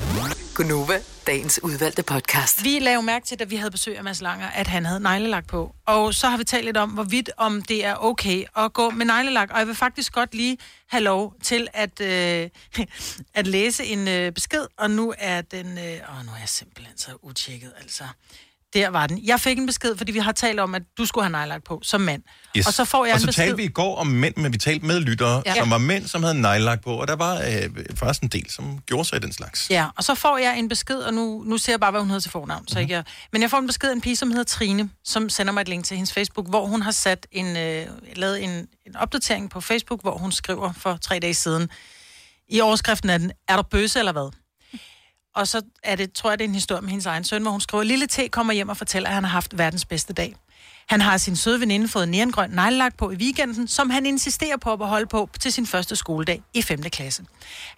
Gunova, 0.54 1.02
dagens 1.26 1.60
udvalgte 1.62 2.02
podcast. 2.02 2.64
Vi 2.64 2.78
lavede 2.78 3.02
mærke 3.06 3.26
til, 3.26 3.38
da 3.38 3.44
vi 3.44 3.56
havde 3.56 3.70
besøg 3.70 3.98
af 3.98 4.04
Mads 4.04 4.20
Langer, 4.20 4.48
at 4.48 4.66
han 4.66 4.86
havde 4.86 5.00
neglelak 5.00 5.46
på. 5.46 5.74
Og 5.86 6.14
så 6.14 6.28
har 6.28 6.36
vi 6.36 6.44
talt 6.44 6.64
lidt 6.64 6.76
om, 6.76 6.90
hvorvidt 6.90 7.30
om 7.36 7.62
det 7.62 7.84
er 7.84 7.94
okay 8.04 8.44
at 8.56 8.72
gå 8.72 8.90
med 8.90 9.06
neglelak. 9.06 9.50
Og 9.50 9.58
jeg 9.58 9.66
vil 9.66 9.74
faktisk 9.74 10.12
godt 10.12 10.34
lige 10.34 10.58
have 10.88 11.02
lov 11.02 11.34
til 11.42 11.68
at, 11.72 12.00
øh, 12.00 12.48
at 13.34 13.46
læse 13.46 13.84
en 13.84 14.08
øh, 14.08 14.32
besked. 14.32 14.66
Og 14.78 14.90
nu 14.90 15.14
er 15.18 15.40
den... 15.40 15.78
Øh, 15.78 15.84
åh, 15.84 16.26
nu 16.26 16.32
er 16.32 16.38
jeg 16.40 16.48
simpelthen 16.48 16.98
så 16.98 17.10
utjekket, 17.22 17.72
altså. 17.80 18.04
Der 18.74 18.88
var 18.88 19.06
den. 19.06 19.20
Jeg 19.24 19.40
fik 19.40 19.58
en 19.58 19.66
besked, 19.66 19.96
fordi 19.96 20.12
vi 20.12 20.18
har 20.18 20.32
talt 20.32 20.60
om, 20.60 20.74
at 20.74 20.82
du 20.98 21.06
skulle 21.06 21.24
have 21.24 21.32
neglelak 21.32 21.64
på 21.64 21.80
som 21.82 22.00
mand. 22.00 22.22
Yes. 22.56 22.66
Og 22.66 22.72
så 22.72 22.84
får 22.84 23.04
jeg 23.04 23.12
og 23.12 23.16
en 23.16 23.20
så 23.20 23.26
besked. 23.26 23.42
talte 23.44 23.56
vi 23.56 23.64
i 23.64 23.68
går 23.68 23.96
om 23.96 24.06
mænd, 24.06 24.36
men 24.36 24.52
vi 24.52 24.58
talte 24.58 24.86
med 24.86 25.00
lyttere, 25.00 25.42
Ja. 25.46 25.54
som 25.54 25.70
var 25.70 25.78
mænd, 25.78 26.06
som 26.08 26.22
havde 26.22 26.40
nejlagt 26.40 26.84
på, 26.84 26.94
og 27.00 27.08
der 27.08 27.16
var 27.16 27.34
øh, 27.36 27.70
faktisk 27.96 28.22
en 28.22 28.28
del, 28.28 28.50
som 28.50 28.78
gjorde 28.86 29.04
sig 29.08 29.16
i 29.16 29.20
den 29.20 29.32
slags. 29.32 29.70
Ja, 29.70 29.86
og 29.96 30.04
så 30.04 30.14
får 30.14 30.38
jeg 30.38 30.58
en 30.58 30.68
besked, 30.68 30.96
og 30.96 31.14
nu, 31.14 31.42
nu 31.46 31.58
ser 31.58 31.72
jeg 31.72 31.80
bare, 31.80 31.90
hvad 31.90 32.00
hun 32.00 32.08
hedder 32.10 32.20
til 32.20 32.30
fornavn. 32.30 32.68
Så 32.68 32.78
ikke 32.78 32.94
jeg, 32.94 33.04
men 33.32 33.42
jeg 33.42 33.50
får 33.50 33.58
en 33.58 33.66
besked 33.66 33.88
af 33.88 33.92
en 33.94 34.00
pige, 34.00 34.16
som 34.16 34.30
hedder 34.30 34.44
Trine, 34.44 34.90
som 35.04 35.28
sender 35.28 35.52
mig 35.52 35.60
et 35.60 35.68
link 35.68 35.84
til 35.84 35.96
hendes 35.96 36.12
Facebook, 36.12 36.48
hvor 36.48 36.66
hun 36.66 36.82
har 36.82 36.90
sat 36.90 37.26
en, 37.32 37.56
øh, 37.56 37.86
lavet 38.16 38.44
en, 38.44 38.50
en 38.86 38.96
opdatering 38.96 39.50
på 39.50 39.60
Facebook, 39.60 40.00
hvor 40.02 40.18
hun 40.18 40.32
skriver 40.32 40.72
for 40.72 40.96
tre 41.02 41.18
dage 41.18 41.34
siden. 41.34 41.68
I 42.48 42.60
overskriften 42.60 43.10
er 43.10 43.18
den, 43.18 43.32
er 43.48 43.56
der 43.56 43.62
bøsse 43.62 43.98
eller 43.98 44.12
hvad? 44.12 44.30
Og 45.34 45.48
så 45.48 45.62
er 45.82 45.96
det, 45.96 46.12
tror 46.12 46.30
jeg, 46.30 46.38
det 46.38 46.44
er 46.44 46.48
en 46.48 46.54
historie 46.54 46.82
med 46.82 46.90
hendes 46.90 47.06
egen 47.06 47.24
søn, 47.24 47.42
hvor 47.42 47.50
hun 47.50 47.60
skriver, 47.60 47.84
Lille 47.84 48.06
T 48.06 48.20
kommer 48.30 48.52
hjem 48.52 48.68
og 48.68 48.76
fortæller, 48.76 49.08
at 49.08 49.14
han 49.14 49.24
har 49.24 49.30
haft 49.30 49.58
verdens 49.58 49.84
bedste 49.84 50.12
dag. 50.12 50.36
Han 50.88 51.00
har 51.00 51.16
sin 51.16 51.36
søde 51.36 51.60
veninde 51.60 51.88
fået 51.88 52.08
neongrøn 52.08 52.50
neglelak 52.50 52.96
på 52.96 53.10
i 53.10 53.16
weekenden, 53.16 53.68
som 53.68 53.90
han 53.90 54.06
insisterer 54.06 54.56
på 54.56 54.72
at 54.72 54.78
beholde 54.78 55.06
på 55.06 55.30
til 55.40 55.52
sin 55.52 55.66
første 55.66 55.96
skoledag 55.96 56.42
i 56.54 56.62
5. 56.62 56.82
klasse. 56.82 57.24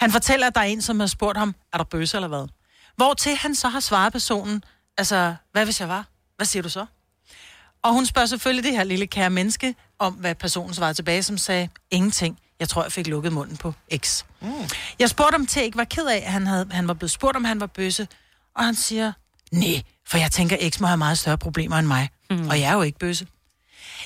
Han 0.01 0.13
fortæller, 0.13 0.47
at 0.47 0.55
der 0.55 0.61
er 0.61 0.65
en, 0.65 0.83
som 0.83 1.01
har 1.01 1.07
spurgt 1.07 1.39
ham, 1.39 1.55
er 1.73 1.79
der 1.79 1.85
bøsse 1.85 2.17
eller 2.17 2.29
hvad? 2.29 2.49
Hvor 2.97 3.15
til 3.15 3.37
han 3.37 3.55
så 3.55 3.69
har 3.69 3.81
svaret 3.81 4.13
personen, 4.13 4.65
altså, 4.99 5.35
hvad 5.53 5.65
hvis 5.65 5.81
jeg 5.81 5.89
var? 5.89 6.07
Hvad 6.37 6.47
siger 6.47 6.63
du 6.63 6.69
så? 6.69 6.87
Og 7.83 7.93
hun 7.93 8.07
spørger 8.07 8.27
selvfølgelig 8.27 8.65
det 8.65 8.73
her 8.73 8.85
lille 8.85 9.07
kære 9.07 9.31
menneske, 9.31 9.75
om 9.99 10.13
hvad 10.13 10.35
personen 10.35 10.75
svarede 10.75 10.95
tilbage, 10.95 11.23
som 11.23 11.39
sagde, 11.39 11.69
ingenting. 11.91 12.39
Jeg 12.61 12.69
tror, 12.69 12.83
jeg 12.83 12.93
fik 12.93 13.07
lukket 13.07 13.33
munden 13.33 13.57
på 13.57 13.75
X. 13.97 14.25
Mm. 14.41 14.53
Jeg 14.99 15.11
spurgte 15.11 15.35
om 15.35 15.47
til 15.47 15.63
ikke 15.63 15.77
var 15.79 15.85
ked 15.85 16.07
af, 16.07 16.17
at 16.17 16.33
han, 16.33 16.47
havde, 16.47 16.67
han 16.71 16.89
var 16.89 16.95
blevet 16.95 17.11
spurgt, 17.11 17.37
om 17.37 17.45
han 17.45 17.61
var 17.61 17.67
bøsse. 17.67 18.09
Og 18.57 18.65
han 18.65 18.75
siger, 18.75 19.13
nej, 19.53 19.83
for 20.07 20.19
jeg 20.19 20.31
tænker, 20.33 20.71
X 20.71 20.81
må 20.81 20.87
have 20.87 20.97
meget 20.97 21.19
større 21.19 21.39
problemer 21.39 21.77
end 21.77 21.87
mig. 21.87 22.09
Mm. 22.31 22.49
Og 22.49 22.61
jeg 22.61 22.69
er 22.71 22.75
jo 22.75 22.83
ikke 22.83 22.99
bøsse. 22.99 23.27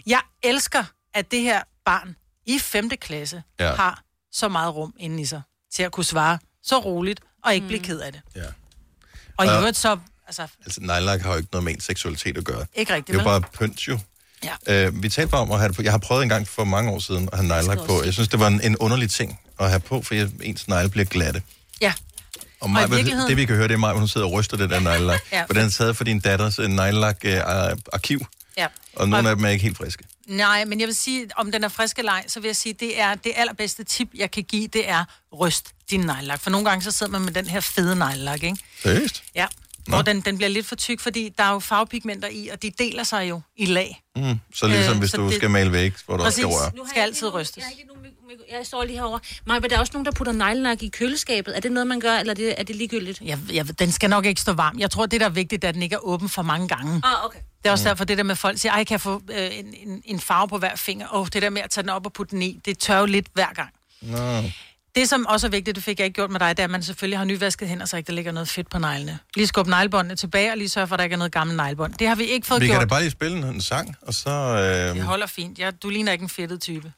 Jeg 0.06 0.20
elsker, 0.42 0.84
at 1.14 1.30
det 1.30 1.40
her 1.40 1.62
barn 1.84 2.16
i 2.46 2.58
5. 2.58 2.90
klasse 2.90 3.42
Ja. 3.60 3.74
har 3.74 4.02
så 4.32 4.48
meget 4.48 4.74
rum 4.74 4.94
inden 4.98 5.18
i 5.18 5.26
sig, 5.26 5.42
til 5.72 5.82
at 5.82 5.92
kunne 5.92 6.04
svare 6.04 6.38
så 6.62 6.78
roligt, 6.78 7.20
og 7.44 7.54
ikke 7.54 7.66
blive 7.66 7.80
ked 7.80 8.00
af 8.00 8.12
det. 8.12 8.20
Ja. 8.36 8.44
Og 9.36 9.46
i 9.46 9.48
øvrigt 9.48 9.76
så, 9.76 9.98
altså, 10.26 10.46
Altså, 10.64 10.80
nejlagt 10.80 11.22
har 11.22 11.30
jo 11.30 11.36
ikke 11.36 11.48
noget 11.52 11.64
med 11.64 11.72
ens 11.72 11.84
seksualitet 11.84 12.38
at 12.38 12.44
gøre. 12.44 12.66
ikke 12.74 12.94
rigtigt, 12.94 13.06
Det 13.18 13.26
er 13.26 13.32
jo 13.32 13.40
bare 13.40 13.50
pynt 13.58 13.80
jo. 13.88 13.98
Ja. 14.44 14.86
Øh, 14.86 15.02
vi 15.02 15.08
talte 15.08 15.30
bare 15.30 15.40
om 15.40 15.52
at 15.52 15.58
have 15.58 15.68
det 15.68 15.76
på. 15.76 15.82
Jeg 15.82 15.92
har 15.92 15.98
prøvet 15.98 16.22
en 16.22 16.28
gang 16.28 16.48
for 16.48 16.64
mange 16.64 16.90
år 16.90 16.98
siden 16.98 17.28
at 17.32 17.38
have 17.38 17.48
nejlagt 17.48 17.86
på. 17.86 18.02
Jeg 18.04 18.12
synes, 18.12 18.28
det 18.28 18.40
var 18.40 18.46
en, 18.46 18.60
en 18.60 18.76
underlig 18.76 19.10
ting 19.10 19.40
at 19.60 19.68
have 19.68 19.80
på, 19.80 20.02
for 20.02 20.14
jeg, 20.14 20.28
ens 20.42 20.68
negle 20.68 20.88
bliver 20.90 21.04
glatte. 21.04 21.42
Ja. 21.80 21.92
Og, 22.60 22.70
mig, 22.70 22.86
i 22.86 22.90
virkeligheden- 22.90 23.28
det 23.28 23.36
vi 23.36 23.44
kan 23.44 23.56
høre, 23.56 23.68
det 23.68 23.74
er 23.74 23.78
mig, 23.78 23.94
hun 23.94 24.08
sidder 24.08 24.26
og 24.26 24.32
ryster 24.32 24.56
det 24.56 24.70
der 24.70 24.80
nejlak. 24.80 25.20
Ja. 25.32 25.44
For 25.44 25.52
den 25.54 25.64
er 25.66 25.70
taget 25.70 25.96
fra 25.96 26.04
din 26.04 26.20
datters 26.20 26.58
uh, 26.58 26.64
nejlak-arkiv, 26.66 28.26
Ja. 28.56 28.66
og 28.96 29.08
nogle 29.08 29.28
af 29.30 29.36
dem 29.36 29.44
er 29.44 29.48
ikke 29.48 29.62
helt 29.62 29.76
friske. 29.76 30.04
Nej, 30.26 30.64
men 30.64 30.80
jeg 30.80 30.86
vil 30.86 30.94
sige, 30.96 31.26
om 31.36 31.52
den 31.52 31.64
er 31.64 31.68
frisk 31.68 31.98
eller 31.98 32.12
ej, 32.12 32.24
så 32.28 32.40
vil 32.40 32.48
jeg 32.48 32.56
sige, 32.56 32.72
det 32.80 33.00
er 33.00 33.14
det 33.14 33.32
allerbedste 33.36 33.84
tip, 33.84 34.08
jeg 34.14 34.30
kan 34.30 34.44
give, 34.44 34.66
det 34.68 34.88
er 34.88 35.04
ryst 35.40 35.66
din 35.90 36.00
neglelak. 36.00 36.40
For 36.40 36.50
nogle 36.50 36.68
gange 36.68 36.82
så 36.84 36.90
sidder 36.90 37.12
man 37.12 37.22
med 37.22 37.32
den 37.32 37.46
her 37.46 37.60
fede 37.60 37.96
neglelak, 37.96 38.42
ikke? 38.42 38.56
Seriøst? 38.82 39.22
Ja. 39.34 39.46
Og 39.92 40.06
den, 40.06 40.20
den 40.20 40.36
bliver 40.36 40.48
lidt 40.48 40.66
for 40.66 40.76
tyk, 40.76 41.00
fordi 41.00 41.30
der 41.38 41.44
er 41.44 41.52
jo 41.52 41.58
farvepigmenter 41.58 42.28
i, 42.28 42.48
og 42.48 42.62
de 42.62 42.70
deler 42.78 43.02
sig 43.02 43.28
jo 43.28 43.40
i 43.56 43.66
lag. 43.66 44.02
Mm. 44.16 44.40
Så 44.54 44.66
ligesom 44.66 44.92
Øh, 44.94 44.98
hvis 44.98 45.10
så 45.10 45.16
du 45.16 45.26
det- 45.26 45.34
skal 45.34 45.50
male 45.50 45.72
væk, 45.72 45.94
hvor 46.06 46.16
du 46.16 46.22
også 46.24 46.42
Præcis. 46.42 46.56
skal 46.56 46.80
røre. 46.80 46.88
Skal 46.88 47.00
altid 47.00 47.34
rystes. 47.34 47.64
Jeg 48.50 48.66
står 48.66 48.84
lige 48.84 48.96
herovre. 48.96 49.20
Maja, 49.46 49.60
men 49.60 49.70
der 49.70 49.76
er 49.76 49.80
også 49.80 49.90
nogen, 49.92 50.06
der 50.06 50.12
putter 50.12 50.32
neglelak 50.32 50.82
i 50.82 50.88
køleskabet. 50.88 51.56
Er 51.56 51.60
det 51.60 51.72
noget, 51.72 51.86
man 51.86 52.00
gør, 52.00 52.12
eller 52.16 52.30
er 52.30 52.34
det, 52.34 52.54
er 52.60 52.62
det 52.62 52.76
ligegyldigt? 52.76 53.20
Jeg, 53.24 53.38
jeg, 53.52 53.78
den 53.78 53.92
skal 53.92 54.10
nok 54.10 54.26
ikke 54.26 54.40
stå 54.40 54.52
varm. 54.52 54.78
Jeg 54.78 54.90
tror, 54.90 55.06
det 55.06 55.20
der 55.20 55.26
er 55.26 55.30
vigtigt, 55.30 55.64
er, 55.64 55.68
at 55.68 55.74
den 55.74 55.82
ikke 55.82 55.94
er 55.94 56.04
åben 56.06 56.28
for 56.28 56.42
mange 56.42 56.68
gange. 56.68 57.00
Ah, 57.04 57.24
okay. 57.24 57.38
Det 57.62 57.66
er 57.68 57.70
også 57.70 57.84
Mm. 57.84 57.88
derfor, 57.88 58.04
det 58.04 58.18
der 58.18 58.24
med 58.24 58.36
folk 58.36 58.58
siger, 58.58 58.72
ej, 58.72 58.84
kan 58.84 58.92
jeg 58.92 59.00
få 59.00 59.22
øh, 59.32 59.58
en, 59.58 59.74
en, 59.86 60.02
en 60.04 60.20
farve 60.20 60.48
på 60.48 60.58
hver 60.58 60.76
finger? 60.76 61.06
Åh, 61.14 61.26
det 61.32 61.42
der 61.42 61.50
med 61.50 61.62
at 61.62 61.70
tage 61.70 61.82
den 61.82 61.90
op 61.90 62.06
og 62.06 62.12
putte 62.12 62.30
den 62.30 62.42
i, 62.42 62.60
det 62.64 62.78
tør 62.78 62.98
jo 62.98 63.06
lidt 63.06 63.26
hver 63.34 63.52
gang. 63.54 63.68
Nå. 64.02 64.42
Det, 64.98 65.08
som 65.08 65.26
også 65.26 65.46
er 65.46 65.50
vigtigt, 65.50 65.74
det 65.74 65.84
fik 65.84 65.98
jeg 65.98 66.04
ikke 66.04 66.14
gjort 66.14 66.30
med 66.30 66.40
dig, 66.40 66.56
det 66.56 66.58
er, 66.62 66.64
at 66.64 66.70
man 66.70 66.82
selvfølgelig 66.82 67.18
har 67.18 67.24
nyvasket 67.24 67.68
hænder, 67.68 67.86
så 67.86 67.96
ikke 67.96 68.06
der 68.06 68.12
ligger 68.12 68.32
noget 68.32 68.48
fedt 68.48 68.70
på 68.70 68.78
neglene. 68.78 69.18
Lige 69.36 69.46
skub 69.46 69.66
neglebåndene 69.66 70.16
tilbage, 70.16 70.50
og 70.52 70.56
lige 70.58 70.68
sørge 70.68 70.86
for, 70.86 70.94
at 70.94 70.98
der 70.98 71.04
ikke 71.04 71.14
er 71.14 71.18
noget 71.18 71.32
gammelt 71.32 71.56
neglebånd. 71.56 71.94
Det 71.94 72.08
har 72.08 72.14
vi 72.14 72.24
ikke 72.24 72.46
fået 72.46 72.60
Vi 72.60 72.66
kan 72.66 72.74
gjort. 72.74 72.80
da 72.80 72.86
bare 72.86 73.00
lige 73.00 73.10
spille 73.10 73.38
en, 73.38 73.44
en 73.44 73.60
sang, 73.60 73.96
og 74.02 74.14
så... 74.14 74.30
Øh, 74.30 74.94
Det 74.94 75.02
holder 75.02 75.26
fint. 75.26 75.58
Ja, 75.58 75.70
du 75.70 75.88
ligner 75.88 76.12
ikke 76.12 76.22
en 76.22 76.28
fedtet 76.28 76.60
type. 76.60 76.92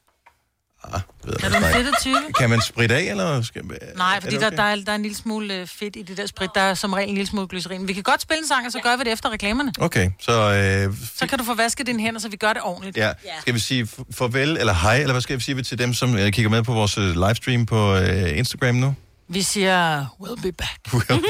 Ah, 0.85 1.01
ved 1.25 1.35
Er 1.43 1.49
du 1.49 1.57
en 1.57 1.73
fedtet 1.75 1.95
type? 2.03 2.33
Kan 2.39 2.51
man 2.51 2.61
spritte 2.61 2.95
af, 2.95 3.03
eller... 3.03 3.43
Skal, 3.43 3.63
Nej, 3.97 4.21
fordi 4.21 4.35
det 4.35 4.41
der, 4.41 4.47
okay? 4.47 4.57
der, 4.57 4.63
er, 4.63 4.77
der 4.77 4.93
er 4.93 4.97
en 4.97 5.03
lille 5.03 5.17
smule 5.17 5.55
øh, 5.55 5.67
fedt 5.67 5.97
i 5.97 6.03
det 6.03 6.17
der 6.17 6.27
sprit. 6.27 6.51
Der 6.55 6.61
er 6.61 6.75
som 6.75 6.93
regel 6.93 7.09
en 7.09 7.15
lille 7.15 7.29
smule 7.29 7.49
glycerin. 7.49 7.89
Vi 7.89 7.93
kan 7.93 8.03
godt 8.03 8.23
spille 8.23 8.39
en 8.39 8.49
sang, 8.49 8.67
og 8.67 8.73
så 8.73 8.81
gør 8.83 8.97
vi 8.97 9.05
det 9.05 9.13
efter 9.13 9.31
reklamerne. 9.33 9.73
Okay, 9.79 10.11
så... 10.21 10.33
Øh, 10.33 10.95
Så 11.17 11.27
kan 11.27 11.39
du 11.39 11.45
få 11.45 11.55
vasket 11.55 11.87
dine 11.87 12.03
hænder, 12.03 12.21
så 12.21 12.29
vi 12.29 12.37
gør 12.37 12.53
det 12.53 12.63
ordentligt. 12.63 12.97
Ja. 12.97 13.13
Skal 13.41 13.55
vi 13.55 13.59
sige 13.59 13.89
farvel, 14.11 14.57
eller 14.57 14.73
hej, 14.73 14.97
eller 14.97 15.13
hvad 15.13 15.23
skal 15.23 15.37
vi 15.37 15.43
sige 15.43 15.63
til 15.63 15.79
dem, 15.79 15.95
som 15.95 16.17
øh, 16.17 16.33
kigger 16.33 16.51
med 16.51 16.63
på 16.63 16.73
vores 16.73 16.99
øh, 16.99 17.15
livestream 17.15 17.67
på 17.67 17.95
øh, 17.95 18.39
Instagram 18.39 18.75
nu? 18.75 18.95
Vi 19.33 19.43
siger, 19.43 20.05
we'll 20.23 20.43
be 20.43 20.53
back 20.53 20.79
We'll, 20.95 21.23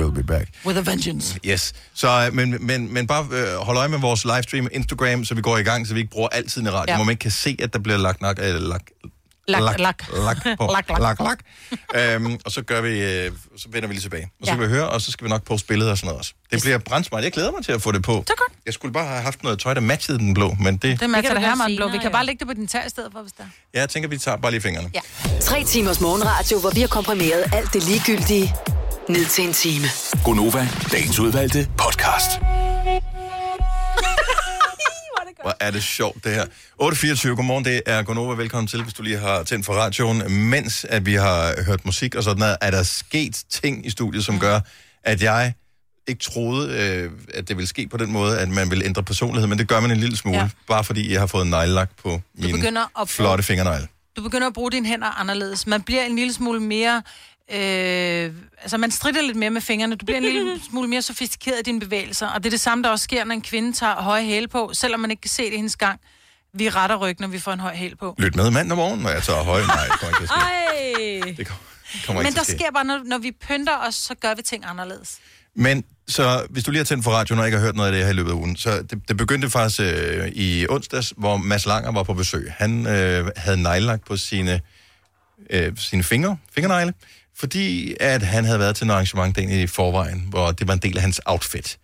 we'll 0.00 0.14
be 0.14 0.22
back. 0.22 0.48
with 0.66 0.78
a 0.78 0.90
vengeance. 0.90 1.38
Yes. 1.46 1.72
Så, 1.94 2.08
øh, 2.26 2.34
men, 2.34 2.56
men, 2.66 2.92
men 2.94 3.06
bare 3.06 3.26
øh, 3.32 3.54
hold 3.54 3.76
øje 3.78 3.88
med 3.88 3.98
vores 3.98 4.24
livestream 4.24 4.68
Instagram, 4.72 5.24
så 5.24 5.34
vi 5.34 5.42
går 5.42 5.58
i 5.58 5.62
gang, 5.62 5.86
så 5.86 5.94
vi 5.94 6.00
ikke 6.00 6.10
bruger 6.10 6.28
altid 6.28 6.62
i 6.62 6.68
radio, 6.68 6.78
Ja. 6.88 6.92
ja. 6.92 6.96
hvor 6.96 7.04
man 7.04 7.12
ikke 7.12 7.20
kan 7.20 7.30
se, 7.30 7.56
at 7.62 7.72
der 7.72 7.78
bliver 7.78 7.98
lagt 7.98 8.20
nok, 8.20 8.38
øh, 8.42 8.54
lagt, 8.60 8.90
Lak, 9.48 9.60
lak, 9.60 9.78
lak. 9.78 9.98
på. 10.58 10.70
Lak, 10.72 10.88
lak. 10.88 11.00
lak, 11.00 11.20
lak. 11.20 11.38
øhm, 12.14 12.38
og 12.44 12.52
så 12.52 12.62
gør 12.62 12.80
vi, 12.80 12.88
øh, 13.02 13.32
så 13.56 13.68
vender 13.72 13.88
vi 13.88 13.94
lige 13.94 14.02
tilbage. 14.02 14.24
Og 14.40 14.46
så 14.46 14.52
Ja. 14.52 14.56
kan 14.56 14.68
vi 14.68 14.74
høre, 14.74 14.88
og 14.88 15.00
så 15.00 15.12
skal 15.12 15.24
vi 15.24 15.28
nok 15.30 15.44
poste 15.44 15.68
billeder 15.68 15.90
og 15.90 15.98
sådan 15.98 16.06
noget 16.06 16.18
også. 16.18 16.32
Det 16.52 16.60
bliver 16.62 16.78
brændsmart. 16.78 17.24
Jeg 17.24 17.32
glæder 17.32 17.50
mig 17.50 17.64
til 17.64 17.72
at 17.72 17.82
få 17.82 17.92
det 17.92 18.02
på. 18.02 18.12
Det 18.12 18.30
er 18.30 18.34
godt. 18.34 18.52
Jeg 18.66 18.74
skulle 18.74 18.92
bare 18.92 19.06
have 19.06 19.22
haft 19.22 19.42
noget 19.42 19.58
tøj, 19.58 19.74
der 19.74 19.80
matchede 19.80 20.18
den 20.18 20.34
blå, 20.34 20.56
men 20.60 20.76
det, 20.76 21.00
Det 21.00 21.10
matcher 21.10 21.34
det 21.34 21.42
her, 21.42 21.54
man 21.54 21.76
blå. 21.76 21.86
Vi 21.86 21.92
kan 21.98 22.02
ja. 22.02 22.08
bare 22.08 22.26
lægge 22.26 22.38
det 22.38 22.46
på 22.46 22.54
din 22.54 22.66
tag 22.66 22.82
i 22.86 22.90
stedet 22.90 23.12
for, 23.12 23.22
hvis 23.22 23.32
der 23.32 23.42
er. 23.74 23.80
jeg 23.80 23.88
tænker, 23.88 24.08
vi 24.08 24.18
tager 24.18 24.36
bare 24.36 24.52
lige 24.52 24.60
fingrene. 24.60 24.90
Ja. 24.94 25.00
Tre 25.40 25.64
timers 25.64 26.00
morgenradio, 26.00 26.58
hvor 26.60 26.70
vi 26.70 26.80
har 26.80 26.88
komprimeret 26.88 27.44
alt 27.52 27.72
det 27.72 27.82
ligegyldige 27.88 28.54
ned 29.08 29.26
til 29.26 29.44
en 29.44 29.52
time. 29.52 29.86
Gonova, 30.24 30.68
dagens 30.92 31.18
udvalgte 31.18 31.68
podcast. 31.78 32.30
Hvor 35.48 35.56
er 35.60 35.70
det 35.70 35.82
sjovt, 35.82 36.24
det 36.24 36.32
her. 36.34 36.44
8.24, 36.82 37.28
godmorgen, 37.28 37.64
det 37.64 37.82
er 37.86 38.02
Gonova. 38.02 38.34
Velkommen 38.34 38.66
til, 38.66 38.82
hvis 38.82 38.94
du 38.94 39.02
lige 39.02 39.18
har 39.18 39.42
tændt 39.42 39.66
for 39.66 39.72
radioen. 39.72 40.32
Mens 40.50 40.84
at 40.88 41.06
vi 41.06 41.14
har 41.14 41.64
hørt 41.66 41.84
musik 41.84 42.14
og 42.14 42.22
sådan 42.22 42.38
noget, 42.38 42.56
er 42.60 42.70
der 42.70 42.82
sket 42.82 43.42
ting 43.50 43.86
i 43.86 43.90
studiet, 43.90 44.24
som 44.24 44.38
gør, 44.38 44.60
at 45.04 45.22
jeg 45.22 45.52
ikke 46.08 46.22
troede, 46.24 46.72
øh, 46.78 47.10
at 47.34 47.48
det 47.48 47.56
ville 47.56 47.68
ske 47.68 47.88
på 47.88 47.96
den 47.96 48.12
måde, 48.12 48.38
at 48.38 48.48
man 48.48 48.70
vil 48.70 48.82
ændre 48.84 49.02
personlighed, 49.02 49.48
men 49.48 49.58
det 49.58 49.68
gør 49.68 49.80
man 49.80 49.90
en 49.90 49.96
lille 49.96 50.16
smule, 50.16 50.38
Ja. 50.38 50.48
bare 50.68 50.84
fordi 50.84 51.12
jeg 51.12 51.20
har 51.20 51.26
fået 51.26 51.46
neglelak 51.46 51.90
på 52.02 52.20
mine 52.38 52.52
begynder 52.52 53.00
at 53.02 53.08
flotte 53.08 53.44
fingernegle. 53.44 53.88
Du 54.16 54.22
begynder 54.22 54.46
at 54.46 54.54
bruge 54.54 54.70
dine 54.70 54.86
hænder 54.88 55.20
anderledes. 55.20 55.66
Man 55.66 55.82
bliver 55.82 56.02
en 56.04 56.16
lille 56.16 56.32
smule 56.34 56.60
mere 56.60 57.02
Øh, 57.52 58.32
altså, 58.62 58.76
man 58.78 58.90
strider 58.90 59.22
lidt 59.22 59.36
mere 59.36 59.50
med 59.50 59.60
fingrene. 59.60 59.96
Du 59.96 60.04
bliver 60.06 60.18
en 60.18 60.24
lille 60.24 60.60
smule 60.70 60.88
mere 60.88 61.02
sofistikeret 61.02 61.58
i 61.58 61.62
dine 61.62 61.80
bevægelser. 61.80 62.26
Og 62.28 62.42
det 62.42 62.46
er 62.46 62.50
det 62.50 62.60
samme, 62.60 62.84
der 62.84 62.90
også 62.90 63.02
sker, 63.04 63.24
når 63.24 63.34
en 63.34 63.42
kvinde 63.42 63.72
tager 63.72 63.94
høje 63.94 64.24
hæle 64.24 64.48
på, 64.48 64.70
selvom 64.72 65.00
man 65.00 65.10
ikke 65.10 65.20
kan 65.20 65.28
se 65.30 65.44
det 65.44 65.52
i 65.52 65.56
hendes 65.56 65.76
gang. 65.76 66.00
Vi 66.54 66.68
retter 66.68 66.96
ryggen, 66.96 67.22
når 67.22 67.28
vi 67.28 67.38
får 67.38 67.52
en 67.52 67.60
høj 67.60 67.74
hæl 67.74 67.96
på. 67.96 68.14
Lyt 68.18 68.36
med 68.36 68.50
mandag 68.50 68.76
morgen, 68.76 69.00
når 69.00 69.10
jeg 69.10 69.22
tager 69.22 69.42
høj. 69.42 69.60
Nej, 69.60 69.84
det 69.84 70.00
kommer 70.00 70.08
ikke 70.08 70.18
til 70.18 70.22
at 70.24 70.28
ske. 70.28 71.26
Ej. 71.26 71.34
Det 71.36 71.46
kommer, 71.46 71.62
kommer 72.06 72.22
Men 72.22 72.26
ikke 72.28 72.38
der 72.38 72.44
ske. 72.44 72.52
sker 72.52 72.70
bare, 72.74 72.84
når, 72.84 73.00
når 73.04 73.18
vi 73.18 73.32
pynter 73.48 73.76
os, 73.88 73.94
så 73.94 74.14
gør 74.14 74.34
vi 74.34 74.42
ting 74.42 74.64
anderledes. 74.66 75.18
Men 75.56 75.84
så 76.08 76.46
hvis 76.50 76.64
du 76.64 76.70
lige 76.70 76.78
har 76.78 76.84
tændt 76.84 77.04
for 77.04 77.10
radioen 77.10 77.40
og 77.40 77.46
ikke 77.46 77.58
har 77.58 77.64
hørt 77.64 77.76
noget 77.76 77.88
af 77.88 77.92
det 77.96 78.04
her 78.04 78.10
i 78.10 78.14
løbet 78.14 78.30
af 78.30 78.34
ugen, 78.34 78.56
så 78.56 78.82
det, 78.82 79.08
det 79.08 79.16
begyndte 79.16 79.50
faktisk 79.50 79.80
øh, 79.80 80.28
i 80.28 80.66
onsdags, 80.68 81.12
hvor 81.16 81.36
Mads 81.36 81.66
Langer 81.66 81.92
var 81.92 82.02
på 82.02 82.14
besøg. 82.14 82.52
Han 82.58 82.86
øh, 82.86 83.30
havde 83.36 83.62
neglelagt 83.62 84.06
på 84.06 84.16
sine, 84.16 84.60
øh, 85.50 85.72
sine 85.76 86.02
fingre, 86.04 86.36
fingernegle, 86.54 86.94
fordi 87.38 87.94
at 88.00 88.22
han 88.22 88.44
havde 88.44 88.58
været 88.58 88.76
til 88.76 88.84
en 88.84 88.90
arrangement 88.90 89.38
i 89.38 89.66
forvejen, 89.66 90.26
hvor 90.28 90.52
det 90.52 90.68
var 90.68 90.74
en 90.74 90.80
del 90.80 90.96
af 90.96 91.02
hans 91.02 91.20
outfit. 91.26 91.78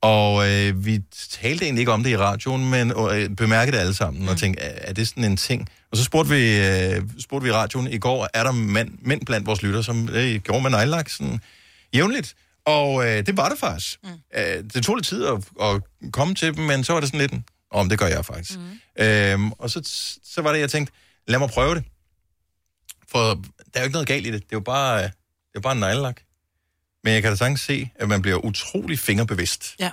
Og 0.00 0.50
øh, 0.50 0.86
vi 0.86 1.00
talte 1.30 1.64
egentlig 1.64 1.80
ikke 1.80 1.92
om 1.92 2.02
det 2.02 2.10
i 2.10 2.16
radioen, 2.16 2.70
men 2.70 2.92
øh, 3.12 3.30
bemærkede 3.36 3.76
det 3.76 3.82
alle 3.82 3.94
sammen, 3.94 4.22
mm. 4.22 4.28
og 4.28 4.36
tænkte, 4.36 4.62
er, 4.62 4.88
er 4.88 4.92
det 4.92 5.08
sådan 5.08 5.24
en 5.24 5.36
ting? 5.36 5.68
Og 5.90 5.96
så 5.96 6.04
spurgte 6.04 6.30
vi, 6.30 6.58
øh, 6.58 7.02
spurgte 7.18 7.44
vi 7.44 7.50
i 7.50 7.52
radioen 7.52 7.88
i 7.92 7.98
går, 7.98 8.28
er 8.34 8.44
der 8.44 8.52
mænd, 8.52 8.90
mænd 9.02 9.26
blandt 9.26 9.46
vores 9.46 9.62
lytter, 9.62 9.82
som 9.82 10.08
øh, 10.12 10.40
gjorde 10.40 10.62
med 10.62 10.70
neglelak 10.70 11.08
sådan 11.08 11.40
jævnligt? 11.94 12.34
Og 12.64 13.06
øh, 13.06 13.26
det 13.26 13.36
var 13.36 13.48
det 13.48 13.58
faktisk. 13.58 13.98
Mm. 14.02 14.10
Øh, 14.36 14.64
det 14.74 14.84
tog 14.84 14.96
lidt 14.96 15.06
tid 15.06 15.26
at, 15.26 15.38
at 15.62 15.82
komme 16.12 16.34
til 16.34 16.56
dem, 16.56 16.64
men 16.64 16.84
så 16.84 16.92
var 16.92 17.00
det 17.00 17.08
sådan 17.08 17.20
lidt, 17.20 17.32
en, 17.32 17.44
om 17.70 17.88
det 17.88 17.98
gør 17.98 18.06
jeg 18.06 18.24
faktisk. 18.24 18.58
Mm. 18.58 19.04
Øhm, 19.04 19.52
og 19.52 19.70
så, 19.70 19.80
så 20.24 20.42
var 20.42 20.52
det, 20.52 20.60
jeg 20.60 20.70
tænkte, 20.70 20.92
lad 21.28 21.38
mig 21.38 21.48
prøve 21.48 21.74
det. 21.74 21.84
For 23.10 23.42
der 23.74 23.80
er 23.80 23.84
jo 23.84 23.84
ikke 23.86 23.92
noget 23.92 24.08
galt 24.08 24.26
i 24.26 24.30
det. 24.30 24.42
Det 24.42 24.52
er 24.52 24.56
jo 24.56 24.60
bare, 24.60 24.96
øh, 24.98 25.02
det 25.04 25.12
er 25.54 25.60
bare 25.60 25.72
en 25.72 25.80
neglelak. 25.80 26.20
Men 27.04 27.12
jeg 27.12 27.22
kan 27.22 27.30
da 27.32 27.36
sagtens 27.36 27.60
se, 27.60 27.90
at 27.94 28.08
man 28.08 28.22
bliver 28.22 28.36
utrolig 28.44 28.98
fingerbevidst, 28.98 29.74
Ja. 29.78 29.90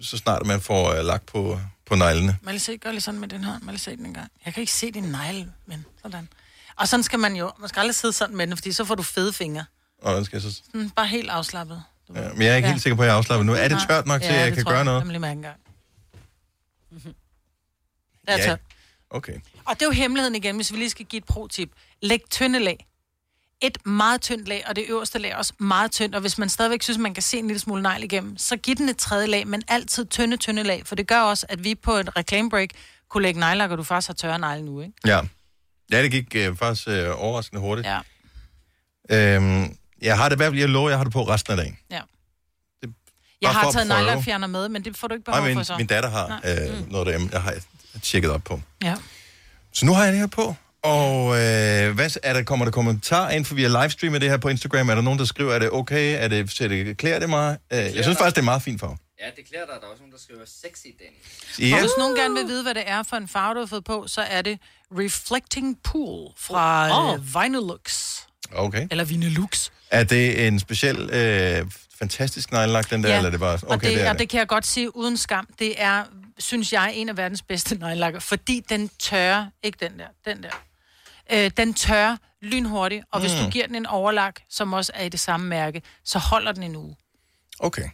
så 0.00 0.16
snart 0.18 0.46
man 0.46 0.60
får 0.60 0.90
øh, 0.94 1.04
lagt 1.04 1.26
på, 1.26 1.60
på 1.86 1.94
neglene. 1.94 2.38
Jeg 2.44 2.50
lige 2.52 2.60
se, 2.60 2.76
gør 2.76 2.90
lige 2.90 3.00
sådan 3.00 3.20
med 3.20 3.28
den 3.28 3.44
her. 3.44 3.52
Jeg 3.52 3.60
lige 3.66 3.78
se 3.78 3.96
den 3.96 4.06
en 4.06 4.14
gang. 4.14 4.30
Jeg 4.44 4.54
kan 4.54 4.60
ikke 4.60 4.72
se 4.72 4.90
din 4.90 5.02
negle, 5.04 5.52
men 5.66 5.84
sådan. 6.02 6.28
Og 6.76 6.88
sådan 6.88 7.02
skal 7.02 7.18
man 7.18 7.36
jo, 7.36 7.52
man 7.58 7.68
skal 7.68 7.80
aldrig 7.80 7.94
sidde 7.94 8.12
sådan 8.12 8.36
med 8.36 8.46
den, 8.46 8.56
fordi 8.56 8.72
så 8.72 8.84
får 8.84 8.94
du 8.94 9.02
fede 9.02 9.32
fingre. 9.32 9.64
Og 9.98 10.16
den 10.16 10.24
skal 10.24 10.36
jeg 10.36 10.42
så... 10.42 10.62
Sådan, 10.66 10.90
bare 10.90 11.06
helt 11.06 11.30
afslappet. 11.30 11.82
Ja, 12.14 12.28
men 12.32 12.42
jeg 12.42 12.52
er 12.52 12.56
ikke 12.56 12.68
helt 12.68 12.82
sikker 12.82 12.96
på, 12.96 13.02
at 13.02 13.06
jeg 13.06 13.12
er 13.12 13.16
afslappet 13.18 13.46
nu. 13.46 13.52
Er 13.52 13.68
det 13.68 13.78
tørt 13.88 14.06
nok 14.06 14.22
til, 14.22 14.28
at 14.28 14.34
jeg 14.34 14.46
det 14.46 14.54
kan 14.54 14.64
tror 14.64 14.72
gøre 14.72 14.84
noget? 14.84 14.98
Lad 15.00 15.04
mig 15.04 15.12
lige 15.12 15.20
mærke 15.20 15.36
en 15.36 15.42
gang. 15.42 15.56
Det 16.90 17.14
er 18.26 18.36
Ja. 18.38 18.44
tørt. 18.46 18.60
Okay. 19.14 19.32
Og 19.64 19.74
det 19.74 19.82
er 19.82 19.86
jo 19.86 19.92
hemmeligheden 19.92 20.34
igen, 20.34 20.56
hvis 20.56 20.72
vi 20.72 20.76
lige 20.76 20.90
skal 20.90 21.06
give 21.06 21.18
et 21.18 21.24
pro-tip. 21.24 21.70
Læg 22.02 22.20
tynde 22.30 22.58
lag. 22.58 22.86
Et 23.60 23.86
meget 23.86 24.20
tyndt 24.20 24.48
lag, 24.48 24.64
og 24.68 24.76
det 24.76 24.84
øverste 24.88 25.18
lag 25.18 25.36
også 25.36 25.52
meget 25.58 25.90
tyndt. 25.90 26.14
Og 26.14 26.20
hvis 26.20 26.38
man 26.38 26.48
stadigvæk 26.48 26.82
synes, 26.82 26.98
man 26.98 27.14
kan 27.14 27.22
se 27.22 27.38
en 27.38 27.46
lille 27.46 27.60
smule 27.60 27.82
negl 27.82 28.02
igennem, 28.04 28.38
så 28.38 28.56
giv 28.56 28.74
den 28.74 28.88
et 28.88 28.96
tredje 28.96 29.26
lag, 29.26 29.46
men 29.46 29.62
altid 29.68 30.06
tynde, 30.06 30.36
tynde 30.36 30.62
lag. 30.62 30.82
For 30.86 30.94
det 30.94 31.06
gør 31.06 31.20
også, 31.20 31.46
at 31.48 31.64
vi 31.64 31.74
på 31.74 31.92
et 31.92 32.16
reklamebreak 32.16 32.68
kunne 33.08 33.22
lægge 33.22 33.40
neglelak, 33.40 33.70
og 33.70 33.78
du 33.78 33.82
faktisk 33.82 34.08
har 34.08 34.14
tørre 34.14 34.38
negle 34.38 34.64
nu, 34.64 34.80
ikke? 34.80 34.92
Ja. 35.06 35.20
Ja, 35.90 36.02
det 36.02 36.10
gik 36.10 36.36
øh, 36.36 36.56
faktisk 36.56 36.88
øh, 36.88 37.22
overraskende 37.22 37.60
hurtigt. 37.60 37.88
Ja. 37.88 37.98
Øhm, 39.36 39.76
jeg 40.02 40.16
har 40.16 40.28
det 40.28 40.36
i 40.36 40.38
hvert 40.38 40.50
fald, 40.50 40.58
jeg 40.60 40.68
lover, 40.68 40.88
jeg 40.88 40.98
har 40.98 41.04
det 41.04 41.12
på 41.12 41.22
resten 41.22 41.50
af 41.50 41.56
dagen. 41.56 41.78
Ja. 41.90 42.00
Jeg 43.42 43.50
for 43.52 43.58
har 43.58 43.72
taget 43.72 43.88
prøve. 43.88 43.98
neglelakfjerner 44.00 44.46
med, 44.46 44.68
men 44.68 44.84
det 44.84 44.96
får 44.96 45.08
du 45.08 45.14
ikke 45.14 45.24
behov 45.24 45.40
Nej, 45.40 45.50
for 45.52 45.54
min, 45.56 45.64
så. 45.64 45.76
min 45.76 45.86
datter 45.86 46.10
har 46.10 46.28
Nej. 46.28 46.68
øh, 46.68 46.90
noget 46.90 47.06
derhjemme, 47.06 47.28
jeg 47.32 47.42
har 47.42 47.54
tjekket 48.00 48.30
op 48.30 48.44
på. 48.44 48.60
Ja. 48.82 48.94
Så 49.72 49.86
nu 49.86 49.94
har 49.94 50.04
jeg 50.04 50.12
det 50.12 50.20
her 50.20 50.26
på. 50.26 50.54
Og 50.82 51.26
øh, 51.26 51.94
hvad, 51.94 52.16
er 52.22 52.32
der, 52.32 52.42
kommer 52.42 52.64
der 52.64 52.72
kommentarer 52.72 53.30
ind, 53.30 53.44
for 53.44 53.54
vi 53.54 53.62
har 53.62 53.82
livestreamet 53.82 54.20
det 54.20 54.30
her 54.30 54.36
på 54.36 54.48
Instagram. 54.48 54.88
Er 54.88 54.94
der 54.94 55.02
nogen, 55.02 55.18
der 55.18 55.24
skriver, 55.24 55.54
er 55.54 55.58
det 55.58 55.70
okay? 55.70 56.24
Er 56.24 56.28
det, 56.28 56.50
ser 56.50 56.68
det, 56.68 56.96
klæder 56.96 57.18
det 57.18 57.30
mig? 57.30 57.58
Øh, 57.72 57.78
jeg 57.78 58.04
synes 58.04 58.18
faktisk, 58.18 58.36
det 58.36 58.42
er 58.42 58.44
meget 58.44 58.62
fint 58.62 58.80
for. 58.80 58.98
Ja, 59.20 59.26
det 59.36 59.48
klæder 59.48 59.66
dig. 59.66 59.74
Der 59.80 59.86
er 59.86 59.90
også 59.90 60.02
nogen, 60.02 60.12
der 60.12 60.18
skriver 60.18 60.40
sexy, 60.46 60.86
Danny. 61.00 61.68
Ja. 61.70 61.74
Og 61.74 61.80
hvis 61.80 61.90
nogen 61.98 62.16
gerne 62.16 62.34
vil 62.34 62.46
vide, 62.46 62.62
hvad 62.62 62.74
det 62.74 62.82
er 62.86 63.02
for 63.02 63.16
en 63.16 63.28
farve, 63.28 63.54
du 63.54 63.58
har 63.58 63.66
fået 63.66 63.84
på, 63.84 64.04
så 64.06 64.20
er 64.20 64.42
det 64.42 64.58
Reflecting 64.98 65.78
Pool 65.84 66.32
fra 66.38 66.88
oh. 67.12 67.18
Vinylux. 67.34 68.16
Okay. 68.52 68.86
Eller 68.90 69.04
Vinylux. 69.04 69.70
Er 69.90 70.04
det 70.04 70.46
en 70.46 70.60
speciel, 70.60 71.10
øh, 71.10 71.66
fantastisk 71.98 72.52
neglelak, 72.52 72.90
den 72.90 73.02
der, 73.02 73.16
eller 73.16 73.26
er 73.26 73.30
det 73.30 73.40
bare... 73.40 73.54
Okay, 73.54 73.66
og 73.68 73.82
det, 73.82 73.90
det 73.90 74.02
er 74.02 74.08
og 74.08 74.12
det. 74.12 74.20
det 74.20 74.28
kan 74.28 74.38
jeg 74.38 74.48
godt 74.48 74.66
sige 74.66 74.96
uden 74.96 75.16
skam. 75.16 75.46
Det 75.58 75.82
er, 75.82 76.04
synes 76.42 76.72
jeg, 76.72 76.92
en 76.94 77.08
af 77.08 77.16
verdens 77.16 77.42
bedste 77.42 77.74
neglelakker, 77.74 78.20
fordi 78.20 78.62
den 78.68 78.90
tørrer, 78.98 79.46
ikke 79.62 79.78
den 79.80 79.98
der, 79.98 80.06
den 80.32 80.42
der. 80.42 80.50
Øh, 81.32 81.50
den 81.56 81.74
tørrer 81.74 82.16
lynhurtigt, 82.42 83.04
og 83.12 83.20
hvis 83.20 83.32
Mm. 83.32 83.44
du 83.44 83.50
giver 83.50 83.66
den 83.66 83.76
en 83.76 83.86
overlak, 83.86 84.40
som 84.50 84.72
også 84.72 84.92
er 84.94 85.04
i 85.04 85.08
det 85.08 85.20
samme 85.20 85.46
mærke, 85.48 85.82
så 86.04 86.18
holder 86.18 86.52
den 86.52 86.62
en 86.62 86.76
uge. 86.76 86.96
Okay. 87.58 87.88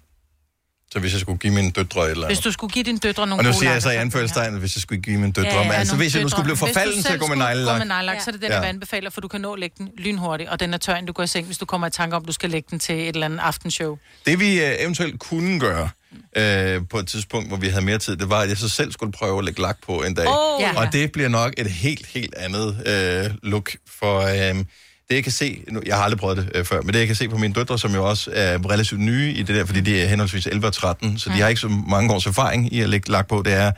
Så 0.92 0.98
hvis 0.98 1.12
jeg 1.12 1.20
skulle 1.20 1.38
give 1.38 1.52
mine 1.52 1.70
døtre 1.70 2.04
et 2.04 2.10
eller 2.10 2.24
andet... 2.26 2.36
Hvis 2.36 2.44
du 2.44 2.52
skulle 2.52 2.72
give 2.72 2.84
dine 2.84 2.98
døtre 2.98 3.26
nogle 3.26 3.40
Og 3.40 3.44
nu 3.44 3.52
siger 3.52 3.72
jeg 3.72 3.82
så 3.82 3.90
i 3.90 3.96
anførselstegn, 3.96 4.58
hvis 4.58 4.76
jeg 4.76 4.82
skulle 4.82 5.02
give 5.02 5.18
mine 5.18 5.32
døtre... 5.32 5.48
Ja, 5.48 5.60
Ja, 5.60 5.66
ja, 5.66 5.72
altså 5.72 5.96
hvis 5.96 6.14
jeg 6.14 6.22
nu 6.22 6.28
skulle 6.28 6.44
blive 6.44 6.56
Hvis 6.56 6.68
forfalden 6.68 7.02
til 7.02 7.12
at 7.12 7.20
gå 7.20 7.26
med 7.26 7.36
neglelak... 7.36 7.74
Gå 7.74 7.78
med 7.78 7.86
neglelak, 7.86 8.20
så 8.20 8.30
er 8.30 8.32
det 8.32 8.40
den, 8.42 8.48
Ja. 8.50 8.54
jeg 8.54 8.62
vil 8.62 8.68
anbefale, 8.68 9.10
for 9.10 9.20
du 9.20 9.28
kan 9.28 9.40
nå 9.40 9.52
at 9.52 9.58
lægge 9.58 9.74
den 9.78 9.90
lynhurtigt, 9.98 10.50
og 10.50 10.60
den 10.60 10.74
er 10.74 10.78
tør, 10.78 10.92
inden 10.94 11.06
du 11.06 11.12
går 11.12 11.22
i 11.22 11.26
seng, 11.26 11.46
hvis 11.46 11.58
du 11.58 11.66
kommer 11.66 11.86
i 11.86 11.90
tanke 11.90 12.16
om, 12.16 12.24
du 12.24 12.32
skal 12.32 12.50
lægge 12.50 12.66
den 12.70 12.78
til 12.78 12.94
et 12.94 13.08
eller 13.08 13.24
andet 13.26 13.38
aftenshow. 13.38 13.98
Det 14.26 14.40
vi 14.40 14.60
øh, 14.64 14.74
eventuelt 14.80 15.18
kunne 15.20 15.60
gøre 15.60 15.90
øh, 16.36 16.82
på 16.90 16.98
et 16.98 17.06
tidspunkt, 17.06 17.48
hvor 17.48 17.56
vi 17.56 17.68
havde 17.68 17.84
mere 17.84 17.98
tid, 17.98 18.16
det 18.16 18.30
var, 18.30 18.40
at 18.40 18.48
jeg 18.48 18.56
så 18.56 18.68
selv 18.68 18.92
skulle 18.92 19.12
prøve 19.12 19.38
at 19.38 19.44
lægge 19.44 19.62
lak 19.62 19.76
på 19.86 20.02
en 20.02 20.14
dag. 20.14 20.28
Åh, 20.28 20.62
ja. 20.62 20.80
Og 20.80 20.92
det 20.92 21.12
bliver 21.12 21.28
nok 21.28 21.54
et 21.56 21.70
helt, 21.70 22.06
helt 22.06 22.34
andet 22.36 22.82
øh, 22.86 23.34
look. 23.42 23.70
For 24.00 24.20
øh, 24.20 24.64
det 25.08 25.14
jeg 25.14 25.22
kan 25.22 25.32
se, 25.32 25.64
nu, 25.68 25.80
jeg 25.86 25.96
har 25.96 26.02
aldrig 26.02 26.18
prøvet 26.18 26.36
det 26.36 26.50
øh, 26.54 26.64
før, 26.64 26.82
men 26.82 26.92
det 26.92 26.98
jeg 26.98 27.06
kan 27.06 27.16
se 27.16 27.28
på 27.28 27.38
mine 27.38 27.54
døtre, 27.54 27.78
som 27.78 27.94
jo 27.94 28.08
også 28.08 28.30
er 28.34 28.70
relativt 28.70 29.00
nye 29.00 29.32
i 29.32 29.42
det 29.42 29.56
der, 29.56 29.64
fordi 29.64 29.80
de 29.80 30.00
er 30.02 30.06
henholdsvis 30.06 30.46
11 30.46 30.66
og 30.66 30.72
13, 30.72 31.18
så 31.18 31.30
de 31.30 31.40
har 31.40 31.48
ikke 31.48 31.60
så 31.60 31.68
mange 31.68 32.14
års 32.14 32.26
erfaring 32.26 32.72
i 32.72 32.80
at 32.80 32.88
lægge 32.88 33.10
lak 33.10 33.28
på, 33.28 33.42
det 33.44 33.52
er, 33.52 33.72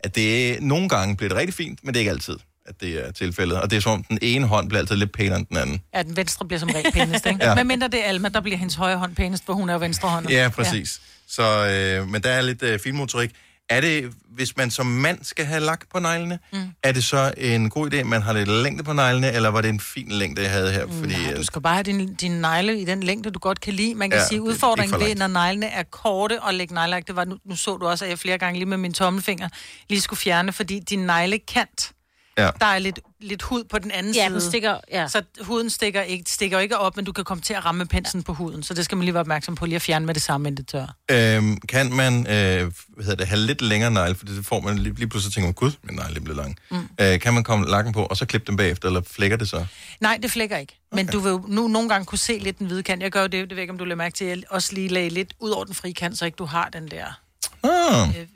at 0.00 0.14
det 0.14 0.62
nogle 0.62 0.88
gange 0.88 1.16
bliver 1.16 1.28
det 1.28 1.38
rigtig 1.38 1.54
fint, 1.54 1.78
men 1.82 1.94
det 1.94 1.98
er 1.98 2.00
ikke 2.00 2.10
altid 2.10 2.36
at 2.68 2.80
det 2.80 3.06
er 3.06 3.12
tilfældet. 3.12 3.60
Og 3.60 3.70
det 3.70 3.76
er 3.76 3.80
som 3.80 3.92
om, 3.92 4.04
den 4.04 4.18
ene 4.22 4.46
hånd 4.46 4.68
bliver 4.68 4.80
altid 4.80 4.96
lidt 4.96 5.12
pænere 5.12 5.38
end 5.38 5.46
den 5.46 5.56
anden. 5.56 5.82
Ja, 5.94 6.02
den 6.02 6.16
venstre 6.16 6.46
bliver 6.46 6.60
som 6.60 6.70
regel 6.74 6.92
pænest, 6.92 7.26
ikke? 7.26 7.38
Ja. 7.44 7.48
ja. 7.48 7.54
Men 7.54 7.68
mindre 7.68 7.88
det 7.88 8.04
er 8.04 8.08
Alma, 8.08 8.28
der 8.28 8.40
bliver 8.40 8.58
hendes 8.58 8.74
højre 8.74 8.96
hånd 8.96 9.16
pænest, 9.16 9.46
for 9.46 9.52
hun 9.52 9.68
er 9.68 9.72
jo 9.72 9.78
venstre 9.78 10.08
hånd. 10.08 10.30
Ja, 10.30 10.48
præcis. 10.48 11.00
Ja. 11.02 11.15
Så, 11.28 11.66
øh, 11.66 12.08
men 12.08 12.22
der 12.22 12.30
er 12.30 12.40
lidt 12.42 12.62
øh, 12.62 12.78
finmotorik. 12.80 13.30
Er 13.70 13.80
det, 13.80 14.12
hvis 14.30 14.56
man 14.56 14.70
som 14.70 14.86
mand 14.86 15.18
skal 15.22 15.44
have 15.44 15.60
lak 15.60 15.80
på 15.92 15.98
neglene, 15.98 16.38
mm. 16.52 16.58
er 16.82 16.92
det 16.92 17.04
så 17.04 17.34
en 17.36 17.70
god 17.70 17.92
idé, 17.92 17.96
at 17.96 18.06
man 18.06 18.22
har 18.22 18.32
lidt 18.32 18.48
længde 18.48 18.84
på 18.84 18.92
neglene, 18.92 19.32
eller 19.32 19.48
var 19.48 19.60
det 19.60 19.68
en 19.68 19.80
fin 19.80 20.08
længde, 20.08 20.42
jeg 20.42 20.50
havde 20.50 20.72
her? 20.72 20.86
Fordi, 20.86 21.12
Nej, 21.22 21.30
øh, 21.32 21.36
du 21.36 21.44
skal 21.44 21.62
bare 21.62 21.74
have 21.74 21.82
din, 21.82 22.14
din 22.14 22.30
negle 22.30 22.80
i 22.80 22.84
den 22.84 23.02
længde, 23.02 23.30
du 23.30 23.38
godt 23.38 23.60
kan 23.60 23.74
lide. 23.74 23.94
Man 23.94 24.10
kan 24.10 24.18
Ja, 24.18 24.26
sige, 24.26 24.42
udfordringen 24.42 25.00
ved, 25.00 25.14
når 25.14 25.26
neglene 25.26 25.66
er 25.66 25.82
korte 25.82 26.42
og 26.42 26.54
lægge 26.54 26.74
neglelak, 26.74 27.06
det 27.06 27.16
var, 27.16 27.24
nu, 27.24 27.36
nu 27.44 27.56
så 27.56 27.76
du 27.76 27.86
også, 27.86 28.04
at 28.04 28.08
jeg 28.10 28.18
flere 28.18 28.38
gange 28.38 28.58
lige 28.58 28.68
med 28.68 28.76
min 28.76 28.92
tommelfinger 28.92 29.48
lige 29.88 30.00
skulle 30.00 30.20
fjerne, 30.20 30.52
fordi 30.52 30.80
din 30.80 30.98
neglekant, 30.98 31.92
Ja. 32.38 32.50
der 32.60 32.66
er 32.66 32.78
lidt, 32.78 32.98
lidt 33.20 33.42
hud 33.42 33.64
på 33.64 33.78
den 33.78 33.90
anden 33.90 34.14
Ja, 34.14 34.26
side. 34.26 34.34
den 34.40 34.40
stikker- 34.50 34.80
ja. 34.92 35.08
Så 35.08 35.22
huden 35.40 35.70
stikker 35.70 36.02
ikke, 36.02 36.30
stikker 36.30 36.58
ikke 36.58 36.78
op, 36.78 36.96
men 36.96 37.04
du 37.04 37.12
kan 37.12 37.24
komme 37.24 37.42
til 37.42 37.54
at 37.54 37.64
ramme 37.64 37.86
penslen 37.86 38.22
på 38.22 38.34
huden. 38.34 38.62
Så 38.62 38.74
det 38.74 38.84
skal 38.84 38.96
man 38.96 39.04
lige 39.04 39.14
være 39.14 39.20
opmærksom 39.20 39.54
på, 39.54 39.66
lige 39.66 39.76
at 39.76 39.82
fjerne 39.82 40.06
med 40.06 40.14
det 40.14 40.22
samme, 40.22 40.48
inden 40.48 40.64
det 40.64 40.68
tør. 40.68 40.86
Øhm, 41.10 41.56
kan 41.60 41.92
man 41.92 42.14
øh, 42.18 42.26
hvad 42.26 43.04
hedder 43.04 43.14
det, 43.16 43.26
have 43.26 43.40
lidt 43.40 43.62
længere 43.62 43.90
negle, 43.90 44.14
for 44.14 44.24
det 44.24 44.46
får 44.46 44.60
man 44.60 44.78
lige, 44.78 44.94
lige 44.94 45.08
pludselig 45.08 45.34
tænker 45.34 45.52
gud, 45.52 45.72
min 45.82 45.94
negle 45.96 46.16
er 46.16 46.20
blevet 46.20 46.36
lang. 46.36 46.56
Mm. 46.70 46.88
Øh, 47.00 47.20
kan 47.20 47.34
man 47.34 47.44
komme 47.44 47.66
lakken 47.68 47.92
på, 47.92 48.02
og 48.06 48.16
så 48.16 48.26
klippe 48.26 48.46
dem 48.46 48.56
bagefter, 48.56 48.88
eller 48.88 49.00
flækker 49.10 49.36
det 49.36 49.48
så? 49.48 49.66
Nej, 50.00 50.18
det 50.22 50.30
flækker 50.30 50.56
ikke. 50.56 50.80
Men 50.92 51.06
du 51.06 51.18
vil 51.20 51.30
jo 51.30 51.44
nu 51.48 51.68
nogle 51.68 51.88
gange 51.88 52.04
kunne 52.06 52.18
se 52.18 52.38
lidt 52.38 52.58
den 52.58 52.66
hvide 52.66 52.82
kant. 52.82 53.02
Jeg 53.02 53.10
gør 53.12 53.20
jo 53.20 53.26
det, 53.26 53.32
det 53.32 53.50
ved 53.50 53.56
jeg 53.56 53.62
ikke, 53.62 53.72
om 53.72 53.78
du 53.78 53.84
lader 53.84 53.96
mærke 53.96 54.14
til, 54.16 54.24
at 54.24 54.30
jeg 54.36 54.44
også 54.50 54.72
lige 54.74 54.88
lagde 54.88 55.08
lidt 55.08 55.34
ud 55.40 55.50
over 55.50 55.64
den 55.64 55.74
frie 55.74 55.94
kant, 55.94 56.18
så 56.18 56.24
ikke 56.24 56.36
du 56.36 56.44
har 56.44 56.68
den 56.68 56.88
der 56.90 57.04
Ah. 57.64 58.08
øh, 58.08 58.26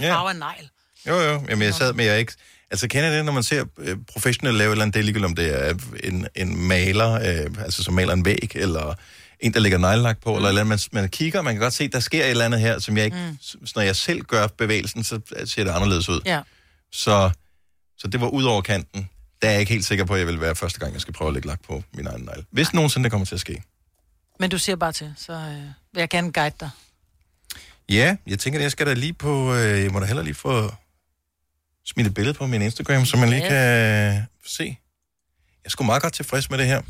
Ja. 0.00 0.14
farve 0.14 0.28
af 0.30 0.36
negl. 0.36 0.70
Jo, 1.08 1.14
jo. 1.20 1.42
Jamen, 1.48 1.62
jeg 1.62 1.74
sad 1.74 1.92
med, 1.92 2.04
jeg 2.04 2.18
ikke... 2.18 2.32
Altså, 2.70 2.88
kender 2.88 3.10
det, 3.10 3.24
når 3.24 3.32
man 3.32 3.42
ser 3.42 3.64
øh, 3.78 3.96
professionelle 4.12 4.58
lave 4.58 4.68
et 4.68 4.72
eller 4.72 4.82
andet, 4.82 4.94
det 4.94 5.00
er 5.00 5.04
ligegyldigt, 5.04 5.30
om 5.30 5.36
det 5.36 5.68
er 5.68 5.74
en, 6.04 6.26
en 6.34 6.66
maler, 6.68 7.12
øh, 7.12 7.64
altså 7.64 7.82
som 7.84 7.94
maler 7.94 8.12
en 8.12 8.24
væg, 8.24 8.50
eller 8.54 8.94
en, 9.40 9.54
der 9.54 9.60
lægger 9.60 9.78
neglelak 9.78 10.18
på, 10.18 10.30
mm. 10.30 10.36
eller, 10.36 10.48
eller 10.48 10.64
man, 10.64 10.78
man 10.92 11.08
kigger, 11.08 11.42
man 11.42 11.54
kan 11.54 11.60
godt 11.60 11.72
se, 11.72 11.88
der 11.88 12.00
sker 12.00 12.24
et 12.24 12.30
eller 12.30 12.44
andet 12.44 12.60
her, 12.60 12.78
som 12.78 12.96
jeg 12.96 13.04
ikke... 13.04 13.16
Mm. 13.16 13.66
Når 13.76 13.82
jeg 13.82 13.96
selv 13.96 14.22
gør 14.22 14.46
bevægelsen, 14.46 15.04
så 15.04 15.20
ser 15.44 15.64
det 15.64 15.70
anderledes 15.70 16.08
ud. 16.08 16.20
Ja. 16.26 16.40
Så, 16.92 17.30
så 17.98 18.08
det 18.08 18.20
var 18.20 18.28
ud 18.28 18.44
over 18.44 18.62
kanten. 18.62 19.08
Der 19.42 19.48
er 19.48 19.52
jeg 19.52 19.60
ikke 19.60 19.72
helt 19.72 19.84
sikker 19.84 20.04
på, 20.04 20.14
at 20.14 20.18
jeg 20.18 20.26
vil 20.26 20.40
være 20.40 20.54
første 20.54 20.78
gang, 20.78 20.92
jeg 20.92 21.00
skal 21.00 21.14
prøve 21.14 21.28
at 21.28 21.34
lægge 21.34 21.48
lak 21.48 21.60
på 21.66 21.82
min 21.94 22.06
egen 22.06 22.20
negl. 22.20 22.44
Hvis 22.50 22.72
nogensinde 22.72 23.04
det 23.04 23.10
kommer 23.10 23.26
til 23.26 23.34
at 23.34 23.40
ske. 23.40 23.62
Men 24.40 24.50
du 24.50 24.58
siger 24.58 24.76
bare 24.76 24.92
til, 24.92 25.14
så 25.16 25.32
øh, 25.32 25.62
vil 25.92 26.00
jeg 26.00 26.08
gerne 26.08 26.32
guide 26.32 26.54
dig. 26.60 26.70
Ja, 27.88 28.16
jeg 28.26 28.38
tænker, 28.38 28.58
at 28.58 28.62
jeg 28.62 28.70
skal 28.70 28.86
da 28.86 28.94
lige 28.94 29.12
på... 29.12 29.54
Øh, 29.54 29.82
jeg 29.82 29.92
må 29.92 30.00
da 30.00 30.06
heller 30.06 30.22
lige 30.22 30.34
få 30.34 30.72
smidt 31.92 32.06
et 32.06 32.14
billede 32.14 32.34
på 32.34 32.46
min 32.46 32.62
Instagram, 32.62 33.04
så 33.04 33.16
man 33.16 33.28
lige 33.28 33.48
kan 33.48 34.22
se. 34.46 34.64
Jeg 34.64 34.76
er 35.64 35.70
sgu 35.70 35.84
meget 35.84 36.02
godt 36.02 36.12
tilfreds 36.12 36.50
med 36.50 36.58
det 36.58 36.66
her. 36.66 36.82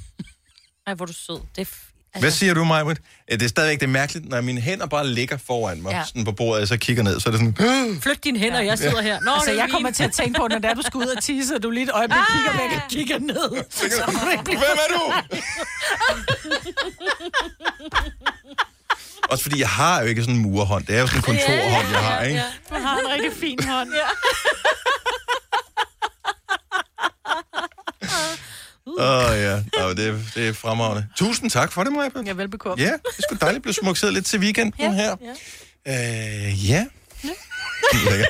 Ej, 0.86 0.94
hvor 0.94 1.04
er 1.04 1.06
du 1.06 1.12
sød. 1.12 1.40
Det 1.56 1.62
er 1.62 1.66
f- 1.66 2.20
Hvad 2.20 2.30
siger 2.30 2.54
du, 2.54 2.64
Majbrit? 2.64 3.00
Det 3.30 3.42
er 3.42 3.48
stadigvæk 3.48 3.80
det 3.80 3.86
er 3.86 3.90
mærkeligt, 3.90 4.28
når 4.28 4.40
mine 4.40 4.60
hænder 4.60 4.86
bare 4.86 5.06
ligger 5.08 5.36
foran 5.36 5.82
mig, 5.82 5.90
ja. 5.90 5.98
Ja. 5.98 6.04
sådan 6.04 6.24
på 6.24 6.32
bordet, 6.32 6.62
og 6.62 6.68
så 6.68 6.76
kigger 6.76 7.02
ned, 7.02 7.20
så 7.20 7.28
er 7.28 7.32
det 7.36 7.40
sådan... 7.56 8.00
Flyt 8.02 8.24
dine 8.24 8.38
hænder, 8.38 8.60
jeg 8.60 8.78
sidder 8.78 9.02
her. 9.02 9.20
Nå, 9.20 9.30
altså, 9.32 9.50
det 9.50 9.58
er 9.58 9.62
jeg 9.64 9.70
kommer 9.70 9.90
til 9.90 10.04
at 10.04 10.12
tænke 10.12 10.40
på, 10.40 10.48
når 10.48 10.58
der 10.58 10.74
du 10.74 10.82
skal 10.82 10.98
ud 10.98 11.06
og 11.16 11.22
tisse, 11.22 11.54
og 11.54 11.62
du 11.62 11.70
lige 11.70 11.84
et 11.84 11.90
øjeblik 11.90 12.18
kigger 12.32 12.52
væk 12.62 12.82
og 12.82 12.88
kigger 12.90 13.18
ned. 13.18 13.64
Så 13.70 14.10
må 14.12 14.18
du 14.24 14.28
ikke 14.30 14.44
blive 14.44 14.58
Hvem 14.58 14.78
er 14.84 14.88
du? 14.96 15.12
Også 19.30 19.42
fordi 19.42 19.60
jeg 19.60 19.68
har 19.68 20.00
jo 20.00 20.06
ikke 20.06 20.22
sådan 20.22 20.34
en 20.34 20.42
murhånd. 20.42 20.86
Det 20.86 20.96
er 20.96 21.00
jo 21.00 21.06
sådan 21.06 21.18
en 21.18 21.22
kontorhånd, 21.22 21.88
jeg 21.92 21.98
har, 22.00 22.22
ikke? 22.22 22.42
Du 22.70 22.74
har 22.74 22.98
en 22.98 23.08
rigtig 23.12 23.32
fin 23.40 23.58
hånd. 23.64 23.88
Ja. 23.92 24.08
Åh 29.00 29.30
oh, 29.30 29.36
ja, 29.38 29.62
Nå, 29.78 29.90
det, 29.94 30.08
er, 30.08 30.18
det 30.34 30.48
er 30.48 30.52
fremragende. 30.52 31.06
Tusind 31.16 31.50
tak 31.50 31.72
for 31.72 31.84
det, 31.84 31.92
Maja. 31.92 32.10
Jeg 32.14 32.28
er 32.28 32.34
velbekomme. 32.34 32.84
Ja, 32.84 32.90
det 32.92 33.00
er 33.18 33.22
sgu 33.22 33.36
dejligt 33.40 33.56
at 33.56 33.62
blive 33.62 33.74
smukseret 33.74 34.12
lidt 34.14 34.26
til 34.26 34.40
weekenden 34.40 34.74
Ja, 34.78 34.92
her. 34.92 35.16
ja. 35.86 36.46
Øh, 36.46 36.68
ja. 36.70 36.86
Lækkert. 38.10 38.28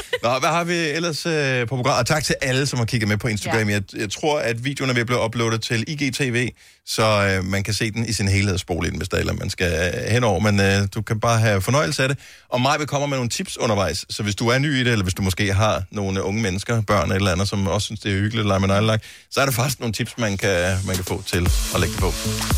Nå, 0.22 0.38
hvad 0.38 0.48
har 0.48 0.64
vi 0.64 0.74
ellers 0.74 1.26
øh, 1.26 1.60
på 1.60 1.76
programmet? 1.76 1.98
Og 1.98 2.06
tak 2.06 2.24
til 2.24 2.34
alle, 2.42 2.66
som 2.66 2.78
har 2.78 2.86
kigget 2.86 3.08
med 3.08 3.16
på 3.16 3.28
Instagram. 3.28 3.68
Ja. 3.68 3.74
Jeg, 3.74 3.82
jeg 3.96 4.10
tror, 4.10 4.38
at 4.38 4.64
videoen 4.64 4.90
er 4.90 4.94
ved 4.94 5.00
at 5.00 5.06
blive 5.06 5.24
uploadet 5.24 5.62
til 5.62 5.84
IGTV, 5.88 6.48
så 6.86 7.02
øh, 7.02 7.44
man 7.44 7.62
kan 7.62 7.74
se 7.74 7.90
den 7.90 8.06
i 8.06 8.12
sin 8.12 8.28
helhed 8.28 8.54
og 8.54 8.60
spole 8.60 8.88
ind, 8.88 8.96
hvis 8.96 9.08
der 9.08 9.16
er, 9.16 9.20
eller 9.20 9.32
man 9.32 9.50
skal 9.50 9.92
øh, 9.94 10.12
henover. 10.12 10.40
Men 10.40 10.60
øh, 10.60 10.88
du 10.94 11.02
kan 11.02 11.20
bare 11.20 11.38
have 11.38 11.62
fornøjelse 11.62 12.02
af 12.02 12.08
det. 12.08 12.18
Og 12.48 12.60
mig 12.60 12.78
vil 12.78 12.86
komme 12.86 13.06
med 13.06 13.16
nogle 13.16 13.30
tips 13.30 13.58
undervejs. 13.58 14.06
Så 14.10 14.22
hvis 14.22 14.34
du 14.34 14.48
er 14.48 14.58
ny 14.58 14.74
i 14.74 14.78
det, 14.78 14.92
eller 14.92 15.02
hvis 15.02 15.14
du 15.14 15.22
måske 15.22 15.54
har 15.54 15.82
nogle 15.90 16.22
unge 16.22 16.42
mennesker, 16.42 16.80
børn 16.82 17.02
eller, 17.02 17.16
eller 17.16 17.32
andet, 17.32 17.48
som 17.48 17.66
også 17.66 17.84
synes, 17.84 18.00
det 18.00 18.12
er 18.12 18.16
hyggeligt 18.16 18.40
at 18.40 18.46
lege 18.46 18.60
med 18.60 18.68
neglelak, 18.68 19.02
så 19.30 19.40
er 19.40 19.44
der 19.44 19.52
faktisk 19.52 19.80
nogle 19.80 19.92
tips, 19.92 20.18
man 20.18 20.36
kan, 20.36 20.78
man 20.86 20.96
kan 20.96 21.04
få 21.04 21.22
til 21.26 21.48
at 21.74 21.80
lægge 21.80 21.94
det 21.94 22.00
på. 22.00 22.12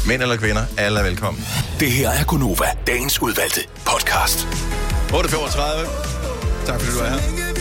Mænd 0.07 0.23
eller 0.23 0.37
kvinder, 0.37 0.65
alle 0.79 1.01
er 1.01 1.05
velkommen. 1.05 1.45
Det 1.81 1.93
her 1.93 2.11
er 2.11 2.25
Gunova, 2.25 2.67
dagens 2.87 3.23
udvalgte 3.23 3.61
podcast. 3.87 4.39
8.35. 5.13 6.22
Tak 6.67 6.81
fordi 6.81 6.93
du 6.97 6.99
er 6.99 7.11
her. 7.11 7.53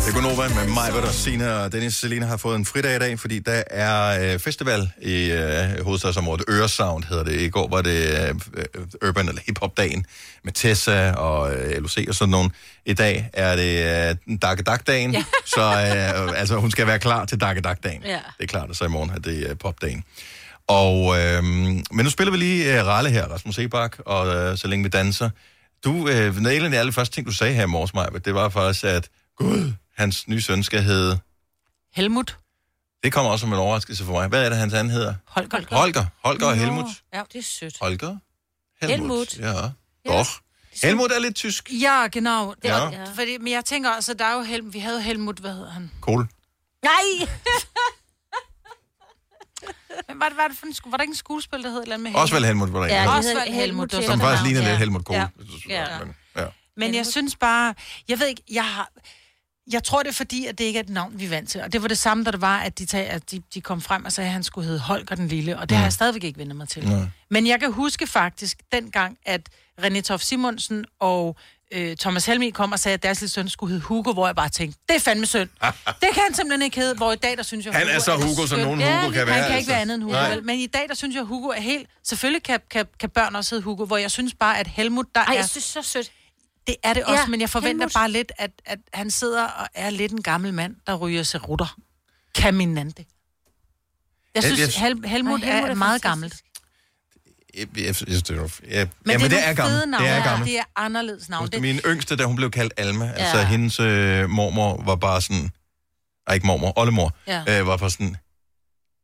Det 0.00 0.08
er 0.08 0.12
Gunova 0.14 0.48
med 0.48 0.74
mig, 0.74 0.90
hvor 0.90 1.00
der 1.00 1.10
Sina 1.10 1.52
og 1.52 1.72
Dennis 1.72 1.94
Selina 1.94 2.26
har 2.26 2.36
fået 2.36 2.56
en 2.56 2.64
fridag 2.64 2.96
i 2.96 2.98
dag, 2.98 3.18
fordi 3.18 3.38
der 3.38 3.62
er 3.70 4.32
øh, 4.32 4.38
festival 4.38 4.90
i 5.02 5.30
øh, 5.30 5.84
hovedstadsområdet. 5.84 6.44
Øresound 6.48 7.04
hedder 7.04 7.24
det. 7.24 7.40
I 7.40 7.48
går 7.48 7.68
var 7.68 7.82
det 7.82 8.28
øh, 8.28 9.08
Urban 9.08 9.28
eller 9.28 9.42
Hip 9.46 9.58
Hop 9.58 9.76
dagen 9.76 10.06
med 10.44 10.52
Tessa 10.52 11.12
og 11.12 11.54
øh, 11.54 11.82
LOC 11.82 11.96
og 12.08 12.14
sådan 12.14 12.30
nogen. 12.30 12.52
I 12.86 12.92
dag 12.94 13.30
er 13.32 13.56
det 13.56 14.16
øh, 14.28 14.38
Dakke 14.42 14.62
Dak 14.62 14.86
dagen, 14.86 15.12
ja. 15.12 15.24
så 15.54 15.60
øh, 15.60 16.40
altså, 16.40 16.56
hun 16.56 16.70
skal 16.70 16.86
være 16.86 16.98
klar 16.98 17.24
til 17.24 17.40
Dakke 17.40 17.60
Dak 17.60 17.84
dagen. 17.84 18.02
Ja. 18.04 18.10
Det 18.10 18.44
er 18.44 18.46
klart, 18.46 18.70
at 18.70 18.76
så 18.76 18.84
i 18.84 18.88
morgen 18.88 19.10
er 19.10 19.18
det 19.18 19.46
øh, 19.50 19.56
popdagen. 19.56 20.04
Og, 20.68 21.20
øh, 21.20 21.44
men 21.44 21.84
nu 22.04 22.10
spiller 22.10 22.30
vi 22.30 22.36
lige 22.36 22.78
øh, 22.78 22.86
Ralle 22.86 23.10
her, 23.10 23.24
Rasmus 23.26 23.54
Sebak, 23.54 23.96
og 24.06 24.34
øh, 24.36 24.58
så 24.58 24.68
længe 24.68 24.82
vi 24.82 24.88
danser. 24.88 25.30
Du, 25.84 26.08
øh, 26.08 26.36
en 26.36 26.46
af 26.46 26.70
de 26.70 26.78
allerførste 26.78 27.14
ting, 27.14 27.26
du 27.26 27.32
sagde 27.32 27.54
her 27.54 27.62
i 27.62 27.66
morges, 27.66 27.94
Maja, 27.94 28.08
det 28.08 28.34
var 28.34 28.48
faktisk, 28.48 28.84
at 28.84 29.08
Gud, 29.36 29.72
hans 29.96 30.28
nye 30.28 30.40
søn 30.42 30.62
skal 30.62 30.82
hedde... 30.82 31.18
Helmut. 31.94 32.38
Det 33.02 33.12
kommer 33.12 33.30
også 33.30 33.40
som 33.40 33.52
en 33.52 33.58
overraskelse 33.58 34.04
for 34.04 34.12
mig. 34.12 34.28
Hvad 34.28 34.44
er 34.44 34.48
det, 34.48 34.58
hans 34.58 34.74
anden 34.74 34.90
hedder? 34.90 35.14
Holger. 35.26 35.76
Holger. 35.76 36.06
Holger 36.24 36.46
og 36.46 36.56
Helmut. 36.56 36.86
Ja. 37.14 37.22
Det 37.32 37.38
er 37.38 37.42
sødt. 37.42 37.76
Holger? 37.80 38.16
Helmut. 38.82 39.38
Ja. 39.38 39.52
Doch. 40.06 40.26
Helmut 40.82 41.12
er 41.12 41.18
lidt 41.18 41.36
tysk. 41.36 41.70
Ja, 41.72 42.06
genau. 42.12 42.54
Det, 42.62 42.68
Ja. 42.68 43.04
Fordi, 43.14 43.38
men 43.38 43.52
jeg 43.52 43.64
tænker 43.64 43.90
også, 43.90 44.12
at 44.12 44.18
der 44.18 44.24
er 44.24 44.34
jo 44.34 44.42
Helmut, 44.42 44.74
vi 44.74 44.78
havde 44.78 45.02
Helmut, 45.02 45.38
hvad 45.38 45.52
hedder 45.52 45.70
han? 45.70 45.90
Cool. 46.00 46.28
Nej! 46.82 47.28
Men 50.08 50.20
var 50.20 50.28
det, 50.28 50.36
var 50.36 50.48
det, 50.48 50.56
for 50.58 50.66
en, 50.66 50.72
sku- 50.72 50.90
var 50.90 50.96
der 50.96 51.02
ikke 51.02 51.10
en 51.10 51.16
skuespil, 51.16 51.62
der 51.62 51.68
hed 51.70 51.78
et 51.78 51.82
eller 51.82 51.94
andet 51.94 52.02
med 52.02 52.10
Helmut? 52.10 52.22
Også 52.22 52.34
vel 52.34 52.44
Helmut, 52.44 52.72
var 52.72 52.80
der 52.80 52.86
Ja, 52.86 53.16
en, 53.18 53.22
hed. 53.24 53.34
vel 53.44 53.52
Helmut. 53.54 53.90
det 53.90 53.96
var 53.96 54.02
Som 54.02 54.06
sådan 54.06 54.20
faktisk 54.20 54.42
ligner 54.44 54.60
lidt 54.60 54.70
Ja. 54.72 54.76
Helmut 54.78 55.04
Kohl. 55.04 55.16
Ja. 55.16 55.26
Ja. 55.68 55.98
Men, 55.98 56.14
ja. 56.36 56.44
Men 56.76 56.94
jeg 56.94 57.06
synes 57.06 57.36
bare, 57.36 57.74
jeg 58.08 58.20
ved 58.20 58.26
ikke, 58.26 58.42
jeg 58.52 58.64
har, 58.64 58.90
jeg 59.72 59.84
tror 59.84 60.02
det 60.02 60.08
er 60.10 60.14
fordi, 60.14 60.46
at 60.46 60.58
det 60.58 60.64
ikke 60.64 60.78
er 60.78 60.82
et 60.82 60.88
navn, 60.88 61.20
vi 61.20 61.24
er 61.24 61.28
vant 61.28 61.48
til. 61.50 61.62
Og 61.62 61.72
det 61.72 61.82
var 61.82 61.88
det 61.88 61.98
samme, 61.98 62.24
da 62.24 62.30
det 62.30 62.40
var, 62.40 62.58
at 62.58 62.78
de, 62.78 62.86
tag, 62.86 63.08
at 63.10 63.30
de, 63.30 63.42
de 63.54 63.60
kom 63.60 63.80
frem 63.80 64.04
og 64.04 64.12
sagde, 64.12 64.26
at 64.28 64.32
han 64.32 64.42
skulle 64.42 64.66
hedde 64.66 64.80
Holger 64.80 65.16
den 65.16 65.28
Lille. 65.28 65.58
Og 65.58 65.68
det 65.68 65.76
har 65.76 65.84
jeg 65.84 65.92
stadigvæk 65.92 66.24
ikke 66.24 66.38
vendt 66.38 66.56
mig 66.56 66.68
til. 66.68 67.08
Men 67.30 67.46
jeg 67.46 67.60
kan 67.60 67.72
huske 67.72 68.06
faktisk 68.06 68.60
dengang, 68.72 69.18
at 69.26 69.40
René 69.80 70.00
Tof 70.00 70.20
Simonsen 70.20 70.84
og 71.00 71.36
øh, 71.72 71.96
Thomas 71.96 72.26
Helmi 72.26 72.50
kom 72.50 72.72
og 72.72 72.78
sagde, 72.80 72.94
at 72.94 73.02
deres 73.02 73.20
lille 73.20 73.30
søn 73.30 73.48
skulle 73.48 73.70
hedde 73.72 73.84
Hugo, 73.84 74.12
hvor 74.12 74.26
jeg 74.28 74.36
bare 74.36 74.48
tænkte, 74.48 74.80
det 74.88 74.96
er 74.96 75.00
fandme 75.00 75.26
synd. 75.26 75.48
det 75.86 76.08
kan 76.14 76.22
han 76.26 76.34
simpelthen 76.34 76.62
ikke 76.62 76.80
hedde, 76.80 76.94
hvor 76.96 77.12
i 77.12 77.16
dag, 77.16 77.36
der 77.36 77.42
synes 77.42 77.66
jeg, 77.66 77.74
Han 77.74 77.88
er 77.88 77.98
så 77.98 78.16
Hugo, 78.16 78.46
som 78.46 78.58
nogen 78.58 78.80
Hugo 78.80 79.10
kan 79.10 79.14
Han 79.18 79.26
være, 79.26 79.26
kan 79.26 79.44
ikke 79.46 79.52
altså. 79.54 79.70
være 79.70 79.80
andet 79.80 79.94
end 79.94 80.02
Hugo, 80.02 80.12
Nej. 80.14 80.30
vel? 80.34 80.44
Men 80.44 80.58
i 80.58 80.66
dag, 80.66 80.88
der 80.88 80.94
synes 80.94 81.16
jeg, 81.16 81.22
Hugo 81.24 81.48
er 81.48 81.60
helt... 81.60 81.88
Selvfølgelig 82.04 82.42
kan, 82.42 82.60
kan, 82.70 82.86
kan 83.00 83.10
børn 83.10 83.36
også 83.36 83.54
hedde 83.54 83.64
Hugo, 83.64 83.84
hvor 83.84 83.96
jeg 83.96 84.10
synes 84.10 84.34
bare, 84.34 84.58
at 84.58 84.66
Helmut, 84.66 85.06
der 85.14 85.20
Ej, 85.20 85.32
er... 85.32 85.36
jeg 85.36 85.48
synes 85.48 85.64
så 85.64 85.82
sødt. 85.82 86.12
Det 86.66 86.76
er 86.82 86.92
det 86.94 87.04
også, 87.04 87.20
Ja, 87.20 87.26
men 87.26 87.40
jeg 87.40 87.50
forventer 87.50 87.84
Helmut. 87.84 87.92
bare 87.94 88.10
lidt, 88.10 88.32
at, 88.38 88.50
at 88.66 88.78
han 88.94 89.10
sidder 89.10 89.44
og 89.44 89.68
er 89.74 89.90
lidt 89.90 90.12
en 90.12 90.22
gammel 90.22 90.54
mand, 90.54 90.76
der 90.86 90.94
ryger 90.94 91.22
sig 91.22 91.48
rutter. 91.48 91.76
Caminante. 92.38 93.04
Jeg 94.34 94.42
Jeg- 94.42 94.42
synes, 94.42 94.60
jeg- 94.60 94.68
Hel- 94.68 95.04
Helmut, 95.08 95.10
Helmut 95.10 95.42
er, 95.44 95.52
er 95.70 95.74
meget 95.74 96.02
fantastisk. 96.02 96.02
gammelt. 96.02 96.34
Jeg, 97.58 97.66
jeg, 97.76 97.84
jeg 98.08 98.36
er, 98.36 98.48
ja, 98.70 98.86
Men, 99.06 99.20
ja, 99.20 99.28
det, 99.28 99.48
er 99.48 99.54
gammelt. 99.54 99.76
fede 99.78 99.86
navne. 99.90 100.06
Det 100.06 100.12
er 100.12 100.16
ja, 100.16 100.22
gammelt. 100.28 100.50
det 100.50 100.58
er 100.58 100.64
anderledes 100.76 101.28
navn. 101.28 101.42
Husk, 101.42 101.52
Det, 101.52 101.60
min 101.62 101.78
yngste, 101.86 102.16
da 102.16 102.24
hun 102.24 102.36
blev 102.36 102.50
kaldt 102.50 102.72
Alma, 102.76 103.04
ja. 103.04 103.12
Altså 103.12 103.42
hendes 103.42 103.80
øh, 103.80 104.30
mormor 104.30 104.82
var 104.84 104.96
bare 104.96 105.20
sådan, 105.22 105.50
ej 106.26 106.34
ikke 106.34 106.46
mormor, 106.46 106.72
oldemor, 106.78 107.16
Ja. 107.26 107.60
øh, 107.60 107.66
var 107.66 107.76
bare 107.76 107.90
sådan, 107.90 108.16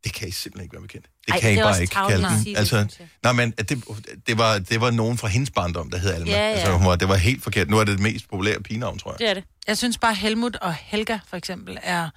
det 0.04 0.12
kan 0.14 0.28
I 0.28 0.30
simpelthen 0.30 0.64
ikke 0.64 0.72
være 0.72 0.82
bekendt. 0.82 1.06
Det 1.26 1.32
Ej, 1.32 1.40
kan 1.40 1.50
det 1.50 1.56
I 1.56 1.62
bare 1.62 1.80
ikke 1.80 1.94
kalde 1.94 2.28
den. 2.46 2.56
Altså, 2.56 2.76
jeg. 2.76 2.88
nej, 3.22 3.32
men 3.32 3.50
det, 3.50 3.84
det, 4.26 4.38
var, 4.38 4.58
det 4.58 4.80
var 4.80 4.90
nogen 4.90 5.18
fra 5.18 5.28
hendes 5.28 5.50
barndom, 5.50 5.90
der 5.90 5.98
hed 5.98 6.10
Alma. 6.14 6.30
Ja, 6.30 6.36
ja. 6.38 6.52
Altså, 6.52 6.72
hun 6.72 6.86
var, 6.86 6.96
det 6.96 7.08
var 7.08 7.16
helt 7.16 7.42
forkert. 7.42 7.70
Nu 7.70 7.78
er 7.78 7.84
det 7.84 7.92
det 7.92 8.02
mest 8.02 8.28
populære 8.30 8.60
pigenavn, 8.62 8.98
tror 8.98 9.10
jeg. 9.12 9.18
Det 9.18 9.28
er 9.28 9.34
det. 9.34 9.44
jeg 9.68 9.78
synes 9.78 9.98
bare, 9.98 10.14
Helmut 10.14 10.56
og 10.56 10.74
Helga, 10.74 11.18
for 11.28 11.36
eksempel, 11.36 11.78
er, 11.82 12.08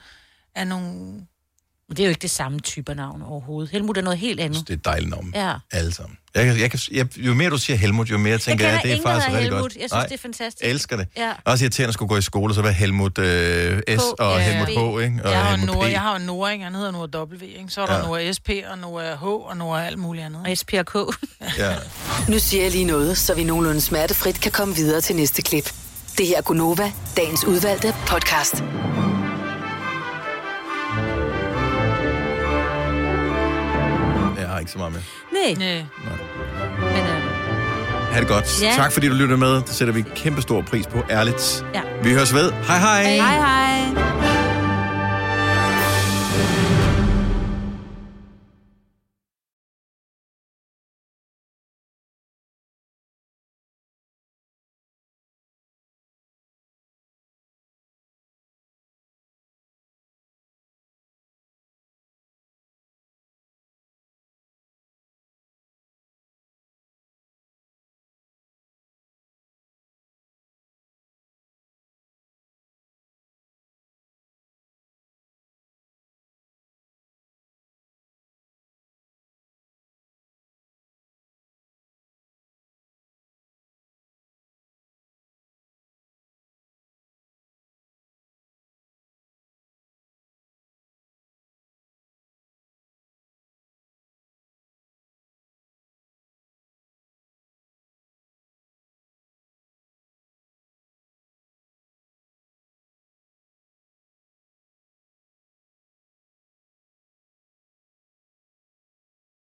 er 0.56 0.64
nogle... 0.64 1.14
Det 1.90 2.00
er 2.00 2.04
jo 2.04 2.10
ikke 2.10 2.22
det 2.22 2.32
samme 2.32 2.60
type 2.60 2.96
navn 2.96 3.22
overhovedet. 3.22 3.72
Helmut 3.72 3.98
er 3.98 4.02
noget 4.02 4.20
helt 4.20 4.40
andet. 4.40 4.68
Det 4.68 4.70
er 4.74 4.78
et 4.78 4.86
dejligt 4.86 5.10
navn. 5.10 5.32
Ja. 5.36 5.54
Alle 5.72 5.92
sammen. 5.94 6.18
Jeg, 6.36 6.46
kan- 6.46 6.60
jeg, 6.60 6.72
kan, 6.72 6.80
jeg, 6.92 7.18
jo 7.18 7.34
mere 7.34 7.50
du 7.50 7.58
siger 7.58 7.78
Helmut, 7.78 8.10
jo 8.12 8.18
mere 8.18 8.38
tænker 8.38 8.66
kender 8.66 8.72
jeg, 8.74 8.82
det 8.84 8.92
er 8.92 9.02
faktisk 9.02 9.28
rigtig 9.28 9.42
Helmut. 9.44 9.62
godt. 9.62 9.76
Jeg 9.82 9.90
synes, 9.90 10.04
det 10.06 10.14
er 10.14 10.18
fantastisk. 10.18 10.62
Jeg 10.64 10.70
elsker 10.70 10.98
det. 10.98 11.08
Ja. 11.18 11.32
Også 11.46 11.66
irriterende 11.66 11.88
at 11.88 11.94
skulle 11.94 12.10
gå 12.10 12.18
i 12.18 12.22
skole, 12.22 12.54
så 12.54 12.62
var 12.62 12.70
Helmut 12.70 13.18
øh, 13.18 13.82
S 13.98 14.02
og 14.20 14.40
Ja. 14.40 14.40
Helmut 14.40 14.68
H, 14.68 15.04
ikke? 15.04 15.20
Og 15.26 15.32
jeg, 15.32 15.40
har 15.42 15.50
Helmut 15.58 15.76
Nora, 15.76 15.88
jeg 15.92 16.02
har 16.02 16.20
jo 16.20 16.26
Nora, 16.26 16.50
ikke? 16.52 16.64
Han 16.64 16.76
hedder 16.76 16.92
Nora 16.92 17.24
W, 17.24 17.34
ikke? 17.44 17.66
Så 17.70 17.82
er 17.82 17.86
der 17.86 17.98
Ja. 17.98 18.02
Nora 18.06 18.32
SP, 18.38 18.50
og 18.72 18.78
Nora 18.78 19.16
H, 19.16 19.24
og 19.24 19.58
Nora 19.58 19.86
alt 19.86 19.98
muligt 20.00 20.26
andet. 20.26 20.42
Og 20.48 20.58
SP 20.60 20.72
og 20.80 20.86
K. 20.86 20.96
Ja. 21.58 21.76
Nu 22.28 22.40
siger 22.40 22.64
jeg 22.64 22.72
lige 22.72 22.86
noget, 22.86 23.18
så 23.18 23.34
vi 23.34 23.44
nogenlunde 23.44 23.82
smertefrit 23.82 24.42
kan 24.42 24.52
komme 24.52 24.76
videre 24.76 25.02
til 25.02 25.16
næste 25.16 25.42
klip. 25.42 25.72
Det 26.18 26.28
her 26.28 26.38
er 26.38 26.42
Gunova, 26.42 26.92
dagens 27.18 27.46
udvalgte 27.46 27.94
podcast. 28.08 28.64
Jeg 34.40 34.48
har 34.48 34.60
ikke 34.60 34.72
så 34.72 34.78
meget 34.78 34.94
med. 34.94 35.02
Nej. 35.34 35.54
Nej. 35.58 35.86
Men, 36.80 37.08
øh, 37.08 37.24
Ha' 38.14 38.20
det 38.20 38.28
godt. 38.28 38.62
Ja. 38.62 38.72
Tak 38.76 38.92
fordi 38.92 39.08
du 39.08 39.14
lytter 39.14 39.38
med. 39.38 39.54
Det 39.56 39.70
sætter 39.70 39.94
vi 39.94 40.04
kæmpe 40.16 40.42
stor 40.42 40.62
pris 40.62 40.88
på. 40.88 40.98
Ærligt. 41.10 41.66
ja. 41.74 41.82
Vi 42.04 42.14
høres 42.14 42.34
ved. 42.34 42.52
Hej 42.52 42.78
hej. 42.78 43.04
Hej 43.04 43.16
hej. 43.18 43.99